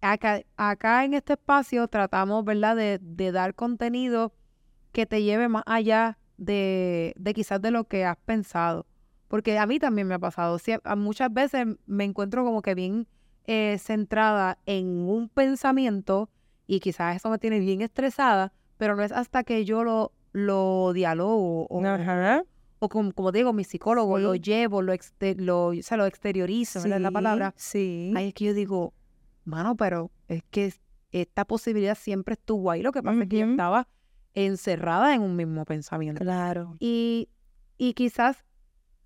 acá, 0.00 0.40
acá 0.56 1.04
en 1.04 1.14
este 1.14 1.34
espacio 1.34 1.88
tratamos, 1.88 2.44
¿verdad?, 2.44 2.76
de, 2.76 2.98
de 3.00 3.32
dar 3.32 3.54
contenido 3.54 4.32
que 4.92 5.06
te 5.06 5.22
lleve 5.22 5.48
más 5.48 5.62
allá 5.66 6.18
de, 6.36 7.14
de 7.16 7.34
quizás 7.34 7.60
de 7.60 7.70
lo 7.70 7.84
que 7.84 8.04
has 8.04 8.16
pensado. 8.18 8.86
Porque 9.28 9.58
a 9.58 9.66
mí 9.66 9.78
también 9.78 10.06
me 10.06 10.14
ha 10.14 10.18
pasado. 10.18 10.58
Sie- 10.58 10.80
muchas 10.96 11.32
veces 11.32 11.66
me 11.86 12.04
encuentro 12.04 12.44
como 12.44 12.62
que 12.62 12.74
bien 12.74 13.06
eh, 13.44 13.76
centrada 13.78 14.58
en 14.66 14.86
un 15.08 15.28
pensamiento 15.28 16.30
y 16.66 16.80
quizás 16.80 17.16
eso 17.16 17.28
me 17.30 17.38
tiene 17.38 17.58
bien 17.58 17.82
estresada, 17.82 18.52
pero 18.76 18.94
no 18.96 19.02
es 19.02 19.12
hasta 19.12 19.44
que 19.44 19.64
yo 19.64 19.84
lo, 19.84 20.12
lo 20.32 20.92
dialogo 20.92 21.66
o, 21.66 21.84
Ajá. 21.84 22.42
o 22.78 22.88
como, 22.88 23.12
como 23.12 23.32
digo, 23.32 23.52
mi 23.52 23.64
psicólogo 23.64 24.18
lo 24.18 24.34
Sí. 24.34 24.40
llevo, 24.40 24.82
lo, 24.82 24.92
exte- 24.92 25.36
lo, 25.38 25.66
o 25.68 25.74
sea, 25.82 25.96
lo 25.96 26.06
exteriorizo, 26.06 26.80
¿verdad? 26.82 26.98
es 26.98 27.02
la 27.02 27.08
Sí, 27.08 27.14
palabra. 27.14 27.54
Sí. 27.56 28.12
Ahí 28.16 28.28
es 28.28 28.34
que 28.34 28.44
yo 28.46 28.54
digo, 28.54 28.92
mano, 29.44 29.76
pero 29.76 30.10
es 30.28 30.42
que 30.50 30.66
es- 30.66 30.80
esta 31.10 31.44
posibilidad 31.44 31.96
siempre 31.96 32.34
estuvo 32.34 32.70
ahí. 32.70 32.82
Lo 32.82 32.92
que 32.92 33.02
pasa 33.02 33.22
es 33.22 33.28
que 33.28 33.38
yo 33.38 33.46
estaba 33.46 33.88
encerrada 34.34 35.14
en 35.14 35.22
un 35.22 35.36
mismo 35.36 35.64
pensamiento. 35.64 36.22
Claro. 36.22 36.76
Y, 36.78 37.28
y 37.78 37.94
quizás 37.94 38.44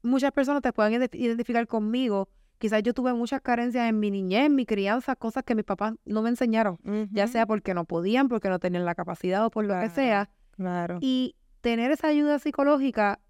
muchas 0.02 0.32
personas 0.32 0.62
te 0.62 0.72
puedan 0.72 0.92
ident- 0.92 1.14
identificar 1.14 1.66
conmigo. 1.66 2.28
Quizás 2.58 2.82
yo 2.82 2.92
tuve 2.94 3.12
muchas 3.14 3.40
carencias 3.40 3.88
en 3.88 3.98
mi 3.98 4.10
niñez, 4.10 4.46
en 4.46 4.54
mi 4.54 4.66
crianza, 4.66 5.16
cosas 5.16 5.42
que 5.44 5.54
mis 5.54 5.64
papás 5.64 5.94
no 6.04 6.22
me 6.22 6.28
enseñaron. 6.28 6.78
Ya 7.12 7.26
sea 7.26 7.46
porque 7.46 7.74
no 7.74 7.84
podían, 7.84 8.28
porque 8.28 8.48
no 8.48 8.58
tenían 8.58 8.84
la 8.84 8.94
capacidad 8.94 9.44
o 9.46 9.50
por 9.50 9.64
lo 9.64 9.78
que 9.80 9.88
sea. 9.90 10.28
Claro. 10.62 10.98
Y 11.00 11.36
tener 11.60 11.90
esa 11.90 12.08
ayuda 12.08 12.38
psicológica 12.38 13.20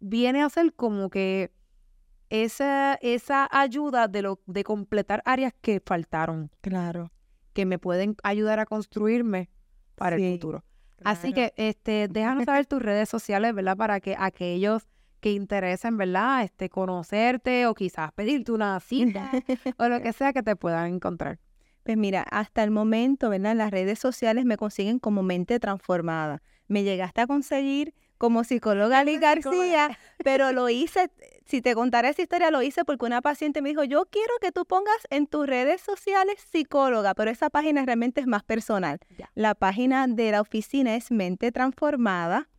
viene 0.00 0.42
a 0.42 0.48
ser 0.48 0.72
como 0.74 1.10
que 1.10 1.52
esa, 2.30 2.94
esa 3.02 3.48
ayuda 3.50 4.08
de, 4.08 4.22
lo, 4.22 4.40
de 4.46 4.64
completar 4.64 5.22
áreas 5.24 5.52
que 5.60 5.80
faltaron, 5.84 6.50
Claro. 6.60 7.10
que 7.52 7.66
me 7.66 7.78
pueden 7.78 8.16
ayudar 8.22 8.60
a 8.60 8.66
construirme 8.66 9.50
para 9.96 10.16
el 10.16 10.32
futuro. 10.32 10.64
Así 11.02 11.32
que 11.32 11.52
este, 11.56 12.08
déjanos 12.08 12.44
saber 12.44 12.66
tus 12.66 12.82
redes 12.82 13.08
sociales, 13.08 13.54
¿verdad? 13.54 13.76
Para 13.76 14.00
que 14.00 14.14
aquellos 14.18 14.86
que 15.20 15.32
interesen, 15.32 15.96
¿verdad? 15.96 16.44
Este, 16.44 16.68
conocerte 16.68 17.66
o 17.66 17.74
quizás 17.74 18.12
pedirte 18.12 18.52
una 18.52 18.78
cita 18.80 19.30
o 19.78 19.88
lo 19.88 20.00
que 20.00 20.12
sea 20.12 20.32
que 20.32 20.42
te 20.42 20.56
puedan 20.56 20.94
encontrar. 20.94 21.38
Pues 21.82 21.96
mira, 21.96 22.22
hasta 22.30 22.62
el 22.62 22.70
momento, 22.70 23.30
¿verdad? 23.30 23.56
Las 23.56 23.70
redes 23.70 23.98
sociales 23.98 24.44
me 24.44 24.56
consiguen 24.56 24.98
como 24.98 25.22
mente 25.22 25.58
transformada. 25.58 26.42
Me 26.70 26.84
llegaste 26.84 27.20
a 27.20 27.26
conseguir 27.26 27.94
como 28.16 28.44
psicóloga 28.44 29.02
Liz 29.02 29.18
García, 29.18 29.98
pero 30.22 30.52
lo 30.52 30.68
hice, 30.68 31.10
si 31.46 31.62
te 31.62 31.74
contara 31.74 32.10
esa 32.10 32.22
historia, 32.22 32.50
lo 32.50 32.60
hice 32.60 32.84
porque 32.84 33.06
una 33.06 33.22
paciente 33.22 33.62
me 33.62 33.70
dijo, 33.70 33.82
yo 33.82 34.04
quiero 34.04 34.34
que 34.42 34.52
tú 34.52 34.66
pongas 34.66 34.98
en 35.08 35.26
tus 35.26 35.46
redes 35.46 35.80
sociales 35.80 36.36
psicóloga, 36.52 37.14
pero 37.14 37.30
esa 37.30 37.48
página 37.48 37.84
realmente 37.84 38.20
es 38.20 38.26
más 38.26 38.44
personal. 38.44 39.00
Ya. 39.18 39.30
La 39.34 39.54
página 39.54 40.06
de 40.06 40.32
la 40.32 40.42
oficina 40.42 40.96
es 40.96 41.10
Mente 41.10 41.50
Transformada. 41.50 42.49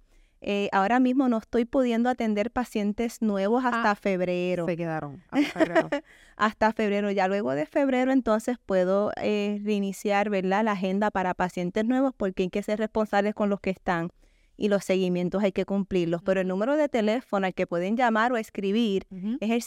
Eh, 0.44 0.70
ahora 0.72 1.00
mismo 1.00 1.30
no 1.30 1.38
estoy 1.38 1.66
pudiendo 1.66 2.10
atender 2.10 2.50
pacientes 2.50 3.22
nuevos 3.22 3.64
hasta 3.64 3.94
febrero 3.96 4.66
Se 4.66 4.76
quedaron. 4.76 5.22
hasta 5.30 5.60
febrero. 5.60 5.90
hasta 6.36 6.74
febrero. 6.74 7.12
Ya 7.12 7.28
luego 7.28 7.52
de 7.52 7.68
febrero 7.68 8.12
entonces 8.12 8.58
puedo 8.66 9.12
eh, 9.22 9.62
reiniciar, 9.64 10.32
¿verdad? 10.32 10.64
La 10.64 10.72
agenda 10.72 11.12
para 11.12 11.36
pacientes 11.36 11.86
nuevos 11.86 12.14
porque 12.18 12.44
hay 12.44 12.50
que 12.50 12.64
ser 12.64 12.80
responsables 12.80 13.36
con 13.36 13.50
los 13.50 13.60
que 13.60 13.70
están 13.70 14.10
y 14.58 14.68
los 14.70 14.84
seguimientos 14.84 15.44
hay 15.44 15.52
que 15.52 15.66
cumplirlos. 15.66 16.24
Pero 16.24 16.42
el 16.42 16.48
número 16.48 16.76
de 16.76 16.90
teléfono 16.90 17.46
al 17.46 17.54
que 17.54 17.68
pueden 17.68 17.96
llamar 17.96 18.32
o 18.32 18.38
escribir 18.38 19.06
Ujú. 19.12 19.38
es 19.40 19.50
el 19.52 19.62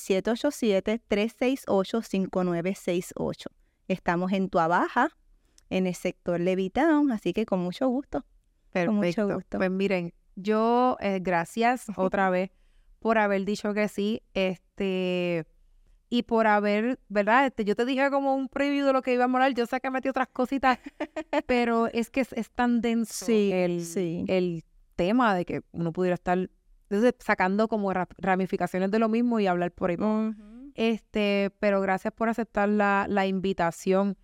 787-368-5968. 2.05 3.47
Estamos 3.89 4.33
en 4.33 4.49
Tua 4.49 4.67
Baja, 4.69 5.11
en 5.71 5.87
el 5.87 5.95
sector 5.95 6.41
Levitown, 6.41 7.13
así 7.13 7.33
que 7.33 7.45
con 7.47 7.61
mucho 7.61 7.89
gusto. 7.89 8.25
Con 8.73 8.97
mucho 8.97 9.29
gusto. 9.29 9.59
Pues 9.59 9.71
miren, 9.71 10.13
yo 10.37 10.97
eh, 11.01 11.19
gracias 11.23 11.87
otra 11.97 12.31
vez 12.31 12.51
por 12.99 13.19
haber 13.19 13.45
dicho 13.45 13.75
que 13.75 13.89
sí, 13.89 14.23
este, 14.33 15.47
y 16.11 16.23
por 16.23 16.47
haber, 16.47 16.99
¿verdad? 17.09 17.47
Este, 17.47 17.65
yo 17.65 17.75
te 17.77 17.85
dije 17.85 18.11
como 18.11 18.35
un 18.35 18.49
preview 18.49 18.87
de 18.87 18.93
lo 18.93 19.03
que 19.03 19.13
iba 19.15 19.25
a 19.25 19.29
morar, 19.29 19.53
yo 19.55 19.67
sé 19.67 19.81
que 19.81 19.91
metí 19.91 20.09
otras 20.09 20.29
cositas, 20.29 20.79
pero 21.47 21.87
es 21.89 22.11
que 22.11 22.21
es, 22.21 22.33
es 22.33 22.51
tan 22.51 22.81
denso 22.81 23.27
Sí, 23.27 23.51
el, 23.53 23.85
sí. 23.85 24.25
el 24.29 24.65
tema 24.97 25.35
de 25.35 25.45
que 25.45 25.63
uno 25.73 25.93
pudiera 25.93 26.15
estar 26.15 26.49
entonces, 26.91 27.15
sacando 27.19 27.67
como 27.67 27.93
ra- 27.93 28.09
ramificaciones 28.19 28.91
de 28.91 28.99
lo 28.99 29.09
mismo 29.09 29.41
y 29.41 29.47
hablar 29.49 29.73
por 29.73 29.91
ahí. 29.91 29.97
por 29.97 30.07
ahí. 30.07 30.33
Este, 30.77 31.51
pero 31.59 31.81
gracias 31.81 32.13
por 32.13 32.29
aceptar 32.29 32.69
la, 32.69 33.07
la 33.09 33.27
invitación. 33.27 34.17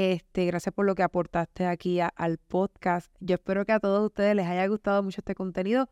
Este, 0.00 0.44
gracias 0.44 0.74
por 0.74 0.84
lo 0.84 0.94
que 0.94 1.02
aportaste 1.02 1.64
aquí 1.64 2.00
a- 2.00 2.08
al 2.16 2.36
podcast. 2.36 3.10
Yo 3.18 3.36
espero 3.36 3.64
que 3.64 3.72
a 3.72 3.80
todos 3.80 4.04
ustedes 4.04 4.36
les 4.36 4.46
haya 4.46 4.66
gustado 4.66 5.02
mucho 5.02 5.22
este 5.22 5.34
contenido. 5.34 5.88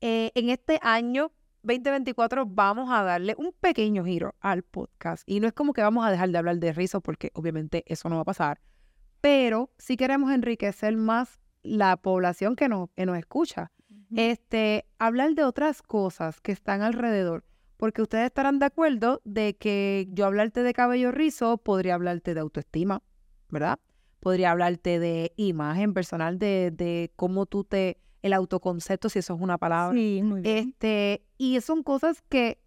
Eh, 0.00 0.32
en 0.34 0.50
este 0.50 0.80
año 0.82 1.30
2024 1.62 2.46
vamos 2.46 2.90
a 2.90 3.04
darle 3.04 3.36
un 3.38 3.52
pequeño 3.52 4.04
giro 4.04 4.34
al 4.40 4.64
podcast. 4.64 5.22
Y 5.26 5.38
no 5.38 5.46
es 5.46 5.52
como 5.52 5.72
que 5.72 5.82
vamos 5.82 6.04
a 6.04 6.10
dejar 6.10 6.30
de 6.30 6.38
hablar 6.38 6.58
de 6.58 6.72
rizos, 6.72 7.00
porque 7.00 7.30
obviamente 7.34 7.84
eso 7.86 8.08
no 8.08 8.16
va 8.16 8.22
a 8.22 8.24
pasar. 8.24 8.60
Pero 9.20 9.70
sí 9.78 9.96
queremos 9.96 10.32
enriquecer 10.32 10.96
más 10.96 11.40
la 11.62 11.96
población 11.96 12.56
que 12.56 12.68
nos, 12.68 12.90
que 12.96 13.06
nos 13.06 13.16
escucha 13.16 13.70
este, 14.16 14.84
hablar 14.98 15.34
de 15.36 15.44
otras 15.44 15.80
cosas 15.80 16.40
que 16.40 16.50
están 16.50 16.82
alrededor, 16.82 17.44
porque 17.76 18.02
ustedes 18.02 18.26
estarán 18.26 18.58
de 18.58 18.66
acuerdo 18.66 19.22
de 19.24 19.54
que 19.56 20.08
yo 20.10 20.26
hablarte 20.26 20.64
de 20.64 20.72
cabello 20.74 21.12
rizo 21.12 21.56
podría 21.58 21.94
hablarte 21.94 22.34
de 22.34 22.40
autoestima, 22.40 23.00
¿verdad? 23.54 23.78
Podría 24.20 24.50
hablarte 24.50 24.98
de 24.98 25.32
imagen 25.36 25.94
personal, 25.94 26.38
de, 26.38 26.70
de 26.70 27.10
cómo 27.16 27.46
tú 27.46 27.64
te, 27.64 27.96
el 28.20 28.34
autoconcepto, 28.34 29.08
si 29.08 29.20
eso 29.20 29.34
es 29.34 29.40
una 29.40 29.56
palabra. 29.56 29.96
Sí, 29.96 30.20
muy 30.22 30.42
bien. 30.42 30.68
Este, 30.68 31.22
y 31.38 31.58
son 31.62 31.82
cosas 31.82 32.22
que 32.28 32.58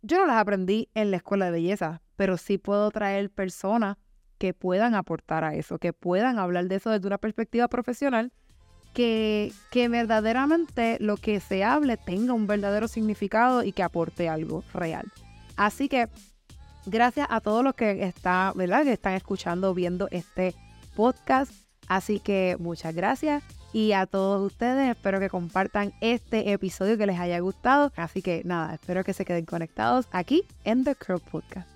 yo 0.00 0.18
no 0.18 0.26
las 0.26 0.36
aprendí 0.36 0.88
en 0.94 1.10
la 1.10 1.18
escuela 1.18 1.46
de 1.46 1.52
belleza, 1.52 2.00
pero 2.16 2.36
sí 2.36 2.58
puedo 2.58 2.90
traer 2.90 3.30
personas 3.30 3.96
que 4.38 4.52
puedan 4.52 4.94
aportar 4.94 5.44
a 5.44 5.54
eso, 5.54 5.78
que 5.78 5.92
puedan 5.92 6.38
hablar 6.38 6.66
de 6.68 6.76
eso 6.76 6.90
desde 6.90 7.06
una 7.06 7.18
perspectiva 7.18 7.68
profesional 7.68 8.32
que, 8.92 9.52
que 9.70 9.88
verdaderamente 9.88 10.96
lo 11.00 11.16
que 11.16 11.40
se 11.40 11.64
hable 11.64 11.96
tenga 11.96 12.32
un 12.32 12.46
verdadero 12.46 12.88
significado 12.88 13.62
y 13.62 13.72
que 13.72 13.82
aporte 13.82 14.28
algo 14.28 14.62
real. 14.72 15.10
Así 15.56 15.88
que 15.88 16.08
gracias 16.86 17.26
a 17.30 17.40
todos 17.40 17.64
los 17.64 17.74
que, 17.74 18.04
está, 18.04 18.52
¿verdad? 18.54 18.84
que 18.84 18.92
están 18.92 19.14
escuchando, 19.14 19.74
viendo 19.74 20.08
este 20.10 20.54
podcast. 20.94 21.52
Así 21.88 22.18
que 22.20 22.56
muchas 22.58 22.94
gracias 22.94 23.42
y 23.72 23.92
a 23.92 24.06
todos 24.06 24.40
ustedes 24.40 24.88
espero 24.90 25.20
que 25.20 25.28
compartan 25.28 25.92
este 26.00 26.52
episodio 26.52 26.96
que 26.96 27.06
les 27.06 27.18
haya 27.18 27.38
gustado. 27.40 27.92
Así 27.96 28.22
que 28.22 28.42
nada, 28.44 28.74
espero 28.74 29.04
que 29.04 29.12
se 29.12 29.24
queden 29.24 29.44
conectados 29.44 30.06
aquí 30.12 30.44
en 30.64 30.84
The 30.84 30.94
Curl 30.94 31.20
Podcast. 31.20 31.68